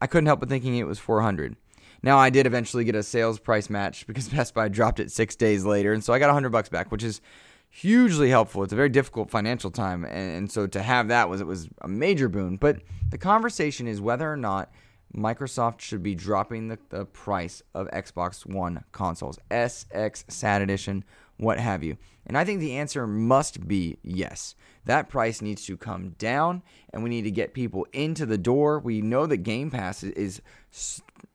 I 0.00 0.06
couldn't 0.06 0.26
help 0.26 0.40
but 0.40 0.48
thinking 0.48 0.76
it 0.76 0.86
was 0.86 0.98
four 0.98 1.22
hundred. 1.22 1.56
Now 2.02 2.18
I 2.18 2.30
did 2.30 2.46
eventually 2.46 2.84
get 2.84 2.94
a 2.94 3.02
sales 3.02 3.38
price 3.38 3.68
match 3.68 4.06
because 4.06 4.28
Best 4.30 4.54
Buy 4.54 4.68
dropped 4.68 5.00
it 5.00 5.10
six 5.10 5.36
days 5.36 5.64
later, 5.64 5.92
and 5.92 6.02
so 6.02 6.12
I 6.12 6.18
got 6.18 6.30
hundred 6.30 6.50
bucks 6.50 6.68
back, 6.68 6.92
which 6.92 7.02
is 7.02 7.20
hugely 7.70 8.30
helpful. 8.30 8.62
It's 8.62 8.72
a 8.72 8.76
very 8.76 8.88
difficult 8.88 9.30
financial 9.30 9.70
time, 9.70 10.04
and, 10.04 10.36
and 10.36 10.52
so 10.52 10.66
to 10.66 10.82
have 10.82 11.08
that 11.08 11.28
was 11.28 11.40
it 11.40 11.46
was 11.46 11.68
a 11.82 11.88
major 11.88 12.28
boon. 12.28 12.56
But 12.56 12.80
the 13.10 13.18
conversation 13.18 13.86
is 13.86 14.00
whether 14.00 14.30
or 14.30 14.36
not 14.36 14.72
Microsoft 15.16 15.80
should 15.80 16.02
be 16.02 16.14
dropping 16.14 16.68
the, 16.68 16.78
the 16.90 17.06
price 17.06 17.62
of 17.74 17.88
Xbox 17.90 18.44
One 18.44 18.84
consoles, 18.92 19.38
SX 19.50 20.30
Sat 20.30 20.60
Edition, 20.60 21.04
what 21.38 21.58
have 21.58 21.82
you. 21.82 21.96
And 22.26 22.36
I 22.36 22.44
think 22.44 22.60
the 22.60 22.76
answer 22.76 23.06
must 23.06 23.66
be 23.66 23.96
yes. 24.02 24.54
That 24.84 25.08
price 25.08 25.40
needs 25.40 25.64
to 25.66 25.76
come 25.76 26.10
down, 26.18 26.62
and 26.92 27.02
we 27.02 27.10
need 27.10 27.22
to 27.22 27.30
get 27.30 27.54
people 27.54 27.86
into 27.92 28.26
the 28.26 28.38
door. 28.38 28.80
We 28.80 29.00
know 29.00 29.26
that 29.26 29.38
Game 29.38 29.70
Pass 29.70 30.02
is 30.02 30.42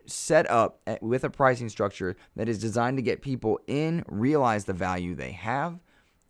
set 0.05 0.49
up 0.49 0.81
eh, 0.85 0.97
with 1.01 1.23
a 1.23 1.29
pricing 1.29 1.69
structure 1.69 2.15
that 2.35 2.49
is 2.49 2.59
designed 2.59 2.97
to 2.97 3.03
get 3.03 3.21
people 3.21 3.59
in, 3.67 4.03
realize 4.07 4.65
the 4.65 4.73
value 4.73 5.15
they 5.15 5.31
have, 5.31 5.79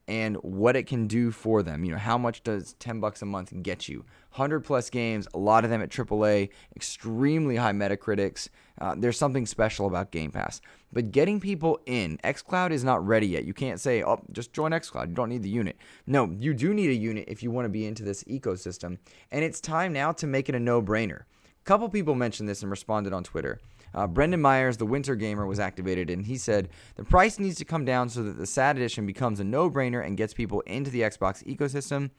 and 0.07 0.35
what 0.37 0.75
it 0.75 0.83
can 0.83 1.07
do 1.07 1.31
for 1.31 1.63
them. 1.63 1.83
You 1.83 1.91
know, 1.93 1.97
how 1.97 2.17
much 2.17 2.43
does 2.43 2.73
10 2.73 2.99
bucks 2.99 3.21
a 3.21 3.25
month 3.25 3.53
get 3.63 3.87
you? 3.87 3.99
100 4.31 4.61
plus 4.61 4.89
games, 4.89 5.27
a 5.33 5.37
lot 5.37 5.63
of 5.63 5.69
them 5.69 5.81
at 5.81 5.89
AAA, 5.89 6.49
extremely 6.75 7.55
high 7.55 7.71
Metacritics. 7.71 8.49
Uh, 8.81 8.95
there's 8.97 9.17
something 9.17 9.45
special 9.45 9.87
about 9.87 10.11
Game 10.11 10.31
Pass. 10.31 10.59
But 10.91 11.11
getting 11.11 11.39
people 11.39 11.79
in, 11.85 12.17
xCloud 12.23 12.71
is 12.71 12.83
not 12.83 13.05
ready 13.05 13.27
yet. 13.27 13.45
You 13.45 13.53
can't 13.53 13.79
say, 13.79 14.03
oh, 14.03 14.21
just 14.31 14.53
join 14.53 14.71
xCloud. 14.71 15.09
You 15.09 15.13
don't 15.13 15.29
need 15.29 15.43
the 15.43 15.49
unit. 15.49 15.77
No, 16.05 16.35
you 16.39 16.53
do 16.53 16.73
need 16.73 16.89
a 16.89 16.95
unit 16.95 17.25
if 17.27 17.41
you 17.41 17.51
want 17.51 17.65
to 17.65 17.69
be 17.69 17.85
into 17.85 18.03
this 18.03 18.23
ecosystem. 18.25 18.97
And 19.31 19.43
it's 19.43 19.61
time 19.61 19.93
now 19.93 20.11
to 20.13 20.27
make 20.27 20.49
it 20.49 20.55
a 20.55 20.59
no 20.59 20.81
brainer. 20.81 21.21
A 21.21 21.65
couple 21.65 21.87
people 21.89 22.15
mentioned 22.15 22.49
this 22.49 22.61
and 22.61 22.69
responded 22.69 23.13
on 23.13 23.23
Twitter. 23.23 23.61
Uh, 23.93 24.07
Brendan 24.07 24.41
Myers, 24.41 24.77
the 24.77 24.85
Winter 24.85 25.15
Gamer, 25.15 25.45
was 25.45 25.59
activated, 25.59 26.09
and 26.09 26.25
he 26.25 26.37
said 26.37 26.69
the 26.95 27.03
price 27.03 27.39
needs 27.39 27.57
to 27.57 27.65
come 27.65 27.85
down 27.85 28.09
so 28.09 28.23
that 28.23 28.37
the 28.37 28.45
sad 28.45 28.77
edition 28.77 29.05
becomes 29.05 29.39
a 29.39 29.43
no-brainer 29.43 30.05
and 30.05 30.17
gets 30.17 30.33
people 30.33 30.61
into 30.61 30.89
the 30.89 31.01
Xbox 31.01 31.43
ecosystem. 31.45 32.09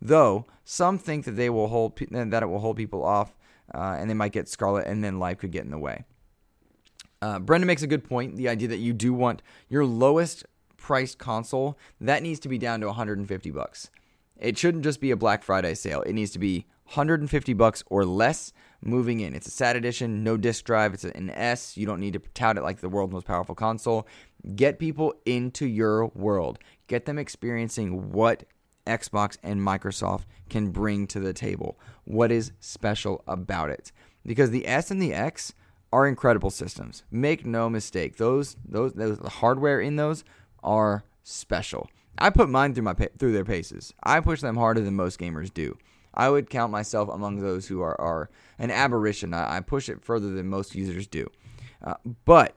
Though 0.00 0.46
some 0.64 0.98
think 0.98 1.24
that 1.24 1.32
they 1.32 1.50
will 1.50 1.68
hold 1.68 1.96
that 2.10 2.42
it 2.42 2.46
will 2.46 2.58
hold 2.58 2.76
people 2.76 3.04
off, 3.04 3.36
uh, 3.74 3.96
and 3.98 4.10
they 4.10 4.14
might 4.14 4.32
get 4.32 4.48
Scarlett, 4.48 4.86
and 4.86 5.02
then 5.02 5.18
life 5.18 5.38
could 5.38 5.52
get 5.52 5.64
in 5.64 5.70
the 5.70 5.78
way. 5.78 6.04
Uh, 7.22 7.38
Brendan 7.38 7.68
makes 7.68 7.82
a 7.82 7.86
good 7.86 8.04
point. 8.04 8.36
The 8.36 8.48
idea 8.48 8.68
that 8.68 8.78
you 8.78 8.92
do 8.92 9.12
want 9.14 9.42
your 9.68 9.84
lowest 9.84 10.44
priced 10.76 11.18
console 11.18 11.78
that 12.00 12.22
needs 12.22 12.40
to 12.40 12.48
be 12.48 12.58
down 12.58 12.80
to 12.80 12.86
150 12.88 13.50
bucks. 13.52 13.88
It 14.36 14.58
shouldn't 14.58 14.82
just 14.82 15.00
be 15.00 15.12
a 15.12 15.16
Black 15.16 15.44
Friday 15.44 15.74
sale. 15.74 16.02
It 16.02 16.14
needs 16.14 16.32
to 16.32 16.40
be 16.40 16.66
150 16.86 17.52
bucks 17.54 17.84
or 17.86 18.04
less 18.04 18.52
moving 18.82 19.20
in. 19.20 19.34
It's 19.34 19.46
a 19.46 19.50
SAT 19.50 19.76
edition, 19.76 20.24
no 20.24 20.36
disk 20.36 20.64
drive. 20.64 20.94
It's 20.94 21.04
an 21.04 21.30
S. 21.30 21.76
You 21.76 21.86
don't 21.86 22.00
need 22.00 22.14
to 22.14 22.18
tout 22.34 22.58
it 22.58 22.62
like 22.62 22.80
the 22.80 22.88
world's 22.88 23.12
most 23.12 23.26
powerful 23.26 23.54
console. 23.54 24.06
Get 24.54 24.78
people 24.78 25.14
into 25.24 25.66
your 25.66 26.06
world. 26.08 26.58
Get 26.88 27.06
them 27.06 27.18
experiencing 27.18 28.12
what 28.12 28.44
Xbox 28.86 29.38
and 29.42 29.60
Microsoft 29.60 30.24
can 30.50 30.70
bring 30.70 31.06
to 31.08 31.20
the 31.20 31.32
table. 31.32 31.78
What 32.04 32.32
is 32.32 32.52
special 32.60 33.22
about 33.26 33.70
it? 33.70 33.92
Because 34.26 34.50
the 34.50 34.66
S 34.66 34.90
and 34.90 35.00
the 35.00 35.14
X 35.14 35.54
are 35.92 36.06
incredible 36.06 36.50
systems. 36.50 37.04
Make 37.10 37.46
no 37.46 37.68
mistake. 37.68 38.16
Those 38.16 38.56
those, 38.64 38.92
those 38.94 39.18
the 39.18 39.28
hardware 39.28 39.80
in 39.80 39.96
those 39.96 40.24
are 40.62 41.04
special. 41.22 41.88
I 42.18 42.30
put 42.30 42.48
mine 42.48 42.74
through 42.74 42.84
my 42.84 42.94
through 42.94 43.32
their 43.32 43.44
paces. 43.44 43.92
I 44.02 44.20
push 44.20 44.40
them 44.40 44.56
harder 44.56 44.80
than 44.80 44.96
most 44.96 45.18
gamers 45.18 45.52
do. 45.52 45.76
I 46.14 46.28
would 46.28 46.50
count 46.50 46.72
myself 46.72 47.08
among 47.08 47.40
those 47.40 47.68
who 47.68 47.80
are, 47.80 48.00
are 48.00 48.30
an 48.58 48.70
aberration. 48.70 49.34
I, 49.34 49.56
I 49.56 49.60
push 49.60 49.88
it 49.88 50.02
further 50.02 50.30
than 50.30 50.48
most 50.48 50.74
users 50.74 51.06
do. 51.06 51.30
Uh, 51.82 51.94
but 52.24 52.56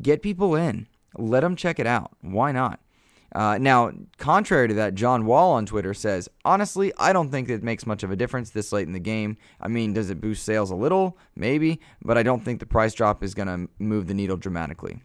get 0.00 0.22
people 0.22 0.54
in, 0.54 0.86
let 1.16 1.40
them 1.40 1.56
check 1.56 1.78
it 1.78 1.86
out. 1.86 2.12
Why 2.20 2.52
not? 2.52 2.80
Uh, 3.34 3.58
now, 3.58 3.92
contrary 4.18 4.68
to 4.68 4.74
that, 4.74 4.94
John 4.94 5.26
Wall 5.26 5.52
on 5.52 5.66
Twitter 5.66 5.92
says, 5.92 6.28
honestly, 6.44 6.92
I 6.96 7.12
don't 7.12 7.30
think 7.30 7.48
it 7.48 7.62
makes 7.62 7.86
much 7.86 8.02
of 8.02 8.10
a 8.10 8.16
difference 8.16 8.50
this 8.50 8.72
late 8.72 8.86
in 8.86 8.92
the 8.92 9.00
game. 9.00 9.36
I 9.60 9.68
mean, 9.68 9.92
does 9.92 10.10
it 10.10 10.20
boost 10.20 10.44
sales 10.44 10.70
a 10.70 10.76
little? 10.76 11.18
Maybe, 11.34 11.80
but 12.02 12.16
I 12.16 12.22
don't 12.22 12.44
think 12.44 12.60
the 12.60 12.66
price 12.66 12.94
drop 12.94 13.22
is 13.22 13.34
going 13.34 13.48
to 13.48 13.68
move 13.78 14.06
the 14.06 14.14
needle 14.14 14.36
dramatically. 14.36 15.02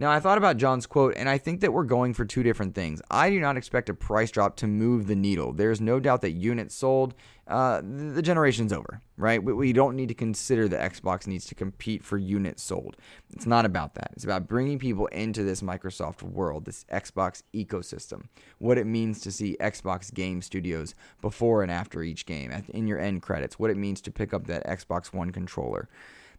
Now, 0.00 0.10
I 0.10 0.18
thought 0.18 0.38
about 0.38 0.56
John's 0.56 0.86
quote, 0.86 1.12
and 1.18 1.28
I 1.28 1.36
think 1.36 1.60
that 1.60 1.74
we're 1.74 1.84
going 1.84 2.14
for 2.14 2.24
two 2.24 2.42
different 2.42 2.74
things. 2.74 3.02
I 3.10 3.28
do 3.28 3.38
not 3.38 3.58
expect 3.58 3.90
a 3.90 3.94
price 3.94 4.30
drop 4.30 4.56
to 4.56 4.66
move 4.66 5.06
the 5.06 5.14
needle. 5.14 5.52
There's 5.52 5.78
no 5.78 6.00
doubt 6.00 6.22
that 6.22 6.30
units 6.30 6.74
sold, 6.74 7.12
uh, 7.46 7.82
the 7.84 8.22
generation's 8.22 8.72
over, 8.72 9.02
right? 9.18 9.44
We, 9.44 9.52
we 9.52 9.74
don't 9.74 9.96
need 9.96 10.08
to 10.08 10.14
consider 10.14 10.68
that 10.68 10.92
Xbox 10.92 11.26
needs 11.26 11.44
to 11.46 11.54
compete 11.54 12.02
for 12.02 12.16
units 12.16 12.62
sold. 12.62 12.96
It's 13.34 13.44
not 13.44 13.66
about 13.66 13.94
that. 13.96 14.12
It's 14.14 14.24
about 14.24 14.48
bringing 14.48 14.78
people 14.78 15.06
into 15.08 15.44
this 15.44 15.60
Microsoft 15.60 16.22
world, 16.22 16.64
this 16.64 16.86
Xbox 16.90 17.42
ecosystem, 17.52 18.22
what 18.56 18.78
it 18.78 18.86
means 18.86 19.20
to 19.20 19.30
see 19.30 19.58
Xbox 19.60 20.14
game 20.14 20.40
studios 20.40 20.94
before 21.20 21.62
and 21.62 21.70
after 21.70 22.02
each 22.02 22.24
game, 22.24 22.50
in 22.70 22.86
your 22.86 22.98
end 22.98 23.20
credits, 23.20 23.58
what 23.58 23.70
it 23.70 23.76
means 23.76 24.00
to 24.00 24.10
pick 24.10 24.32
up 24.32 24.46
that 24.46 24.66
Xbox 24.66 25.12
One 25.12 25.30
controller. 25.30 25.90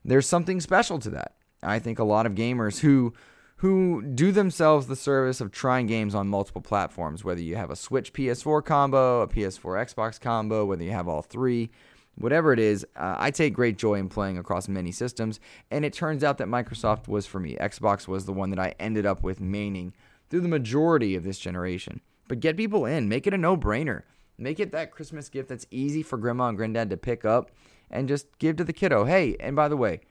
there's 0.04 0.26
something 0.26 0.60
special 0.60 0.98
to 0.98 1.12
that. 1.12 1.36
I 1.62 1.78
think 1.78 2.00
a 2.00 2.04
lot 2.04 2.26
of 2.26 2.34
gamers 2.34 2.80
who 2.80 3.14
who 3.62 4.02
do 4.02 4.32
themselves 4.32 4.88
the 4.88 4.96
service 4.96 5.40
of 5.40 5.52
trying 5.52 5.86
games 5.86 6.16
on 6.16 6.28
multiple 6.28 6.64
platforms, 6.64 7.24
whether 7.24 7.42
you 7.42 7.56
have 7.56 7.70
a 7.70 7.76
Switch 7.76 8.12
PS4 8.12 8.66
combo, 8.66 9.22
a 9.22 9.28
PS4 9.28 9.86
Xbox 9.86 10.20
combo, 10.20 10.66
whether 10.66 10.84
you 10.84 10.90
have 10.90 11.08
all 11.08 11.22
three, 11.22 11.70
whatever 12.16 12.54
it 12.54 12.58
is, 12.58 12.84
uh, 12.96 13.18
I 13.20 13.30
take 13.30 13.54
great 13.54 13.78
joy 13.78 14.00
in 14.00 14.10
playing 14.10 14.40
across 14.40 14.68
many 14.68 14.92
systems. 14.92 15.40
And 15.70 15.86
it 15.86 15.94
turns 15.94 16.24
out 16.24 16.40
that 16.40 16.48
Microsoft 16.48 17.08
was 17.08 17.28
for 17.28 17.40
me. 17.40 17.56
Xbox 17.62 18.08
was 18.08 18.26
the 18.26 18.34
one 18.34 18.50
that 18.50 18.58
I 18.58 18.74
ended 18.80 19.06
up 19.06 19.22
with 19.22 19.40
maining 19.40 19.92
through 20.32 20.42
the 20.42 20.48
majority 20.48 21.16
of 21.16 21.24
this 21.24 21.38
generation. 21.38 22.02
But 22.28 22.40
get 22.40 22.58
people 22.58 22.88
in, 22.88 23.10
make 23.10 23.28
it 23.28 23.34
a 23.36 23.38
no 23.38 23.56
brainer. 23.56 24.02
Make 24.40 24.60
it 24.60 24.72
that 24.72 24.90
Christmas 24.90 25.30
gift 25.30 25.50
that's 25.50 25.68
easy 25.70 26.02
for 26.02 26.18
grandma 26.18 26.48
and 26.48 26.58
granddad 26.58 26.90
to 26.90 26.98
pick 26.98 27.26
up 27.26 27.52
and 27.92 28.08
just 28.08 28.26
give 28.40 28.56
to 28.56 28.64
the 28.64 28.74
kiddo. 28.74 29.06
Hey, 29.06 29.36
and 29.40 29.56
by 29.56 29.68
the 29.68 29.78
way, 29.78 30.02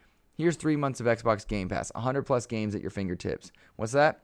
here's 0.41 0.57
three 0.57 0.77
months 0.77 1.01
of 1.01 1.07
Xbox 1.07 1.47
Game 1.47 1.69
Pass, 1.69 1.93
100 1.95 2.23
plus 2.23 2.47
games 2.47 2.75
at 2.75 2.81
your 2.81 2.91
fingertips. 2.91 3.53
What's 3.77 3.93
that? 3.93 4.23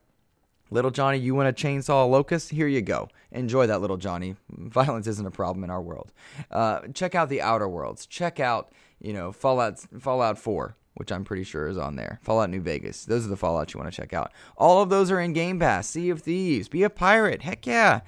Little 0.71 0.91
Johnny, 0.91 1.19
you 1.19 1.35
want 1.35 1.57
to 1.57 1.67
chainsaw 1.67 2.05
a 2.05 2.07
locust? 2.07 2.51
Here 2.51 2.67
you 2.67 2.83
go. 2.83 3.09
Enjoy 3.31 3.69
that, 3.69 3.81
little 3.81 3.97
Johnny. 3.97 4.35
Violence 4.51 5.07
isn't 5.07 5.27
a 5.27 5.31
problem 5.31 5.63
in 5.63 5.71
our 5.71 5.81
world. 5.81 6.13
Uh, 6.51 6.81
check 6.93 7.15
out 7.15 7.29
the 7.29 7.41
Outer 7.41 7.69
Worlds. 7.69 8.05
Check 8.07 8.41
out, 8.41 8.73
you 9.01 9.13
know, 9.13 9.31
Fallout 9.31 9.79
Fallout 10.01 10.39
4, 10.39 10.77
which 10.95 11.13
I'm 11.13 11.25
pretty 11.25 11.45
sure 11.45 11.69
is 11.69 11.79
on 11.79 11.95
there. 11.95 12.19
Fallout 12.23 12.51
New 12.51 12.61
Vegas. 12.61 13.05
Those 13.05 13.25
are 13.25 13.29
the 13.29 13.37
Fallouts 13.37 13.75
you 13.75 13.81
want 13.81 13.93
to 13.93 13.97
check 13.97 14.13
out. 14.13 14.33
All 14.57 14.83
of 14.83 14.91
those 14.91 15.11
are 15.11 15.21
in 15.21 15.33
Game 15.33 15.61
Pass. 15.61 15.89
Sea 15.89 16.11
of 16.11 16.23
Thieves. 16.23 16.69
Be 16.69 16.83
a 16.83 16.91
pirate. 16.91 17.43
Heck 17.43 17.65
yeah. 17.67 18.01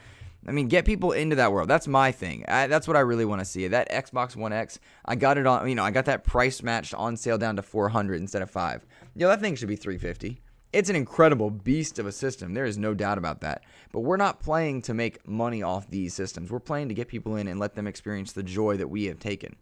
I 0.47 0.53
mean, 0.53 0.69
get 0.69 0.85
people 0.85 1.13
into 1.13 1.37
that 1.37 1.53
world. 1.53 1.69
That's 1.69 1.89
my 1.89 2.13
thing. 2.13 2.45
I, 2.49 2.69
that's 2.69 2.89
what 2.89 2.97
I 2.97 3.01
really 3.01 3.25
want 3.25 3.41
to 3.41 3.45
see. 3.45 3.69
That 3.69 3.91
Xbox 3.91 4.37
One 4.37 4.53
X, 4.53 4.79
I 5.05 5.15
got 5.17 5.37
it 5.37 5.47
on. 5.47 5.69
You 5.69 5.75
know, 5.75 5.85
I 5.85 5.91
got 5.91 6.07
that 6.07 6.25
price 6.25 6.63
matched 6.63 6.95
on 6.95 7.17
sale 7.17 7.39
down 7.39 7.57
to 7.57 7.63
400 7.63 8.21
instead 8.21 8.43
of 8.43 8.51
five. 8.51 8.87
Yo, 9.15 9.29
that 9.29 9.41
thing 9.41 9.57
should 9.57 9.69
be 9.69 9.77
350. 9.77 10.41
It's 10.73 10.91
an 10.91 10.97
incredible 10.97 11.51
beast 11.51 11.99
of 11.99 12.07
a 12.07 12.13
system. 12.13 12.55
There 12.55 12.67
is 12.67 12.77
no 12.77 12.95
doubt 12.95 13.19
about 13.19 13.41
that. 13.41 13.65
But 13.91 14.01
we're 14.01 14.19
not 14.19 14.41
playing 14.41 14.83
to 14.83 14.95
make 14.95 15.27
money 15.27 15.63
off 15.63 15.89
these 15.89 16.15
systems. 16.15 16.51
We're 16.51 16.61
playing 16.61 16.89
to 16.89 16.95
get 16.95 17.09
people 17.09 17.37
in 17.37 17.49
and 17.49 17.59
let 17.59 17.75
them 17.75 17.87
experience 17.87 18.33
the 18.33 18.43
joy 18.43 18.77
that 18.77 18.89
we 18.89 19.07
have 19.07 19.19
taken. 19.19 19.57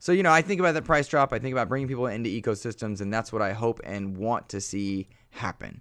So, 0.00 0.12
you 0.12 0.22
know, 0.22 0.32
I 0.32 0.42
think 0.42 0.60
about 0.60 0.74
that 0.74 0.84
price 0.84 1.08
drop. 1.08 1.32
I 1.32 1.38
think 1.38 1.52
about 1.52 1.68
bringing 1.68 1.88
people 1.88 2.06
into 2.06 2.30
ecosystems, 2.30 3.00
and 3.00 3.12
that's 3.12 3.32
what 3.32 3.42
I 3.42 3.52
hope 3.52 3.80
and 3.84 4.16
want 4.16 4.48
to 4.50 4.60
see 4.60 5.08
happen. 5.30 5.80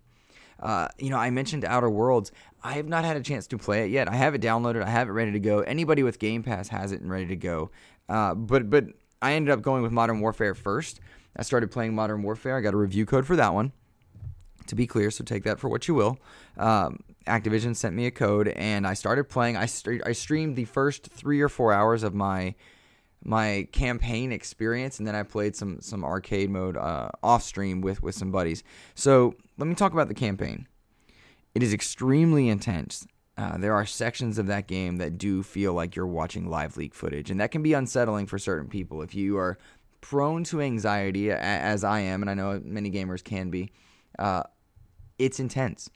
Uh, 0.59 0.87
you 0.97 1.09
know, 1.09 1.17
I 1.17 1.29
mentioned 1.29 1.65
Outer 1.65 1.89
Worlds. 1.89 2.31
I 2.63 2.73
have 2.73 2.87
not 2.87 3.05
had 3.05 3.17
a 3.17 3.21
chance 3.21 3.47
to 3.47 3.57
play 3.57 3.85
it 3.85 3.91
yet. 3.91 4.09
I 4.09 4.15
have 4.15 4.35
it 4.35 4.41
downloaded. 4.41 4.83
I 4.83 4.89
have 4.89 5.07
it 5.07 5.11
ready 5.11 5.31
to 5.31 5.39
go. 5.39 5.59
Anybody 5.59 6.03
with 6.03 6.19
Game 6.19 6.43
Pass 6.43 6.67
has 6.69 6.91
it 6.91 7.01
and 7.01 7.09
ready 7.09 7.27
to 7.27 7.35
go. 7.35 7.71
Uh, 8.09 8.33
but 8.33 8.69
but 8.69 8.85
I 9.21 9.33
ended 9.33 9.51
up 9.53 9.61
going 9.61 9.83
with 9.83 9.91
Modern 9.91 10.19
Warfare 10.19 10.55
first. 10.55 10.99
I 11.35 11.43
started 11.43 11.71
playing 11.71 11.93
Modern 11.93 12.23
Warfare. 12.23 12.57
I 12.57 12.61
got 12.61 12.73
a 12.73 12.77
review 12.77 13.05
code 13.05 13.25
for 13.25 13.35
that 13.35 13.53
one. 13.53 13.71
To 14.67 14.75
be 14.75 14.85
clear, 14.85 15.11
so 15.11 15.23
take 15.23 15.43
that 15.43 15.59
for 15.59 15.69
what 15.69 15.87
you 15.87 15.93
will. 15.93 16.19
Um, 16.57 16.99
Activision 17.25 17.73
sent 17.75 17.95
me 17.95 18.05
a 18.05 18.11
code, 18.11 18.49
and 18.49 18.85
I 18.85 18.95
started 18.95 19.25
playing. 19.29 19.55
I 19.55 19.65
st- 19.65 20.01
I 20.05 20.11
streamed 20.11 20.55
the 20.55 20.65
first 20.65 21.07
three 21.07 21.39
or 21.39 21.47
four 21.47 21.71
hours 21.71 22.03
of 22.03 22.13
my 22.13 22.55
my 23.23 23.67
campaign 23.71 24.31
experience, 24.31 24.99
and 24.99 25.07
then 25.07 25.15
I 25.15 25.23
played 25.23 25.55
some 25.55 25.81
some 25.81 26.03
arcade 26.03 26.49
mode 26.49 26.77
uh, 26.77 27.09
off 27.23 27.43
stream 27.43 27.81
with 27.81 28.01
with 28.01 28.15
some 28.15 28.31
buddies. 28.31 28.63
So 28.95 29.35
let 29.57 29.67
me 29.67 29.75
talk 29.75 29.93
about 29.93 30.07
the 30.07 30.13
campaign. 30.13 30.67
It 31.55 31.63
is 31.63 31.73
extremely 31.73 32.49
intense. 32.49 33.07
Uh, 33.37 33.57
there 33.57 33.73
are 33.73 33.85
sections 33.85 34.37
of 34.37 34.47
that 34.47 34.67
game 34.67 34.97
that 34.97 35.17
do 35.17 35.43
feel 35.43 35.73
like 35.73 35.95
you're 35.95 36.07
watching 36.07 36.49
live 36.49 36.77
leak 36.77 36.95
footage, 36.95 37.29
and 37.29 37.39
that 37.39 37.51
can 37.51 37.61
be 37.61 37.73
unsettling 37.73 38.25
for 38.25 38.39
certain 38.39 38.67
people. 38.67 39.01
If 39.01 39.13
you 39.13 39.37
are 39.37 39.57
prone 40.01 40.43
to 40.45 40.61
anxiety, 40.61 41.31
as 41.31 41.83
I 41.83 41.99
am, 41.99 42.21
and 42.21 42.29
I 42.29 42.33
know 42.33 42.61
many 42.63 42.89
gamers 42.89 43.23
can 43.23 43.49
be, 43.49 43.71
uh, 44.17 44.43
it's 45.19 45.39
intense, 45.39 45.89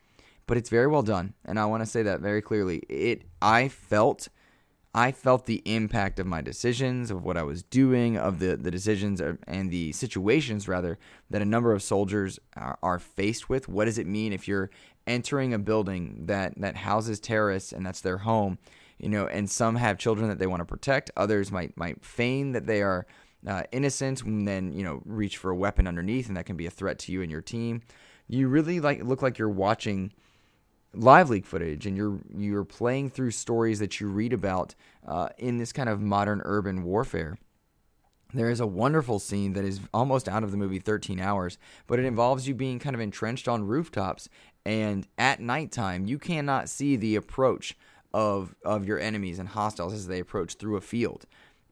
but 0.47 0.57
it's 0.57 0.69
very 0.69 0.87
well 0.87 1.01
done, 1.01 1.33
and 1.45 1.59
I 1.59 1.65
want 1.65 1.81
to 1.81 1.87
say 1.87 2.03
that 2.03 2.19
very 2.19 2.41
clearly. 2.41 2.79
It 2.89 3.23
I 3.41 3.69
felt 3.69 4.27
I 4.93 5.13
felt 5.13 5.45
the 5.45 5.61
impact 5.65 6.19
of 6.19 6.27
my 6.27 6.41
decisions, 6.41 7.11
of 7.11 7.23
what 7.23 7.37
I 7.37 7.43
was 7.43 7.63
doing, 7.63 8.17
of 8.17 8.39
the, 8.39 8.57
the 8.57 8.71
decisions 8.71 9.21
and 9.47 9.71
the 9.71 9.93
situations, 9.93 10.67
rather, 10.67 10.99
that 11.29 11.41
a 11.41 11.45
number 11.45 11.71
of 11.71 11.81
soldiers 11.81 12.39
are, 12.57 12.77
are, 12.83 12.99
faced 12.99 13.47
with. 13.47 13.69
What 13.69 13.85
does 13.85 13.97
it 13.97 14.05
mean 14.05 14.33
if 14.33 14.49
you're 14.49 14.69
entering 15.07 15.53
a 15.53 15.59
building 15.59 16.25
that, 16.25 16.59
that 16.59 16.75
houses 16.75 17.21
terrorists 17.21 17.71
and 17.71 17.85
that's 17.85 18.01
their 18.01 18.17
home? 18.17 18.57
You 18.99 19.07
know, 19.07 19.27
and 19.27 19.49
some 19.49 19.77
have 19.77 19.97
children 19.97 20.27
that 20.27 20.39
they 20.39 20.47
want 20.47 20.59
to 20.59 20.65
protect. 20.65 21.09
Others 21.17 21.51
might 21.51 21.75
might 21.75 22.03
feign 22.05 22.51
that 22.51 22.67
they 22.67 22.83
are 22.83 23.07
uh, 23.47 23.63
innocent, 23.71 24.21
and 24.23 24.47
then 24.47 24.73
you 24.73 24.83
know 24.83 25.01
reach 25.05 25.37
for 25.37 25.49
a 25.49 25.55
weapon 25.55 25.87
underneath, 25.87 26.27
and 26.27 26.37
that 26.37 26.45
can 26.45 26.55
be 26.55 26.67
a 26.67 26.69
threat 26.69 26.99
to 26.99 27.11
you 27.11 27.23
and 27.23 27.31
your 27.31 27.41
team. 27.41 27.81
You 28.27 28.47
really 28.47 28.79
like 28.79 29.03
look 29.03 29.23
like 29.23 29.39
you're 29.39 29.49
watching 29.49 30.11
live 30.93 31.29
leak 31.29 31.45
footage 31.45 31.85
and 31.85 31.95
you're 31.95 32.19
you're 32.35 32.65
playing 32.65 33.09
through 33.09 33.31
stories 33.31 33.79
that 33.79 33.99
you 33.99 34.07
read 34.07 34.33
about 34.33 34.75
uh, 35.07 35.29
in 35.37 35.57
this 35.57 35.71
kind 35.71 35.89
of 35.89 36.01
modern 36.01 36.41
urban 36.45 36.83
warfare. 36.83 37.37
There 38.33 38.49
is 38.49 38.59
a 38.61 38.67
wonderful 38.67 39.19
scene 39.19 39.53
that 39.53 39.65
is 39.65 39.81
almost 39.93 40.29
out 40.29 40.43
of 40.43 40.51
the 40.51 40.57
movie 40.57 40.79
13 40.79 41.19
hours, 41.19 41.57
but 41.85 41.99
it 41.99 42.05
involves 42.05 42.47
you 42.47 42.55
being 42.55 42.79
kind 42.79 42.95
of 42.95 43.01
entrenched 43.01 43.47
on 43.47 43.67
rooftops 43.67 44.29
and 44.65 45.07
at 45.17 45.39
nighttime 45.39 46.05
you 46.05 46.17
cannot 46.19 46.69
see 46.69 46.95
the 46.95 47.15
approach 47.15 47.75
of 48.13 48.55
of 48.63 48.85
your 48.85 48.99
enemies 48.99 49.39
and 49.39 49.49
hostiles 49.49 49.93
as 49.93 50.07
they 50.07 50.19
approach 50.19 50.55
through 50.55 50.77
a 50.77 50.81
field. 50.81 51.25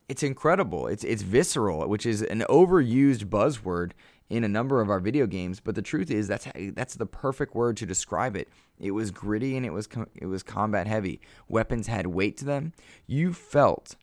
It's 0.07 0.23
incredible. 0.23 0.87
It's 0.87 1.03
it's 1.03 1.21
visceral, 1.21 1.87
which 1.87 2.05
is 2.05 2.21
an 2.21 2.43
overused 2.49 3.25
buzzword 3.25 3.91
in 4.29 4.43
a 4.43 4.47
number 4.47 4.79
of 4.79 4.89
our 4.89 4.99
video 4.99 5.25
games, 5.25 5.59
but 5.59 5.75
the 5.75 5.81
truth 5.81 6.11
is 6.11 6.27
that's 6.27 6.47
that's 6.73 6.95
the 6.95 7.05
perfect 7.05 7.55
word 7.55 7.77
to 7.77 7.85
describe 7.85 8.35
it. 8.35 8.47
It 8.79 8.91
was 8.91 9.11
gritty 9.11 9.57
and 9.57 9.65
it 9.65 9.71
was 9.71 9.89
it 10.15 10.27
was 10.27 10.43
combat 10.43 10.87
heavy. 10.87 11.19
Weapons 11.47 11.87
had 11.87 12.07
weight 12.07 12.37
to 12.37 12.45
them. 12.45 12.73
You 13.07 13.33
felt 13.33 13.95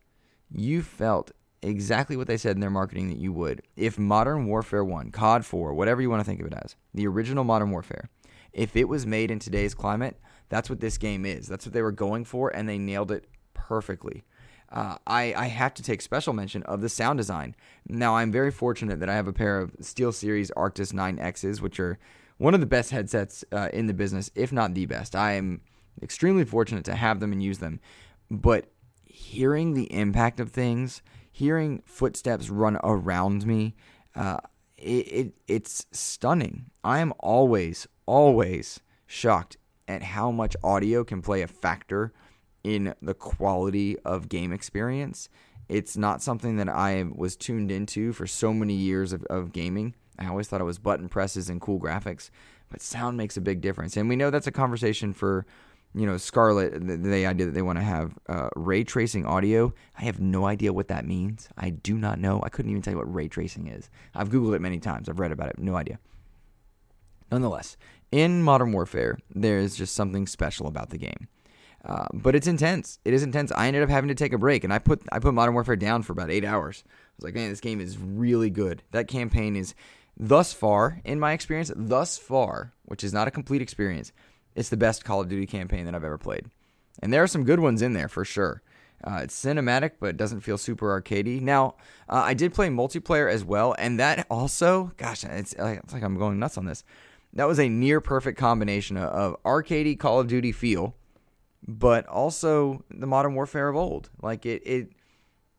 you 0.51 0.81
felt 0.81 1.31
exactly 1.61 2.15
what 2.15 2.27
they 2.27 2.37
said 2.37 2.55
in 2.55 2.61
their 2.61 2.69
marketing 2.69 3.09
that 3.09 3.17
you 3.17 3.31
would. 3.33 3.61
If 3.75 3.97
Modern 3.97 4.45
Warfare 4.45 4.85
1, 4.85 5.11
COD 5.11 5.45
4, 5.45 5.73
whatever 5.73 6.01
you 6.01 6.09
want 6.09 6.19
to 6.19 6.25
think 6.25 6.39
of 6.39 6.47
it 6.47 6.53
as, 6.53 6.75
the 6.93 7.07
original 7.07 7.43
Modern 7.43 7.71
Warfare, 7.71 8.09
if 8.53 8.75
it 8.75 8.87
was 8.87 9.05
made 9.05 9.31
in 9.31 9.39
today's 9.39 9.73
climate, 9.73 10.19
that's 10.49 10.69
what 10.69 10.79
this 10.79 10.97
game 10.97 11.25
is. 11.25 11.47
That's 11.47 11.65
what 11.65 11.73
they 11.73 11.81
were 11.81 11.91
going 11.91 12.25
for 12.25 12.49
and 12.49 12.69
they 12.69 12.77
nailed 12.77 13.11
it 13.11 13.25
perfectly 13.53 14.23
uh, 14.69 14.97
I, 15.07 15.33
I 15.35 15.45
have 15.47 15.73
to 15.75 15.83
take 15.83 16.01
special 16.01 16.33
mention 16.33 16.63
of 16.63 16.81
the 16.81 16.89
sound 16.89 17.17
design. 17.17 17.55
Now, 17.87 18.17
I'm 18.17 18.31
very 18.31 18.51
fortunate 18.51 18.99
that 18.99 19.09
I 19.09 19.15
have 19.15 19.27
a 19.27 19.33
pair 19.33 19.59
of 19.59 19.75
Steel 19.79 20.11
Series 20.11 20.51
Arctis 20.51 20.93
9Xs, 20.93 21.61
which 21.61 21.79
are 21.79 21.97
one 22.37 22.53
of 22.53 22.59
the 22.59 22.65
best 22.65 22.91
headsets 22.91 23.45
uh, 23.51 23.69
in 23.71 23.87
the 23.87 23.93
business, 23.93 24.29
if 24.35 24.51
not 24.51 24.73
the 24.73 24.85
best. 24.85 25.15
I 25.15 25.33
am 25.33 25.61
extremely 26.01 26.45
fortunate 26.45 26.85
to 26.85 26.95
have 26.95 27.19
them 27.19 27.31
and 27.31 27.41
use 27.41 27.59
them. 27.59 27.79
But 28.29 28.71
hearing 29.05 29.73
the 29.73 29.91
impact 29.93 30.39
of 30.39 30.51
things, 30.51 31.01
hearing 31.31 31.81
footsteps 31.85 32.49
run 32.49 32.77
around 32.83 33.45
me, 33.45 33.75
uh, 34.15 34.37
it, 34.77 35.07
it 35.07 35.33
it's 35.47 35.85
stunning. 35.91 36.65
I 36.83 36.99
am 36.99 37.13
always, 37.19 37.87
always 38.05 38.81
shocked 39.05 39.57
at 39.87 40.03
how 40.03 40.29
much 40.31 40.55
audio 40.63 41.03
can 41.03 41.21
play 41.21 41.41
a 41.41 41.47
factor 41.47 42.11
in 42.63 42.93
the 43.01 43.13
quality 43.13 43.97
of 43.99 44.29
game 44.29 44.51
experience. 44.51 45.29
It's 45.69 45.97
not 45.97 46.21
something 46.21 46.57
that 46.57 46.69
I 46.69 47.05
was 47.13 47.35
tuned 47.35 47.71
into 47.71 48.13
for 48.13 48.25
so 48.25 48.53
many 48.53 48.73
years 48.73 49.13
of, 49.13 49.23
of 49.25 49.51
gaming. 49.51 49.95
I 50.17 50.27
always 50.27 50.47
thought 50.47 50.61
it 50.61 50.65
was 50.65 50.79
button 50.79 51.09
presses 51.09 51.49
and 51.49 51.61
cool 51.61 51.79
graphics, 51.79 52.29
but 52.69 52.81
sound 52.81 53.17
makes 53.17 53.37
a 53.37 53.41
big 53.41 53.61
difference. 53.61 53.97
And 53.97 54.09
we 54.09 54.15
know 54.15 54.29
that's 54.29 54.47
a 54.47 54.51
conversation 54.51 55.13
for, 55.13 55.45
you 55.93 56.05
know, 56.05 56.17
Scarlett, 56.17 56.87
the, 56.87 56.97
the 56.97 57.25
idea 57.25 57.45
that 57.45 57.51
they 57.51 57.61
want 57.61 57.79
to 57.79 57.83
have 57.83 58.17
uh, 58.27 58.49
ray 58.55 58.83
tracing 58.83 59.25
audio. 59.25 59.73
I 59.97 60.03
have 60.03 60.19
no 60.19 60.45
idea 60.45 60.73
what 60.73 60.87
that 60.87 61.05
means. 61.05 61.49
I 61.57 61.69
do 61.69 61.97
not 61.97 62.19
know. 62.19 62.41
I 62.43 62.49
couldn't 62.49 62.71
even 62.71 62.81
tell 62.81 62.93
you 62.93 62.97
what 62.97 63.13
ray 63.13 63.27
tracing 63.27 63.67
is. 63.67 63.89
I've 64.15 64.29
Googled 64.29 64.55
it 64.55 64.61
many 64.61 64.79
times, 64.79 65.09
I've 65.09 65.19
read 65.19 65.31
about 65.31 65.49
it, 65.49 65.59
no 65.59 65.75
idea. 65.75 65.99
Nonetheless, 67.29 67.75
in 68.11 68.41
Modern 68.41 68.71
Warfare, 68.71 69.17
there's 69.33 69.75
just 69.75 69.93
something 69.93 70.27
special 70.27 70.67
about 70.67 70.91
the 70.91 70.97
game. 70.97 71.27
Uh, 71.87 72.05
but 72.13 72.35
it's 72.35 72.47
intense. 72.47 72.99
It 73.05 73.13
is 73.13 73.23
intense. 73.23 73.49
I 73.53 73.67
ended 73.67 73.81
up 73.81 73.89
having 73.89 74.09
to 74.09 74.15
take 74.15 74.33
a 74.33 74.37
break, 74.37 74.65
and 74.65 74.73
I 74.73 74.77
put 74.79 75.01
I 75.11 75.19
put 75.19 75.33
Modern 75.33 75.53
Warfare 75.53 75.77
down 75.77 76.03
for 76.03 76.11
about 76.11 76.29
eight 76.29 76.43
hours. 76.43 76.83
I 76.85 76.91
was 77.15 77.23
like, 77.23 77.33
man, 77.33 77.49
this 77.49 77.61
game 77.61 77.79
is 77.79 77.97
really 77.97 78.49
good. 78.49 78.83
That 78.91 79.07
campaign 79.07 79.55
is 79.55 79.73
thus 80.19 80.51
far, 80.51 80.99
in 81.05 81.19
my 81.19 81.31
experience, 81.31 81.71
thus 81.75 82.17
far, 82.17 82.73
which 82.83 83.05
is 83.05 83.13
not 83.13 83.29
a 83.29 83.31
complete 83.31 83.61
experience, 83.61 84.11
it's 84.53 84.69
the 84.69 84.77
best 84.77 85.05
Call 85.05 85.21
of 85.21 85.29
Duty 85.29 85.45
campaign 85.45 85.85
that 85.85 85.95
I've 85.95 86.03
ever 86.03 86.17
played. 86.17 86.47
And 87.01 87.13
there 87.13 87.23
are 87.23 87.27
some 87.27 87.45
good 87.45 87.61
ones 87.61 87.81
in 87.81 87.93
there 87.93 88.09
for 88.09 88.25
sure. 88.25 88.61
Uh, 89.03 89.19
it's 89.23 89.39
cinematic, 89.39 89.91
but 89.99 90.09
it 90.09 90.17
doesn't 90.17 90.41
feel 90.41 90.57
super 90.57 90.99
arcadey. 90.99 91.39
Now, 91.39 91.75
uh, 92.09 92.23
I 92.25 92.33
did 92.33 92.53
play 92.53 92.67
multiplayer 92.67 93.31
as 93.31 93.45
well, 93.45 93.75
and 93.77 93.99
that 93.99 94.25
also, 94.29 94.91
gosh, 94.97 95.23
it's, 95.23 95.53
it's 95.53 95.93
like 95.93 96.03
I'm 96.03 96.17
going 96.17 96.39
nuts 96.39 96.57
on 96.57 96.65
this. 96.65 96.83
That 97.33 97.47
was 97.47 97.59
a 97.59 97.69
near 97.69 98.01
perfect 98.01 98.39
combination 98.39 98.97
of, 98.97 99.09
of 99.09 99.43
arcadey 99.43 99.97
Call 99.97 100.19
of 100.19 100.27
Duty 100.27 100.51
feel 100.51 100.95
but 101.67 102.05
also 102.07 102.83
the 102.89 103.07
modern 103.07 103.35
warfare 103.35 103.67
of 103.67 103.75
old. 103.75 104.09
Like 104.21 104.45
it, 104.45 104.61
it 104.65 104.91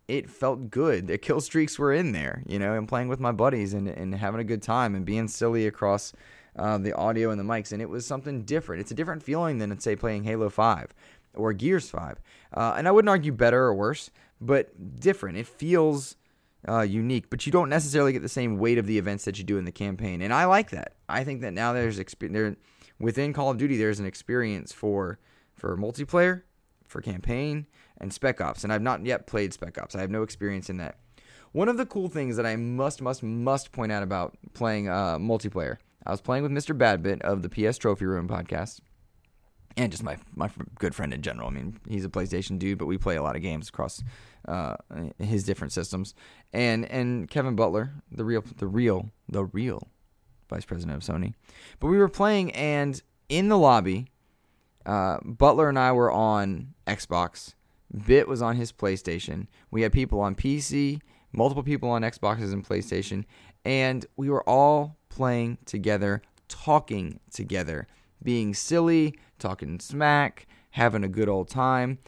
it 0.09 0.31
felt 0.31 0.71
good. 0.71 1.07
The 1.07 1.19
kill 1.19 1.41
streaks 1.41 1.79
were 1.79 1.93
in 1.93 2.13
there, 2.13 2.43
you 2.47 2.59
know, 2.59 2.75
and 2.75 2.89
playing 2.89 3.09
with 3.09 3.21
my 3.21 3.31
buddies 3.31 3.75
and, 3.75 3.87
and 3.89 4.15
having 4.15 4.41
a 4.41 4.45
good 4.45 4.63
time 4.63 4.95
and 4.95 5.05
being 5.05 5.29
silly 5.29 5.67
across 5.67 6.15
uh, 6.57 6.79
the 6.79 6.95
audio 6.95 7.31
and 7.31 7.39
the 7.39 7.45
mics. 7.45 7.73
And 7.73 7.83
it 7.83 7.91
was 7.91 8.07
something 8.07 8.43
different. 8.43 8.81
It's 8.81 8.91
a 8.91 8.95
different 8.95 9.23
feeling 9.23 9.59
than, 9.59 9.79
say, 9.81 9.97
playing 9.97 10.25
Halo 10.25 10.49
5 10.49 10.95
or 11.35 11.53
Gears 11.53 11.91
5. 11.91 12.21
Uh, 12.55 12.75
and 12.79 12.89
I 12.89 12.91
wouldn't 12.91 13.11
argue 13.11 13.33
better 13.33 13.65
or 13.65 13.75
worse, 13.75 14.11
but 14.41 14.99
different. 14.99 15.37
It 15.37 15.47
feels 15.47 16.17
uh, 16.67 16.81
unique, 16.81 17.29
but 17.29 17.45
you 17.45 17.53
don't 17.53 17.69
necessarily 17.69 18.13
get 18.13 18.23
the 18.23 18.31
same 18.31 18.57
weight 18.57 18.79
of 18.79 18.87
the 18.87 18.97
events 18.97 19.27
that 19.27 19.39
you 19.39 19.45
do 19.45 19.59
in 19.59 19.67
the 19.67 19.73
campaign. 19.73 20.23
And 20.23 20.33
I 20.33 20.47
like 20.47 20.71
that. 20.71 20.95
I 21.07 21.23
think 21.23 21.43
that 21.43 21.53
now 21.53 21.75
there's 21.75 22.01
within 22.99 23.33
Call 23.35 23.51
of 23.51 23.59
Duty, 23.59 23.77
there's 23.77 24.01
an 24.01 24.07
experience 24.07 24.73
for 24.73 25.19
for 25.59 25.77
multiplayer, 25.77 26.43
for 26.87 27.01
campaign, 27.01 27.67
and 27.99 28.13
Spec 28.13 28.41
Ops. 28.41 28.65
And 28.65 28.73
I've 28.73 28.83
not 28.83 29.05
yet 29.05 29.27
played 29.27 29.53
Spec 29.53 29.79
Ops. 29.81 29.95
I 29.95 30.01
have 30.01 30.11
no 30.11 30.23
experience 30.23 30.71
in 30.71 30.79
that. 30.79 30.99
One 31.53 31.69
of 31.69 31.77
the 31.77 31.87
cool 31.87 32.09
things 32.09 32.37
that 32.37 32.47
I 32.47 32.57
must, 32.57 33.01
must, 33.01 33.23
must 33.23 33.73
point 33.73 33.91
out 33.91 34.03
about 34.03 34.37
playing 34.55 34.89
uh, 34.89 35.19
multiplayer, 35.19 35.79
I 36.07 36.11
was 36.11 36.21
playing 36.21 36.43
with 36.43 36.53
Mr. 36.53 36.77
Badbit 36.77 37.21
of 37.23 37.43
the 37.43 37.49
PS 37.49 37.77
Trophy 37.77 38.07
Room 38.07 38.29
podcast, 38.29 38.81
and 39.77 39.93
just 39.93 40.03
my 40.03 40.17
my 40.35 40.51
good 40.79 40.95
friend 40.95 41.13
in 41.13 41.23
general. 41.23 41.49
I 41.49 41.51
mean, 41.51 41.79
he's 41.87 42.05
a 42.05 42.09
PlayStation 42.09 42.59
dude, 42.59 42.79
but 42.79 42.87
we 42.87 42.97
play 42.99 43.17
a 43.17 43.23
lot 43.23 43.37
of 43.37 43.43
games 43.43 43.69
across 43.69 44.03
uh, 44.47 44.77
his 45.19 45.45
different 45.45 45.73
systems. 45.73 46.15
And 46.53 46.87
and 46.87 47.29
Kevin 47.29 47.57
Butler, 47.57 47.93
the 48.11 48.25
real, 48.25 48.43
the 48.57 48.67
real, 48.67 49.11
the 49.29 49.45
real 49.45 49.89
vice 50.49 50.65
president 50.65 50.97
of 50.97 51.03
Sony. 51.03 51.35
But 51.79 51.89
we 51.89 51.99
were 51.99 52.09
playing, 52.09 52.53
and 52.53 53.01
in 53.29 53.49
the 53.49 53.59
lobby, 53.59 54.07
uh, 54.89 55.19
Butler 55.23 55.69
and 55.69 55.79
I 55.79 55.93
were 55.93 56.11
on 56.11 56.73
Xbox. 56.87 57.55
Bit 58.07 58.27
was 58.27 58.41
on 58.41 58.57
his 58.57 58.73
PlayStation. 58.73 59.47
We 59.71 59.83
had 59.83 59.93
people 59.93 60.21
on 60.21 60.35
PC, 60.35 61.01
multiple 61.33 61.63
people 61.63 61.91
on 61.91 62.03
Xboxes 62.03 62.55
and 62.55 62.67
PlayStation, 62.67 63.25
and 63.67 64.07
we 64.17 64.31
were 64.31 64.43
all 64.49 64.97
playing 65.11 65.59
together, 65.67 66.23
talking 66.49 67.21
together, 67.31 67.87
being 68.23 68.55
silly, 68.55 69.15
talking 69.39 69.79
smack, 69.79 70.47
having 70.71 71.05
a 71.05 71.09
good 71.09 71.29
old 71.29 71.49
time. 71.49 71.99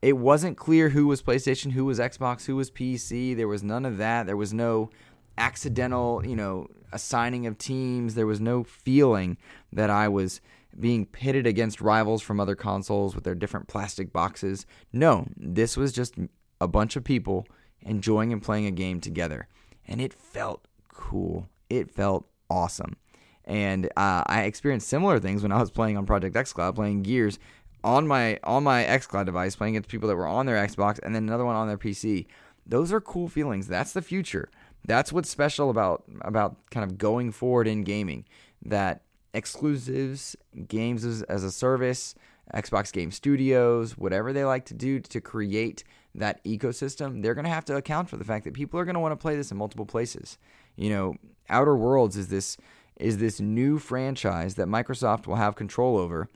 It 0.00 0.16
wasn't 0.16 0.56
clear 0.56 0.90
who 0.90 1.08
was 1.08 1.22
PlayStation, 1.22 1.72
who 1.72 1.84
was 1.84 1.98
Xbox, 1.98 2.46
who 2.46 2.54
was 2.54 2.70
PC. 2.70 3.36
There 3.36 3.48
was 3.48 3.64
none 3.64 3.84
of 3.84 3.96
that. 3.96 4.26
There 4.26 4.36
was 4.36 4.54
no 4.54 4.90
accidental, 5.36 6.24
you 6.24 6.36
know, 6.36 6.68
assigning 6.92 7.46
of 7.46 7.58
teams. 7.58 8.14
There 8.14 8.26
was 8.26 8.40
no 8.40 8.62
feeling 8.62 9.38
that 9.72 9.90
I 9.90 10.06
was 10.06 10.40
being 10.80 11.06
pitted 11.06 11.46
against 11.46 11.80
rivals 11.80 12.22
from 12.22 12.40
other 12.40 12.54
consoles 12.54 13.14
with 13.14 13.24
their 13.24 13.34
different 13.34 13.68
plastic 13.68 14.12
boxes. 14.12 14.66
No, 14.92 15.26
this 15.36 15.76
was 15.76 15.92
just 15.92 16.14
a 16.60 16.68
bunch 16.68 16.96
of 16.96 17.04
people 17.04 17.46
enjoying 17.82 18.32
and 18.32 18.42
playing 18.42 18.66
a 18.66 18.70
game 18.70 19.00
together. 19.00 19.48
And 19.86 20.00
it 20.00 20.12
felt 20.12 20.66
cool. 20.88 21.48
It 21.70 21.90
felt 21.90 22.26
awesome. 22.50 22.96
And 23.44 23.86
uh, 23.96 24.24
I 24.26 24.42
experienced 24.42 24.88
similar 24.88 25.18
things 25.18 25.42
when 25.42 25.52
I 25.52 25.60
was 25.60 25.70
playing 25.70 25.96
on 25.96 26.04
Project 26.04 26.36
xCloud, 26.36 26.74
playing 26.74 27.02
Gears 27.02 27.38
on 27.82 28.06
my 28.06 28.38
on 28.44 28.64
my 28.64 28.84
xCloud 28.84 29.26
device, 29.26 29.56
playing 29.56 29.74
against 29.74 29.88
people 29.88 30.08
that 30.08 30.16
were 30.16 30.26
on 30.26 30.46
their 30.46 30.56
Xbox, 30.56 30.98
and 31.02 31.14
then 31.14 31.24
another 31.24 31.44
one 31.44 31.56
on 31.56 31.68
their 31.68 31.78
PC. 31.78 32.26
Those 32.66 32.92
are 32.92 33.00
cool 33.00 33.28
feelings. 33.28 33.66
That's 33.66 33.92
the 33.92 34.02
future. 34.02 34.50
That's 34.86 35.12
what's 35.12 35.30
special 35.30 35.70
about 35.70 36.04
about 36.20 36.56
kind 36.70 36.84
of 36.84 36.98
going 36.98 37.32
forward 37.32 37.66
in 37.66 37.84
gaming. 37.84 38.26
That 38.62 39.02
exclusives, 39.34 40.36
games 40.66 41.04
as, 41.04 41.22
as 41.22 41.44
a 41.44 41.50
service, 41.50 42.14
Xbox 42.54 42.92
Game 42.92 43.10
Studios, 43.10 43.96
whatever 43.98 44.32
they 44.32 44.44
like 44.44 44.64
to 44.66 44.74
do 44.74 45.00
to 45.00 45.20
create 45.20 45.84
that 46.14 46.42
ecosystem, 46.44 47.22
they're 47.22 47.34
going 47.34 47.44
to 47.44 47.50
have 47.50 47.64
to 47.66 47.76
account 47.76 48.08
for 48.08 48.16
the 48.16 48.24
fact 48.24 48.44
that 48.44 48.54
people 48.54 48.80
are 48.80 48.84
going 48.84 48.94
to 48.94 49.00
want 49.00 49.12
to 49.12 49.16
play 49.16 49.36
this 49.36 49.50
in 49.50 49.58
multiple 49.58 49.86
places. 49.86 50.38
You 50.76 50.90
know, 50.90 51.14
Outer 51.48 51.76
Worlds 51.76 52.16
is 52.16 52.28
this 52.28 52.56
is 52.96 53.18
this 53.18 53.38
new 53.38 53.78
franchise 53.78 54.56
that 54.56 54.66
Microsoft 54.66 55.26
will 55.26 55.36
have 55.36 55.54
control 55.54 55.96
over 55.96 56.28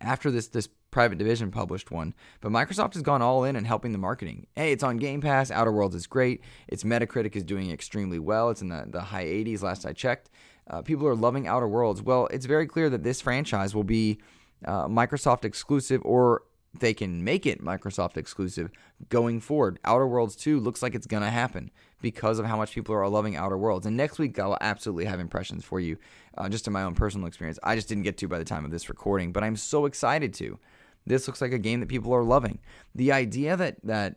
after 0.00 0.30
this 0.30 0.48
this 0.48 0.68
private 0.90 1.18
division 1.18 1.50
published 1.50 1.90
one. 1.90 2.14
But 2.40 2.52
Microsoft 2.52 2.94
has 2.94 3.02
gone 3.02 3.20
all 3.20 3.42
in 3.42 3.56
and 3.56 3.66
helping 3.66 3.90
the 3.90 3.98
marketing. 3.98 4.46
Hey, 4.54 4.70
it's 4.70 4.84
on 4.84 4.96
Game 4.96 5.20
Pass. 5.20 5.50
Outer 5.50 5.72
Worlds 5.72 5.96
is 5.96 6.06
great. 6.06 6.40
Its 6.68 6.84
Metacritic 6.84 7.34
is 7.34 7.42
doing 7.42 7.72
extremely 7.72 8.20
well. 8.20 8.50
It's 8.50 8.62
in 8.62 8.68
the, 8.68 8.84
the 8.86 9.00
high 9.00 9.24
80s 9.24 9.62
last 9.62 9.84
I 9.84 9.92
checked. 9.92 10.30
Uh, 10.68 10.82
people 10.82 11.06
are 11.06 11.14
loving 11.14 11.46
Outer 11.46 11.68
Worlds. 11.68 12.02
Well, 12.02 12.26
it's 12.28 12.46
very 12.46 12.66
clear 12.66 12.88
that 12.90 13.02
this 13.02 13.20
franchise 13.20 13.74
will 13.74 13.84
be 13.84 14.18
uh, 14.64 14.86
Microsoft 14.88 15.44
exclusive 15.44 16.00
or 16.04 16.42
they 16.78 16.94
can 16.94 17.22
make 17.22 17.46
it 17.46 17.62
Microsoft 17.62 18.16
exclusive 18.16 18.70
going 19.08 19.40
forward. 19.40 19.78
Outer 19.84 20.06
Worlds 20.06 20.34
2 20.36 20.58
looks 20.58 20.82
like 20.82 20.94
it's 20.94 21.06
going 21.06 21.22
to 21.22 21.30
happen 21.30 21.70
because 22.00 22.38
of 22.38 22.46
how 22.46 22.56
much 22.56 22.72
people 22.74 22.94
are 22.94 23.08
loving 23.08 23.36
Outer 23.36 23.56
Worlds. 23.56 23.86
And 23.86 23.96
next 23.96 24.18
week, 24.18 24.38
I'll 24.38 24.58
absolutely 24.60 25.04
have 25.04 25.20
impressions 25.20 25.64
for 25.64 25.78
you, 25.78 25.96
uh, 26.36 26.48
just 26.48 26.66
in 26.66 26.72
my 26.72 26.82
own 26.82 26.94
personal 26.94 27.28
experience. 27.28 27.58
I 27.62 27.76
just 27.76 27.88
didn't 27.88 28.02
get 28.02 28.18
to 28.18 28.28
by 28.28 28.38
the 28.38 28.44
time 28.44 28.64
of 28.64 28.70
this 28.70 28.88
recording, 28.88 29.32
but 29.32 29.44
I'm 29.44 29.56
so 29.56 29.86
excited 29.86 30.34
to. 30.34 30.58
This 31.06 31.28
looks 31.28 31.40
like 31.40 31.52
a 31.52 31.58
game 31.58 31.80
that 31.80 31.88
people 31.88 32.12
are 32.14 32.24
loving. 32.24 32.58
The 32.94 33.12
idea 33.12 33.56
that, 33.56 33.76
that 33.84 34.16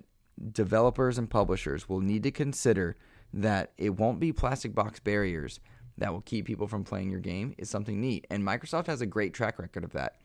developers 0.52 1.18
and 1.18 1.30
publishers 1.30 1.88
will 1.88 2.02
need 2.02 2.24
to 2.24 2.32
consider 2.32 2.96
that 3.34 3.74
it 3.78 3.92
won't 3.92 4.20
be 4.20 4.32
plastic 4.32 4.74
box 4.74 5.00
barriers 5.00 5.60
that 5.98 6.12
will 6.12 6.22
keep 6.22 6.46
people 6.46 6.68
from 6.68 6.84
playing 6.84 7.10
your 7.10 7.20
game 7.20 7.56
is 7.58 7.70
something 7.70 8.00
neat. 8.00 8.28
And 8.30 8.44
Microsoft 8.44 8.88
has 8.88 9.02
a 9.02 9.06
great 9.06 9.34
track 9.34 9.60
record 9.60 9.84
of 9.84 9.94
that. 9.94 10.18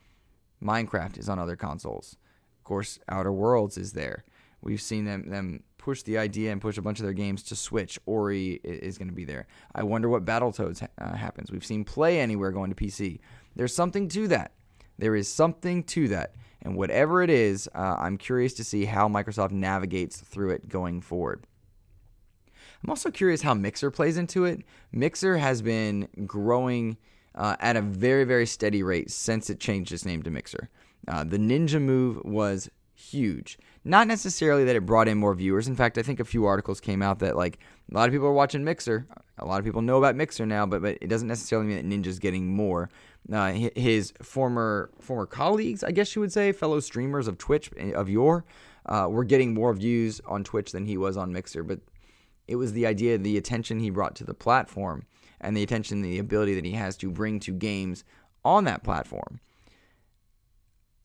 Minecraft 0.63 1.17
is 1.17 1.29
on 1.29 1.39
other 1.39 1.55
consoles. 1.55 2.15
Of 2.59 2.63
course, 2.63 2.99
Outer 3.09 3.31
Worlds 3.31 3.77
is 3.77 3.93
there. 3.93 4.23
We've 4.61 4.81
seen 4.81 5.05
them 5.05 5.29
them 5.29 5.63
push 5.77 6.03
the 6.03 6.17
idea 6.17 6.51
and 6.51 6.61
push 6.61 6.77
a 6.77 6.81
bunch 6.81 6.99
of 6.99 7.03
their 7.03 7.13
games 7.13 7.43
to 7.43 7.57
Switch. 7.57 7.99
Ori 8.05 8.61
is 8.63 8.97
going 8.97 9.09
to 9.09 9.13
be 9.13 9.25
there. 9.25 9.47
I 9.75 9.83
wonder 9.83 10.07
what 10.07 10.23
Battletoads 10.23 10.87
uh, 10.97 11.15
happens. 11.15 11.51
We've 11.51 11.65
seen 11.65 11.83
Play 11.83 12.21
Anywhere 12.21 12.51
going 12.51 12.73
to 12.73 12.75
PC. 12.75 13.19
There's 13.55 13.75
something 13.75 14.07
to 14.09 14.29
that. 14.29 14.53
There 14.97 15.15
is 15.15 15.27
something 15.27 15.83
to 15.85 16.07
that. 16.07 16.35
And 16.61 16.77
whatever 16.77 17.21
it 17.21 17.29
is, 17.29 17.69
uh, 17.75 17.97
I'm 17.99 18.17
curious 18.17 18.53
to 18.53 18.63
see 18.63 18.85
how 18.85 19.09
Microsoft 19.09 19.51
navigates 19.51 20.21
through 20.21 20.51
it 20.51 20.69
going 20.69 21.01
forward. 21.01 21.45
I'm 22.83 22.89
also 22.89 23.11
curious 23.11 23.41
how 23.41 23.53
Mixer 23.53 23.91
plays 23.91 24.17
into 24.17 24.45
it. 24.45 24.61
Mixer 24.91 25.37
has 25.37 25.61
been 25.61 26.07
growing 26.25 26.97
uh, 27.35 27.55
at 27.59 27.75
a 27.75 27.81
very, 27.81 28.25
very 28.25 28.45
steady 28.45 28.83
rate 28.83 29.09
since 29.09 29.49
it 29.49 29.59
changed 29.59 29.91
its 29.91 30.05
name 30.05 30.21
to 30.23 30.29
Mixer. 30.29 30.69
Uh, 31.07 31.23
the 31.23 31.37
Ninja 31.37 31.81
move 31.81 32.19
was 32.23 32.69
huge. 32.93 33.57
Not 33.85 34.07
necessarily 34.07 34.63
that 34.65 34.75
it 34.75 34.85
brought 34.85 35.07
in 35.07 35.17
more 35.17 35.33
viewers. 35.33 35.67
In 35.67 35.75
fact, 35.75 35.97
I 35.97 36.03
think 36.03 36.19
a 36.19 36.25
few 36.25 36.45
articles 36.45 36.79
came 36.79 37.01
out 37.01 37.19
that 37.19 37.35
like 37.35 37.59
a 37.91 37.95
lot 37.95 38.07
of 38.07 38.13
people 38.13 38.27
are 38.27 38.33
watching 38.33 38.63
Mixer. 38.63 39.07
A 39.39 39.45
lot 39.45 39.59
of 39.59 39.65
people 39.65 39.81
know 39.81 39.97
about 39.97 40.15
Mixer 40.15 40.45
now, 40.45 40.65
but 40.65 40.81
but 40.81 40.97
it 41.01 41.07
doesn't 41.07 41.27
necessarily 41.27 41.67
mean 41.67 41.77
that 41.77 41.85
Ninja's 41.85 42.19
getting 42.19 42.47
more. 42.47 42.89
Uh, 43.31 43.51
his 43.75 44.13
former 44.21 44.89
former 45.01 45.25
colleagues, 45.25 45.83
I 45.83 45.91
guess 45.91 46.15
you 46.15 46.21
would 46.21 46.31
say, 46.31 46.51
fellow 46.51 46.79
streamers 46.79 47.27
of 47.27 47.37
Twitch 47.37 47.71
eh, 47.77 47.91
of 47.91 48.09
yore, 48.09 48.45
uh, 48.85 49.07
were 49.09 49.23
getting 49.23 49.53
more 49.53 49.73
views 49.73 50.21
on 50.25 50.43
Twitch 50.43 50.71
than 50.71 50.85
he 50.85 50.97
was 50.97 51.17
on 51.17 51.33
Mixer. 51.33 51.63
But 51.63 51.79
it 52.47 52.55
was 52.55 52.73
the 52.73 52.85
idea, 52.85 53.17
the 53.17 53.37
attention 53.37 53.79
he 53.79 53.89
brought 53.89 54.15
to 54.15 54.23
the 54.23 54.33
platform, 54.33 55.05
and 55.39 55.55
the 55.55 55.63
attention, 55.63 56.01
the 56.01 56.19
ability 56.19 56.55
that 56.55 56.65
he 56.65 56.71
has 56.71 56.97
to 56.97 57.11
bring 57.11 57.39
to 57.41 57.51
games 57.51 58.03
on 58.43 58.63
that 58.65 58.83
platform. 58.83 59.39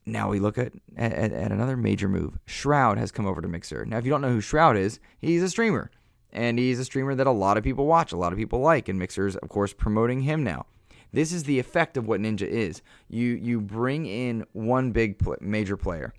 Now 0.05 0.29
we 0.29 0.39
look 0.39 0.57
at, 0.57 0.73
at, 0.97 1.13
at 1.31 1.51
another 1.51 1.77
major 1.77 2.09
move. 2.09 2.37
Shroud 2.45 2.97
has 2.97 3.11
come 3.11 3.25
over 3.25 3.41
to 3.41 3.47
Mixer. 3.47 3.85
Now, 3.85 3.97
if 3.97 4.05
you 4.05 4.11
don't 4.11 4.21
know 4.21 4.31
who 4.31 4.41
Shroud 4.41 4.75
is, 4.75 4.99
he's 5.19 5.43
a 5.43 5.49
streamer. 5.49 5.91
And 6.31 6.59
he's 6.59 6.79
a 6.79 6.85
streamer 6.85 7.15
that 7.15 7.27
a 7.27 7.31
lot 7.31 7.57
of 7.57 7.63
people 7.63 7.85
watch, 7.85 8.11
a 8.11 8.17
lot 8.17 8.31
of 8.31 8.37
people 8.37 8.59
like, 8.59 8.87
and 8.87 8.99
Mixer's, 8.99 9.35
of 9.35 9.49
course, 9.49 9.73
promoting 9.73 10.21
him 10.21 10.43
now. 10.43 10.65
This 11.11 11.31
is 11.31 11.43
the 11.43 11.57
effect 11.59 11.97
of 11.97 12.07
what 12.07 12.21
Ninja 12.21 12.47
is. 12.47 12.83
You 13.09 13.29
you 13.29 13.59
bring 13.59 14.05
in 14.05 14.45
one 14.53 14.91
big 14.91 15.17
pl- 15.17 15.37
major 15.41 15.75
player. 15.75 16.13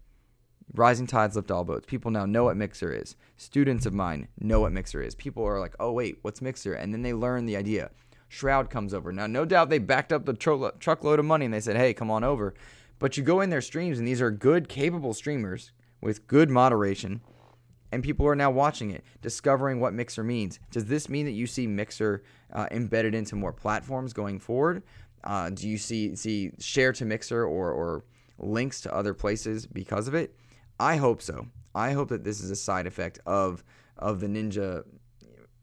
Rising 0.75 1.07
tides 1.07 1.35
lift 1.35 1.51
all 1.51 1.65
boats. 1.65 1.87
People 1.87 2.11
now 2.11 2.27
know 2.27 2.45
what 2.45 2.57
Mixer 2.57 2.93
is. 2.93 3.17
Students 3.37 3.87
of 3.87 3.95
mine 3.95 4.29
know 4.39 4.61
what 4.61 4.73
Mixer 4.73 5.03
is. 5.03 5.15
People 5.17 5.45
are 5.45 5.59
like, 5.59 5.75
"Oh 5.81 5.93
wait, 5.93 6.19
what's 6.23 6.41
Mixer?" 6.41 6.75
And 6.75 6.93
then 6.93 7.03
they 7.03 7.13
learn 7.13 7.47
the 7.47 7.57
idea. 7.57 7.91
Shroud 8.29 8.71
comes 8.71 8.95
over. 8.95 9.11
Now, 9.13 9.27
no 9.27 9.45
doubt 9.45 9.71
they 9.71 9.79
backed 9.79 10.13
up 10.13 10.25
the 10.25 10.33
tro- 10.33 10.71
truckload 10.79 11.19
of 11.19 11.25
money 11.25 11.47
and 11.47 11.55
they 11.55 11.61
said, 11.61 11.77
"Hey, 11.77 11.93
come 11.93 12.11
on 12.11 12.23
over." 12.23 12.55
But 13.01 13.17
you 13.17 13.25
go 13.25 13.41
in 13.41 13.51
their 13.51 13.63
streams, 13.63 13.99
and 13.99 14.07
these 14.07 14.21
are 14.21 14.31
good, 14.31 14.69
capable 14.69 15.15
streamers 15.15 15.73
with 16.01 16.27
good 16.27 16.51
moderation, 16.51 17.23
and 17.91 18.05
people 18.05 18.27
are 18.27 18.37
now 18.37 18.51
watching 18.51 18.91
it, 18.91 19.03
discovering 19.23 19.81
what 19.81 19.95
Mixer 19.95 20.23
means. 20.23 20.61
Does 20.71 20.85
this 20.85 21.09
mean 21.09 21.27
that 21.27 21.33
you 21.33 21.47
see 21.47 21.67
Mixer 21.67 22.23
uh, 22.53 22.67
embedded 22.71 23.15
into 23.15 23.35
more 23.35 23.53
platforms 23.53 24.13
going 24.13 24.39
forward? 24.39 24.83
Uh, 25.25 25.51
do 25.51 25.69
you 25.69 25.79
see 25.79 26.15
see 26.15 26.53
share 26.59 26.93
to 26.93 27.05
Mixer 27.05 27.45
or 27.45 27.73
or 27.73 28.05
links 28.39 28.81
to 28.83 28.95
other 28.95 29.15
places 29.15 29.67
because 29.67 30.07
of 30.07 30.15
it? 30.15 30.37
I 30.81 30.97
hope 30.97 31.21
so. 31.21 31.47
I 31.75 31.93
hope 31.93 32.09
that 32.09 32.25
this 32.25 32.41
is 32.41 32.51
a 32.51 32.57
side 32.57 32.87
effect 32.87 33.21
of 33.27 33.63
of 33.99 34.19
the 34.21 34.27
Ninja 34.27 34.83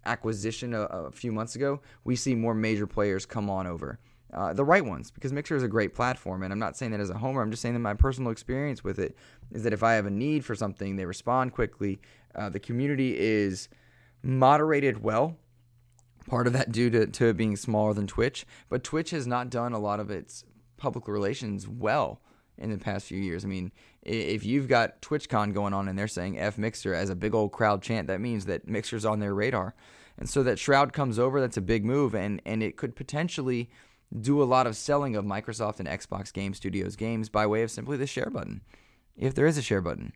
acquisition 0.06 0.74
a, 0.74 0.82
a 0.84 1.12
few 1.12 1.32
months 1.32 1.56
ago. 1.56 1.82
We 2.04 2.16
see 2.16 2.36
more 2.36 2.54
major 2.54 2.86
players 2.86 3.26
come 3.26 3.50
on 3.50 3.66
over 3.66 4.00
uh, 4.32 4.54
the 4.54 4.64
right 4.64 4.86
ones 4.86 5.10
because 5.10 5.34
Mixer 5.34 5.56
is 5.56 5.64
a 5.64 5.68
great 5.68 5.96
platform. 5.96 6.44
And 6.44 6.54
I'm 6.54 6.60
not 6.60 6.78
saying 6.78 6.92
that 6.92 7.00
as 7.00 7.10
a 7.10 7.18
homer. 7.18 7.42
I'm 7.42 7.50
just 7.50 7.64
saying 7.64 7.74
that 7.74 7.80
my 7.80 7.96
personal 7.96 8.32
experience 8.32 8.84
with 8.84 9.00
it 9.00 9.18
is 9.52 9.64
that 9.64 9.74
if 9.74 9.84
I 9.84 9.94
have 9.94 10.06
a 10.06 10.12
need 10.12 10.46
for 10.46 10.56
something, 10.56 10.96
they 10.96 11.06
respond 11.06 11.52
quickly. 11.52 12.00
Uh, 12.36 12.50
the 12.50 12.60
community 12.60 13.18
is 13.18 13.70
moderated 14.22 15.02
well. 15.02 15.36
Part 16.28 16.46
of 16.46 16.54
that 16.54 16.72
due 16.72 16.90
to, 16.92 17.08
to 17.08 17.26
it 17.28 17.38
being 17.38 17.56
smaller 17.56 17.94
than 17.94 18.06
Twitch, 18.06 18.46
but 18.68 18.84
Twitch 18.84 19.12
has 19.12 19.26
not 19.26 19.50
done 19.50 19.72
a 19.72 19.80
lot 19.80 20.02
of 20.02 20.12
its 20.12 20.44
public 20.76 21.08
relations 21.08 21.68
well 21.68 22.22
in 22.58 22.70
the 22.70 22.78
past 22.78 23.06
few 23.06 23.18
years. 23.18 23.46
I 23.46 23.48
mean, 23.48 23.72
if 24.08 24.46
you've 24.46 24.68
got 24.68 25.02
TwitchCon 25.02 25.54
going 25.54 25.74
on 25.74 25.88
and 25.88 25.98
they're 25.98 26.08
saying 26.08 26.40
F 26.40 26.58
Mixer 26.58 26.94
as 26.94 27.10
a 27.10 27.16
big 27.16 27.36
old 27.36 27.52
crowd 27.52 27.82
chant, 27.82 28.08
that 28.08 28.22
means 28.22 28.46
that 28.46 28.68
Mixer's 28.68 29.06
on 29.06 29.20
their 29.20 29.34
radar. 29.34 29.76
And 30.18 30.28
so 30.28 30.42
that 30.44 30.58
Shroud 30.58 30.94
comes 30.94 31.20
over, 31.20 31.40
that's 31.40 31.58
a 31.58 31.62
big 31.62 31.86
move, 31.86 32.16
and, 32.16 32.42
and 32.46 32.64
it 32.64 32.76
could 32.76 32.96
potentially 32.96 33.70
do 34.20 34.42
a 34.42 34.46
lot 34.46 34.66
of 34.66 34.76
selling 34.76 35.16
of 35.16 35.26
Microsoft 35.26 35.80
and 35.80 35.88
Xbox 35.88 36.34
Game 36.34 36.54
Studios 36.54 36.96
games 36.96 37.30
by 37.30 37.46
way 37.46 37.62
of 37.62 37.70
simply 37.70 37.98
the 37.98 38.08
share 38.08 38.30
button. 38.30 38.62
If 39.16 39.36
there 39.36 39.46
is 39.46 39.58
a 39.58 39.62
share 39.62 39.82
button, 39.82 40.14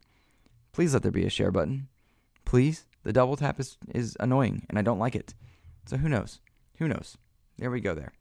please 0.71 0.93
let 0.93 1.03
there 1.03 1.11
be 1.11 1.25
a 1.25 1.29
share 1.29 1.51
button. 1.51 1.87
Please. 2.45 2.85
The 3.03 3.13
double 3.13 3.35
tap 3.35 3.59
is, 3.59 3.77
is 3.93 4.15
annoying 4.19 4.65
and 4.69 4.77
I 4.77 4.83
don't 4.83 4.99
like 4.99 5.15
it. 5.15 5.33
So 5.87 5.97
who 5.97 6.07
knows? 6.07 6.39
Who 6.77 6.87
knows? 6.87 7.17
There 7.57 7.71
we 7.71 7.81
go 7.81 7.95
there. 7.95 8.13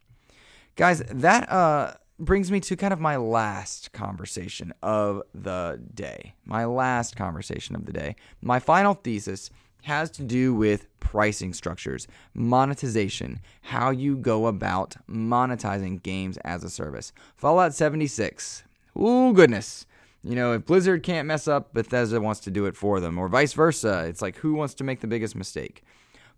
Guys, 0.75 1.03
that 1.07 1.51
uh 1.51 1.93
brings 2.25 2.51
me 2.51 2.59
to 2.61 2.75
kind 2.75 2.93
of 2.93 2.99
my 2.99 3.17
last 3.17 3.91
conversation 3.91 4.73
of 4.81 5.23
the 5.33 5.81
day. 5.93 6.33
My 6.45 6.65
last 6.65 7.15
conversation 7.15 7.75
of 7.75 7.85
the 7.85 7.93
day. 7.93 8.15
My 8.41 8.59
final 8.59 8.93
thesis 8.93 9.49
has 9.83 10.11
to 10.11 10.23
do 10.23 10.53
with 10.53 10.87
pricing 10.99 11.53
structures, 11.53 12.07
monetization, 12.33 13.39
how 13.61 13.89
you 13.89 14.15
go 14.15 14.47
about 14.47 14.95
monetizing 15.09 16.01
games 16.03 16.37
as 16.37 16.63
a 16.63 16.69
service. 16.69 17.11
Fallout 17.35 17.73
76. 17.73 18.63
Ooh, 18.97 19.33
goodness. 19.33 19.85
You 20.23 20.35
know, 20.35 20.53
if 20.53 20.65
Blizzard 20.65 21.01
can't 21.01 21.27
mess 21.27 21.47
up, 21.47 21.73
Bethesda 21.73 22.21
wants 22.21 22.41
to 22.41 22.51
do 22.51 22.67
it 22.67 22.77
for 22.77 22.99
them, 22.99 23.17
or 23.17 23.27
vice 23.27 23.53
versa. 23.53 24.05
It's 24.07 24.21
like 24.21 24.37
who 24.37 24.53
wants 24.53 24.75
to 24.75 24.83
make 24.83 24.99
the 24.99 25.07
biggest 25.07 25.35
mistake? 25.35 25.83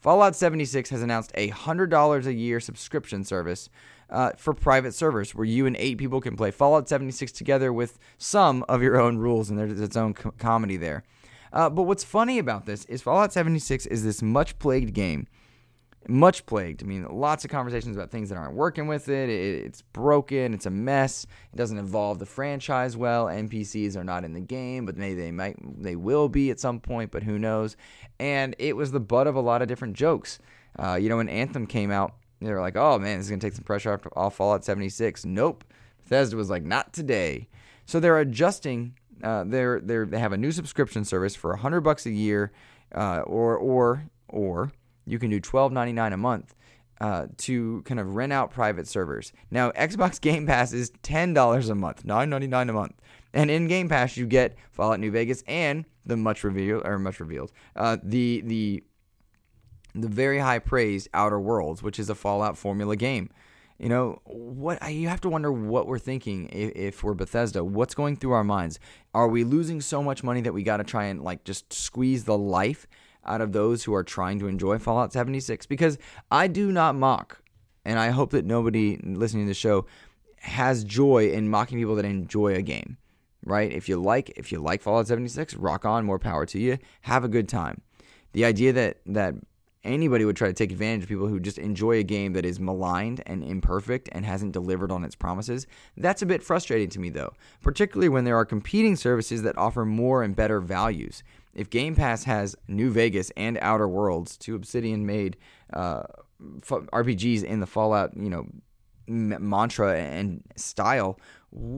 Fallout 0.03 0.35
76 0.35 0.89
has 0.89 1.01
announced 1.01 1.31
a 1.35 1.49
$100 1.49 2.25
a 2.25 2.33
year 2.33 2.59
subscription 2.59 3.23
service 3.23 3.69
uh, 4.09 4.31
for 4.35 4.53
private 4.53 4.93
servers 4.93 5.33
where 5.33 5.45
you 5.45 5.65
and 5.65 5.77
eight 5.77 5.97
people 5.97 6.19
can 6.19 6.35
play 6.35 6.51
Fallout 6.51 6.89
76 6.89 7.31
together 7.31 7.71
with 7.71 7.97
some 8.17 8.65
of 8.67 8.83
your 8.83 8.99
own 8.99 9.17
rules, 9.17 9.49
and 9.49 9.57
there's 9.57 9.79
its 9.79 9.95
own 9.95 10.13
co- 10.13 10.33
comedy 10.37 10.75
there. 10.75 11.03
Uh, 11.53 11.69
but 11.69 11.83
what's 11.83 12.03
funny 12.03 12.37
about 12.37 12.65
this 12.65 12.83
is 12.85 13.01
Fallout 13.01 13.31
76 13.31 13.85
is 13.85 14.03
this 14.03 14.21
much 14.21 14.59
plagued 14.59 14.93
game. 14.93 15.25
Much 16.07 16.45
plagued. 16.45 16.83
I 16.83 16.85
mean, 16.85 17.05
lots 17.09 17.45
of 17.45 17.51
conversations 17.51 17.95
about 17.95 18.11
things 18.11 18.29
that 18.29 18.37
aren't 18.37 18.55
working 18.55 18.87
with 18.87 19.09
it. 19.09 19.29
it. 19.29 19.65
It's 19.65 19.81
broken. 19.81 20.53
It's 20.53 20.65
a 20.65 20.71
mess. 20.71 21.25
It 21.53 21.57
doesn't 21.57 21.77
involve 21.77 22.19
the 22.19 22.25
franchise 22.25 22.97
well. 22.97 23.25
NPCs 23.25 23.95
are 23.95 24.03
not 24.03 24.23
in 24.23 24.33
the 24.33 24.41
game, 24.41 24.85
but 24.85 24.97
maybe 24.97 25.21
they 25.21 25.31
might, 25.31 25.55
they 25.81 25.95
will 25.95 26.29
be 26.29 26.51
at 26.51 26.59
some 26.59 26.79
point. 26.79 27.11
But 27.11 27.23
who 27.23 27.39
knows? 27.39 27.77
And 28.19 28.55
it 28.59 28.75
was 28.75 28.91
the 28.91 28.99
butt 28.99 29.27
of 29.27 29.35
a 29.35 29.41
lot 29.41 29.61
of 29.61 29.67
different 29.67 29.95
jokes. 29.95 30.39
Uh, 30.77 30.95
you 30.95 31.09
know, 31.09 31.17
when 31.17 31.29
Anthem 31.29 31.67
came 31.67 31.91
out, 31.91 32.15
they 32.41 32.51
were 32.51 32.61
like, 32.61 32.75
"Oh 32.75 32.99
man, 32.99 33.17
this 33.17 33.27
is 33.27 33.29
gonna 33.29 33.39
take 33.39 33.53
some 33.53 33.63
pressure 33.63 33.93
off, 33.93 34.01
off 34.15 34.35
Fallout 34.35 34.65
76." 34.65 35.23
Nope. 35.23 35.63
Bethesda 36.01 36.35
was 36.35 36.49
like, 36.49 36.63
"Not 36.63 36.91
today." 36.91 37.47
So 37.85 37.99
they're 37.99 38.19
adjusting 38.19 38.95
uh, 39.23 39.45
they're 39.45 39.79
they 39.79 40.03
they 40.03 40.19
have 40.19 40.33
a 40.33 40.37
new 40.37 40.51
subscription 40.51 41.05
service 41.05 41.35
for 41.35 41.55
hundred 41.55 41.81
bucks 41.81 42.05
a 42.05 42.11
year, 42.11 42.51
uh, 42.93 43.21
or 43.21 43.57
or 43.57 44.05
or 44.27 44.71
you 45.05 45.19
can 45.19 45.29
do 45.29 45.39
twelve 45.39 45.71
ninety 45.71 45.93
nine 45.93 46.13
a 46.13 46.17
month. 46.17 46.55
Uh, 47.01 47.27
to 47.35 47.81
kind 47.81 47.99
of 47.99 48.15
rent 48.15 48.31
out 48.31 48.51
private 48.51 48.87
servers. 48.87 49.33
Now, 49.51 49.71
Xbox 49.87 50.21
Game 50.21 50.45
Pass 50.45 50.71
is 50.71 50.91
ten 51.01 51.33
dollars 51.33 51.69
a 51.69 51.75
month, 51.75 52.05
nine 52.05 52.29
ninety 52.29 52.47
nine 52.47 52.69
a 52.69 52.73
month, 52.73 52.93
and 53.33 53.51
in 53.51 53.67
Game 53.67 53.89
Pass 53.89 54.15
you 54.15 54.25
get 54.25 54.55
Fallout 54.71 54.99
New 54.99 55.11
Vegas 55.11 55.43
and 55.47 55.85
the 56.05 56.15
much 56.15 56.43
revealed 56.43 56.83
or 56.85 56.99
much 56.99 57.19
revealed 57.19 57.51
uh, 57.75 57.97
the 58.03 58.41
the 58.45 58.83
the 59.95 60.07
very 60.07 60.39
high 60.39 60.59
praised 60.59 61.07
Outer 61.13 61.39
Worlds, 61.39 61.83
which 61.83 61.99
is 61.99 62.09
a 62.09 62.15
Fallout 62.15 62.57
formula 62.57 62.95
game. 62.95 63.29
You 63.79 63.89
know 63.89 64.21
what? 64.25 64.91
You 64.91 65.07
have 65.09 65.21
to 65.21 65.29
wonder 65.29 65.51
what 65.51 65.87
we're 65.87 65.99
thinking 65.99 66.49
if, 66.51 66.75
if, 66.75 67.03
we're 67.03 67.13
Bethesda. 67.13 67.63
What's 67.63 67.95
going 67.95 68.15
through 68.15 68.31
our 68.31 68.43
minds? 68.43 68.79
Are 69.13 69.27
we 69.27 69.43
losing 69.43 69.81
so 69.81 70.01
much 70.01 70.23
money 70.23 70.41
that 70.41 70.53
we 70.53 70.63
got 70.63 70.77
to 70.77 70.83
try 70.83 71.05
and 71.05 71.21
like 71.21 71.43
just 71.43 71.73
squeeze 71.73 72.23
the 72.23 72.37
life 72.37 72.87
out 73.25 73.41
of 73.41 73.51
those 73.51 73.83
who 73.83 73.93
are 73.93 74.03
trying 74.03 74.39
to 74.39 74.47
enjoy 74.47 74.79
Fallout 74.79 75.13
76? 75.13 75.65
Because 75.65 75.97
I 76.31 76.47
do 76.47 76.71
not 76.71 76.95
mock, 76.95 77.41
and 77.85 77.99
I 77.99 78.09
hope 78.09 78.31
that 78.31 78.45
nobody 78.45 78.97
listening 79.03 79.45
to 79.45 79.49
the 79.49 79.53
show 79.53 79.85
has 80.39 80.83
joy 80.83 81.29
in 81.29 81.49
mocking 81.49 81.77
people 81.77 81.95
that 81.95 82.05
enjoy 82.05 82.53
a 82.55 82.61
game. 82.61 82.97
Right? 83.45 83.71
If 83.71 83.89
you 83.89 83.97
like, 83.97 84.29
if 84.37 84.51
you 84.53 84.59
like 84.59 84.81
Fallout 84.81 85.07
76, 85.07 85.55
rock 85.55 85.83
on. 85.83 86.05
More 86.05 86.19
power 86.19 86.45
to 86.45 86.59
you. 86.59 86.77
Have 87.01 87.25
a 87.25 87.27
good 87.27 87.49
time. 87.49 87.81
The 88.31 88.45
idea 88.45 88.71
that 88.71 88.99
that 89.05 89.35
anybody 89.83 90.25
would 90.25 90.35
try 90.35 90.47
to 90.47 90.53
take 90.53 90.71
advantage 90.71 91.03
of 91.03 91.09
people 91.09 91.27
who 91.27 91.39
just 91.39 91.57
enjoy 91.57 91.97
a 91.97 92.03
game 92.03 92.33
that 92.33 92.45
is 92.45 92.59
maligned 92.59 93.21
and 93.25 93.43
imperfect 93.43 94.09
and 94.11 94.25
hasn't 94.25 94.53
delivered 94.53 94.91
on 94.91 95.03
its 95.03 95.15
promises. 95.15 95.67
That's 95.97 96.21
a 96.21 96.25
bit 96.25 96.43
frustrating 96.43 96.89
to 96.89 96.99
me, 96.99 97.09
though, 97.09 97.33
particularly 97.61 98.09
when 98.09 98.23
there 98.23 98.37
are 98.37 98.45
competing 98.45 98.95
services 98.95 99.43
that 99.43 99.57
offer 99.57 99.85
more 99.85 100.23
and 100.23 100.35
better 100.35 100.59
values. 100.61 101.23
If 101.53 101.69
Game 101.69 101.95
Pass 101.95 102.23
has 102.23 102.55
New 102.67 102.91
Vegas 102.91 103.31
and 103.37 103.57
Outer 103.61 103.87
Worlds, 103.87 104.37
two 104.37 104.55
Obsidian 104.55 105.05
made 105.05 105.37
uh, 105.71 106.03
RPGs 106.41 107.43
in 107.43 107.59
the 107.59 107.67
Fallout, 107.67 108.15
you 108.17 108.29
know, 108.29 108.47
mantra 109.07 109.97
and 109.97 110.43
style, 110.55 111.19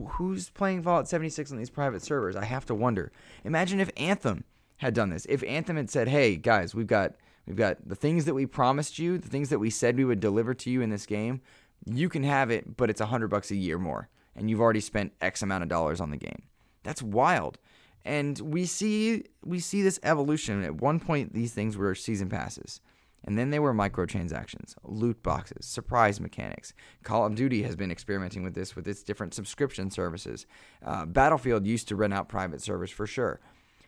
who's 0.08 0.48
playing 0.50 0.82
Fallout 0.82 1.08
76 1.08 1.50
on 1.50 1.58
these 1.58 1.70
private 1.70 2.02
servers? 2.02 2.36
I 2.36 2.44
have 2.44 2.64
to 2.66 2.74
wonder. 2.74 3.12
Imagine 3.44 3.80
if 3.80 3.90
Anthem 3.96 4.44
had 4.78 4.94
done 4.94 5.10
this. 5.10 5.26
If 5.28 5.42
Anthem 5.44 5.76
had 5.76 5.90
said, 5.90 6.08
"Hey 6.08 6.36
guys, 6.36 6.74
we've 6.74 6.86
got 6.86 7.14
We've 7.46 7.56
got 7.56 7.88
the 7.88 7.94
things 7.94 8.24
that 8.24 8.34
we 8.34 8.44
promised 8.44 8.98
you, 8.98 9.18
the 9.18 9.28
things 9.28 9.50
that 9.50 9.60
we 9.60 9.70
said 9.70 9.96
we 9.96 10.04
would 10.04 10.20
deliver 10.20 10.52
to 10.54 10.70
you 10.70 10.82
in 10.82 10.90
this 10.90 11.06
game. 11.06 11.40
You 11.84 12.08
can 12.08 12.24
have 12.24 12.50
it, 12.50 12.76
but 12.76 12.90
it's 12.90 13.00
a 13.00 13.06
hundred 13.06 13.28
bucks 13.28 13.50
a 13.52 13.56
year 13.56 13.78
more, 13.78 14.08
and 14.34 14.50
you've 14.50 14.60
already 14.60 14.80
spent 14.80 15.12
X 15.20 15.42
amount 15.42 15.62
of 15.62 15.68
dollars 15.68 16.00
on 16.00 16.10
the 16.10 16.16
game. 16.16 16.42
That's 16.82 17.02
wild. 17.02 17.58
And 18.06 18.38
we 18.38 18.66
see 18.66 19.24
we 19.44 19.58
see 19.58 19.82
this 19.82 19.98
evolution. 20.04 20.62
At 20.62 20.76
one 20.76 21.00
point, 21.00 21.34
these 21.34 21.52
things 21.52 21.76
were 21.76 21.94
season 21.94 22.28
passes. 22.28 22.80
And 23.24 23.36
then 23.36 23.50
they 23.50 23.58
were 23.58 23.74
microtransactions, 23.74 24.76
loot 24.84 25.20
boxes, 25.24 25.66
surprise 25.66 26.20
mechanics. 26.20 26.72
Call 27.02 27.26
of 27.26 27.34
Duty 27.34 27.64
has 27.64 27.74
been 27.74 27.90
experimenting 27.90 28.44
with 28.44 28.54
this 28.54 28.76
with 28.76 28.86
its 28.86 29.02
different 29.02 29.34
subscription 29.34 29.90
services. 29.90 30.46
Uh, 30.84 31.04
Battlefield 31.04 31.66
used 31.66 31.88
to 31.88 31.96
rent 31.96 32.14
out 32.14 32.28
private 32.28 32.62
servers 32.62 32.92
for 32.92 33.08
sure. 33.08 33.40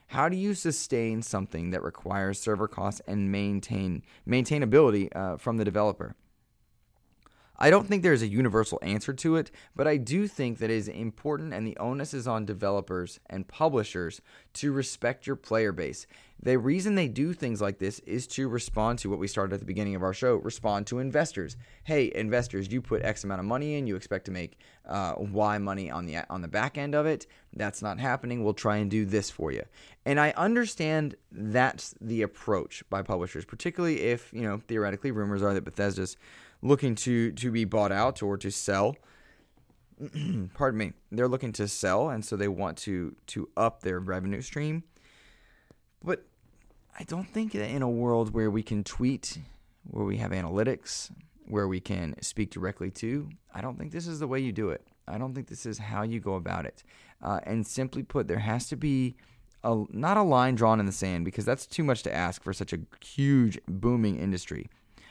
How 0.08 0.28
do 0.28 0.36
you 0.36 0.54
sustain 0.54 1.22
something 1.22 1.70
that 1.70 1.84
requires 1.84 2.40
server 2.40 2.66
costs 2.66 3.00
and 3.06 3.30
maintain 3.30 4.02
maintainability 4.26 5.14
uh, 5.14 5.36
from 5.36 5.58
the 5.58 5.64
developer? 5.64 6.16
I 7.58 7.70
don't 7.70 7.88
think 7.88 8.02
there's 8.02 8.22
a 8.22 8.28
universal 8.28 8.78
answer 8.82 9.12
to 9.12 9.36
it, 9.36 9.50
but 9.74 9.88
I 9.88 9.96
do 9.96 10.28
think 10.28 10.58
that 10.58 10.70
it 10.70 10.76
is 10.76 10.88
important 10.88 11.52
and 11.52 11.66
the 11.66 11.76
onus 11.78 12.14
is 12.14 12.28
on 12.28 12.44
developers 12.44 13.18
and 13.26 13.48
publishers 13.48 14.20
to 14.54 14.72
respect 14.72 15.26
your 15.26 15.36
player 15.36 15.72
base. 15.72 16.06
The 16.40 16.56
reason 16.56 16.94
they 16.94 17.08
do 17.08 17.32
things 17.32 17.60
like 17.60 17.80
this 17.80 17.98
is 18.00 18.28
to 18.28 18.48
respond 18.48 19.00
to 19.00 19.10
what 19.10 19.18
we 19.18 19.26
started 19.26 19.54
at 19.54 19.58
the 19.58 19.66
beginning 19.66 19.96
of 19.96 20.04
our 20.04 20.14
show 20.14 20.36
respond 20.36 20.86
to 20.86 21.00
investors. 21.00 21.56
Hey, 21.82 22.12
investors, 22.14 22.70
you 22.70 22.80
put 22.80 23.02
X 23.02 23.24
amount 23.24 23.40
of 23.40 23.46
money 23.46 23.74
in, 23.74 23.88
you 23.88 23.96
expect 23.96 24.26
to 24.26 24.30
make 24.30 24.56
uh, 24.86 25.14
Y 25.18 25.58
money 25.58 25.90
on 25.90 26.06
the, 26.06 26.18
on 26.30 26.42
the 26.42 26.46
back 26.48 26.78
end 26.78 26.94
of 26.94 27.06
it. 27.06 27.26
That's 27.54 27.82
not 27.82 27.98
happening. 27.98 28.44
We'll 28.44 28.54
try 28.54 28.76
and 28.76 28.88
do 28.88 29.04
this 29.04 29.30
for 29.30 29.50
you. 29.50 29.64
And 30.06 30.20
I 30.20 30.30
understand 30.36 31.16
that's 31.32 31.96
the 32.00 32.22
approach 32.22 32.84
by 32.88 33.02
publishers, 33.02 33.44
particularly 33.44 34.02
if, 34.02 34.32
you 34.32 34.42
know, 34.42 34.58
theoretically 34.68 35.10
rumors 35.10 35.42
are 35.42 35.54
that 35.54 35.64
Bethesda's 35.64 36.16
looking 36.62 36.94
to 36.94 37.32
to 37.32 37.50
be 37.50 37.64
bought 37.64 37.92
out 37.92 38.22
or 38.22 38.36
to 38.36 38.50
sell. 38.50 38.96
Pardon 40.54 40.78
me. 40.78 40.92
They're 41.10 41.28
looking 41.28 41.52
to 41.52 41.66
sell, 41.68 42.08
and 42.08 42.24
so 42.24 42.36
they 42.36 42.48
want 42.48 42.78
to 42.78 43.16
to 43.28 43.48
up 43.56 43.82
their 43.82 43.98
revenue 43.98 44.42
stream. 44.42 44.84
But 46.02 46.24
I 46.98 47.04
don't 47.04 47.28
think 47.28 47.52
that 47.52 47.68
in 47.68 47.82
a 47.82 47.90
world 47.90 48.34
where 48.34 48.50
we 48.50 48.62
can 48.62 48.84
tweet, 48.84 49.38
where 49.84 50.04
we 50.04 50.18
have 50.18 50.30
analytics, 50.30 51.10
where 51.46 51.66
we 51.66 51.80
can 51.80 52.14
speak 52.22 52.50
directly 52.50 52.90
to, 52.90 53.28
I 53.54 53.60
don't 53.60 53.78
think 53.78 53.92
this 53.92 54.06
is 54.06 54.20
the 54.20 54.28
way 54.28 54.40
you 54.40 54.52
do 54.52 54.70
it. 54.70 54.86
I 55.06 55.18
don't 55.18 55.34
think 55.34 55.48
this 55.48 55.64
is 55.64 55.78
how 55.78 56.02
you 56.02 56.20
go 56.20 56.34
about 56.34 56.66
it. 56.66 56.82
Uh, 57.22 57.40
and 57.44 57.66
simply 57.66 58.02
put, 58.02 58.28
there 58.28 58.38
has 58.38 58.68
to 58.68 58.76
be 58.76 59.16
a, 59.64 59.84
not 59.90 60.16
a 60.16 60.22
line 60.22 60.54
drawn 60.54 60.78
in 60.78 60.86
the 60.86 60.92
sand 60.92 61.24
because 61.24 61.44
that's 61.44 61.66
too 61.66 61.82
much 61.82 62.02
to 62.04 62.14
ask 62.14 62.42
for 62.42 62.52
such 62.52 62.72
a 62.72 62.78
huge 63.04 63.58
booming 63.66 64.18
industry 64.18 64.68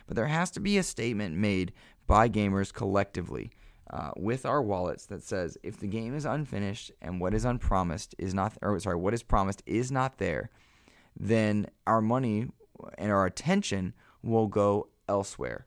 but 0.08 0.16
there 0.16 0.28
has 0.28 0.50
to 0.52 0.60
be 0.60 0.78
a 0.78 0.84
statement 0.84 1.36
made 1.36 1.74
by 2.08 2.30
gamers 2.30 2.74
collectively 2.74 3.52
uh, 3.90 4.12
with 4.18 4.46
our 4.46 4.62
wallets 4.62 5.06
that 5.06 5.24
says 5.24 5.58
if 5.64 5.78
the 5.78 5.88
game 5.88 6.16
is 6.16 6.26
unfinished 6.26 6.92
and 7.02 7.22
what 7.22 7.34
is 7.34 7.46
unpromised 7.46 8.16
is 8.18 8.34
not, 8.34 8.58
or 8.62 8.80
sorry, 8.80 8.96
what 8.96 9.14
is 9.14 9.24
promised 9.24 9.62
is 9.66 9.92
not 9.92 10.18
there, 10.18 10.50
then 11.18 11.68
our 11.86 12.02
money 12.02 12.48
and 12.98 13.12
our 13.12 13.26
attention 13.26 13.94
will 14.24 14.48
go 14.48 14.88
elsewhere. 15.08 15.66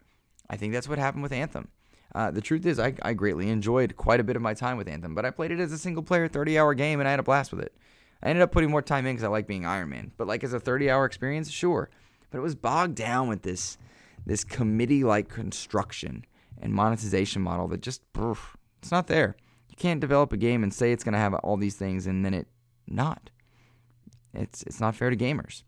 I 0.48 0.56
think 0.56 0.72
that's 0.72 0.88
what 0.88 0.98
happened 0.98 1.22
with 1.22 1.32
Anthem. 1.32 1.68
Uh, 2.14 2.30
the 2.30 2.40
truth 2.40 2.66
is, 2.66 2.78
I, 2.78 2.94
I 3.02 3.12
greatly 3.12 3.48
enjoyed 3.48 3.96
quite 3.96 4.20
a 4.20 4.24
bit 4.24 4.36
of 4.36 4.42
my 4.42 4.52
time 4.52 4.76
with 4.76 4.88
Anthem, 4.88 5.14
but 5.14 5.24
I 5.24 5.30
played 5.30 5.52
it 5.52 5.60
as 5.60 5.72
a 5.72 5.78
single 5.78 6.02
player 6.02 6.26
30 6.26 6.58
hour 6.58 6.74
game 6.74 6.98
and 6.98 7.08
I 7.08 7.12
had 7.12 7.20
a 7.20 7.24
blast 7.24 7.52
with 7.52 7.60
it. 7.60 7.74
I 8.22 8.28
ended 8.28 8.42
up 8.42 8.52
putting 8.52 8.70
more 8.70 8.82
time 8.82 9.06
in 9.06 9.14
because 9.14 9.24
I 9.24 9.28
like 9.28 9.46
being 9.46 9.64
Iron 9.64 9.88
Man, 9.88 10.12
but 10.16 10.26
like 10.26 10.44
as 10.44 10.52
a 10.52 10.60
30 10.60 10.90
hour 10.90 11.04
experience, 11.04 11.50
sure. 11.50 11.88
But 12.30 12.38
it 12.38 12.42
was 12.42 12.54
bogged 12.54 12.96
down 12.96 13.28
with 13.28 13.42
this 13.42 13.78
this 14.26 14.44
committee 14.44 15.04
like 15.04 15.28
construction 15.28 16.24
and 16.60 16.72
monetization 16.72 17.42
model 17.42 17.68
that 17.68 17.80
just 17.80 18.02
it's 18.78 18.90
not 18.90 19.06
there. 19.06 19.36
You 19.68 19.76
can't 19.76 20.00
develop 20.00 20.32
a 20.32 20.36
game 20.36 20.62
and 20.62 20.72
say 20.72 20.92
it's 20.92 21.04
going 21.04 21.12
to 21.12 21.18
have 21.18 21.34
all 21.34 21.56
these 21.56 21.76
things 21.76 22.06
and 22.06 22.24
then 22.24 22.34
it 22.34 22.48
not. 22.86 23.30
It's 24.34 24.62
it's 24.64 24.80
not 24.80 24.94
fair 24.94 25.10
to 25.10 25.16
gamers. 25.16 25.62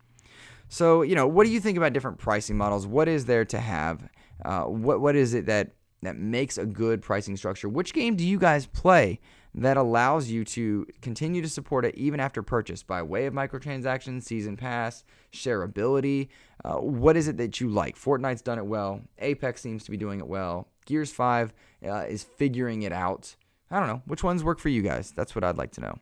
So 0.69 1.01
you 1.01 1.15
know, 1.15 1.27
what 1.27 1.45
do 1.45 1.51
you 1.51 1.59
think 1.59 1.77
about 1.77 1.93
different 1.93 2.17
pricing 2.17 2.57
models? 2.57 2.87
What 2.87 3.07
is 3.07 3.25
there 3.25 3.45
to 3.45 3.59
have? 3.59 4.09
Uh, 4.43 4.63
what 4.63 5.01
what 5.01 5.15
is 5.15 5.33
it 5.33 5.45
that 5.47 5.71
that 6.01 6.17
makes 6.17 6.57
a 6.57 6.65
good 6.65 7.01
pricing 7.01 7.37
structure? 7.37 7.69
Which 7.69 7.93
game 7.93 8.15
do 8.15 8.25
you 8.25 8.39
guys 8.39 8.65
play 8.65 9.19
that 9.55 9.77
allows 9.77 10.29
you 10.29 10.43
to 10.43 10.87
continue 11.01 11.41
to 11.41 11.49
support 11.49 11.85
it 11.85 11.95
even 11.95 12.19
after 12.19 12.41
purchase 12.41 12.81
by 12.81 13.01
way 13.01 13.25
of 13.25 13.33
microtransactions, 13.33 14.23
season 14.23 14.57
pass, 14.57 15.03
shareability? 15.31 16.29
Uh, 16.63 16.77
what 16.77 17.15
is 17.15 17.27
it 17.27 17.37
that 17.37 17.59
you 17.59 17.69
like? 17.69 17.95
Fortnite's 17.95 18.41
done 18.41 18.57
it 18.57 18.65
well. 18.65 19.01
Apex 19.19 19.61
seems 19.61 19.83
to 19.83 19.91
be 19.91 19.97
doing 19.97 20.19
it 20.19 20.27
well. 20.27 20.67
Gears 20.85 21.11
5 21.11 21.53
uh, 21.85 21.93
is 22.09 22.23
figuring 22.23 22.83
it 22.83 22.91
out. 22.91 23.35
I 23.69 23.79
don't 23.79 23.87
know. 23.87 24.01
Which 24.05 24.23
ones 24.23 24.43
work 24.43 24.59
for 24.59 24.69
you 24.69 24.81
guys? 24.81 25.11
That's 25.15 25.35
what 25.35 25.43
I'd 25.43 25.57
like 25.57 25.71
to 25.73 25.81
know. 25.81 25.99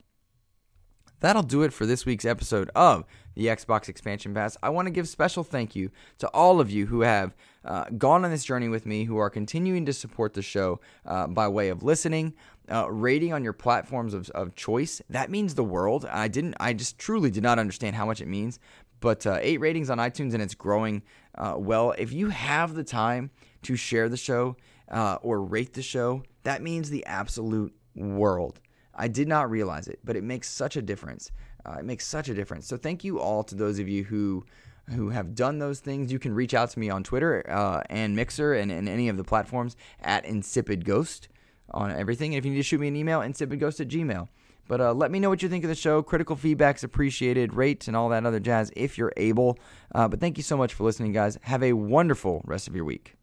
That'll 1.22 1.44
do 1.44 1.62
it 1.62 1.72
for 1.72 1.86
this 1.86 2.04
week's 2.04 2.26
episode 2.26 2.72
of 2.76 3.06
the 3.36 3.46
Xbox 3.46 3.88
Expansion 3.88 4.34
Pass. 4.34 4.58
I 4.64 4.70
want 4.70 4.88
to 4.88 4.92
give 4.92 5.08
special 5.08 5.44
thank 5.44 5.76
you 5.76 5.92
to 6.18 6.28
all 6.30 6.60
of 6.60 6.72
you 6.72 6.88
who 6.88 7.02
have 7.02 7.36
uh, 7.64 7.86
gone 7.96 8.26
on 8.26 8.32
this 8.32 8.44
journey 8.44 8.68
with 8.68 8.88
me, 8.88 9.04
who 9.04 9.18
are 9.18 9.30
continuing 9.30 9.86
to 9.86 9.94
support 9.94 10.34
the 10.34 10.42
show 10.42 10.82
uh, 11.06 11.28
by 11.28 11.48
way 11.48 11.70
of 11.70 11.84
listening, 11.84 12.34
uh, 12.72 12.92
rating 12.92 13.34
on 13.34 13.44
your 13.44 13.54
platforms 13.54 14.14
of, 14.14 14.30
of 14.32 14.56
choice. 14.56 15.02
That 15.10 15.30
means 15.30 15.56
the 15.56 15.64
world. 15.64 16.06
I 16.06 16.28
didn't. 16.28 16.56
I 16.60 16.74
just 16.74 16.98
truly 16.98 17.30
did 17.30 17.44
not 17.44 17.60
understand 17.60 17.96
how 17.96 18.06
much 18.06 18.22
it 18.22 18.28
means. 18.28 18.60
But 19.00 19.26
uh, 19.26 19.40
eight 19.42 19.60
ratings 19.60 19.90
on 19.90 19.98
iTunes 19.98 20.34
and 20.34 20.42
it's 20.42 20.56
growing 20.56 21.02
uh, 21.36 21.56
well. 21.58 21.94
If 21.98 22.14
you 22.14 22.30
have 22.30 22.76
the 22.76 22.84
time 22.84 23.32
to 23.64 23.76
share 23.76 24.10
the 24.10 24.18
show 24.18 24.58
uh, 24.90 25.18
or 25.22 25.44
rate 25.44 25.74
the 25.74 25.82
show, 25.82 26.24
that 26.44 26.62
means 26.62 26.90
the 26.90 27.06
absolute 27.06 27.74
world. 27.96 28.60
I 28.94 29.08
did 29.08 29.28
not 29.28 29.50
realize 29.50 29.88
it, 29.88 30.00
but 30.04 30.16
it 30.16 30.24
makes 30.24 30.50
such 30.50 30.76
a 30.76 30.82
difference. 30.82 31.32
Uh, 31.66 31.78
it 31.80 31.86
makes 31.86 32.06
such 32.06 32.30
a 32.30 32.34
difference. 32.34 32.68
So 32.68 32.78
thank 32.78 33.04
you 33.04 33.20
all 33.20 33.44
to 33.46 33.56
those 33.56 33.80
of 33.80 33.90
you 33.90 34.04
who 34.04 34.46
who 34.90 35.10
have 35.10 35.36
done 35.36 35.60
those 35.60 35.80
things. 35.80 36.12
You 36.12 36.20
can 36.20 36.34
reach 36.34 36.54
out 36.54 36.70
to 36.72 36.80
me 36.80 36.90
on 36.90 37.04
Twitter 37.04 37.46
uh, 37.50 37.82
and 37.90 38.16
Mixer 38.16 38.54
and, 38.54 38.72
and 38.72 38.90
any 38.90 39.10
of 39.10 39.18
the 39.18 39.24
platforms 39.24 39.78
at 40.02 40.26
Insipid 40.26 40.86
Ghost 40.86 41.30
on 41.74 41.92
everything. 41.92 42.34
And 42.34 42.40
if 42.40 42.46
you 42.46 42.52
need 42.52 42.58
to 42.58 42.64
shoot 42.64 42.80
me 42.80 42.88
an 42.88 42.96
email, 42.96 43.20
insipidghost 43.20 43.80
at 43.80 43.88
gmail. 43.88 44.28
But 44.68 44.80
uh, 44.80 44.94
let 44.94 45.12
me 45.12 45.20
know 45.20 45.30
what 45.30 45.44
you 45.44 45.50
think 45.50 45.64
of 45.64 45.70
the 45.70 45.76
show. 45.76 46.02
Critical 46.02 46.36
feedback's 46.36 46.84
appreciated. 46.84 47.54
Rate 47.54 47.88
and 47.88 47.98
all 47.98 48.10
that 48.10 48.26
other 48.26 48.40
jazz 48.40 48.72
if 48.76 48.98
you're 48.98 49.14
able. 49.18 49.58
Uh, 49.94 50.08
but 50.08 50.20
thank 50.20 50.38
you 50.38 50.44
so 50.44 50.56
much 50.56 50.74
for 50.74 50.84
listening, 50.84 51.12
guys. 51.12 51.38
Have 51.44 51.64
a 51.64 51.74
wonderful 51.74 52.42
rest 52.46 52.68
of 52.68 52.76
your 52.76 52.86
week. 52.86 53.16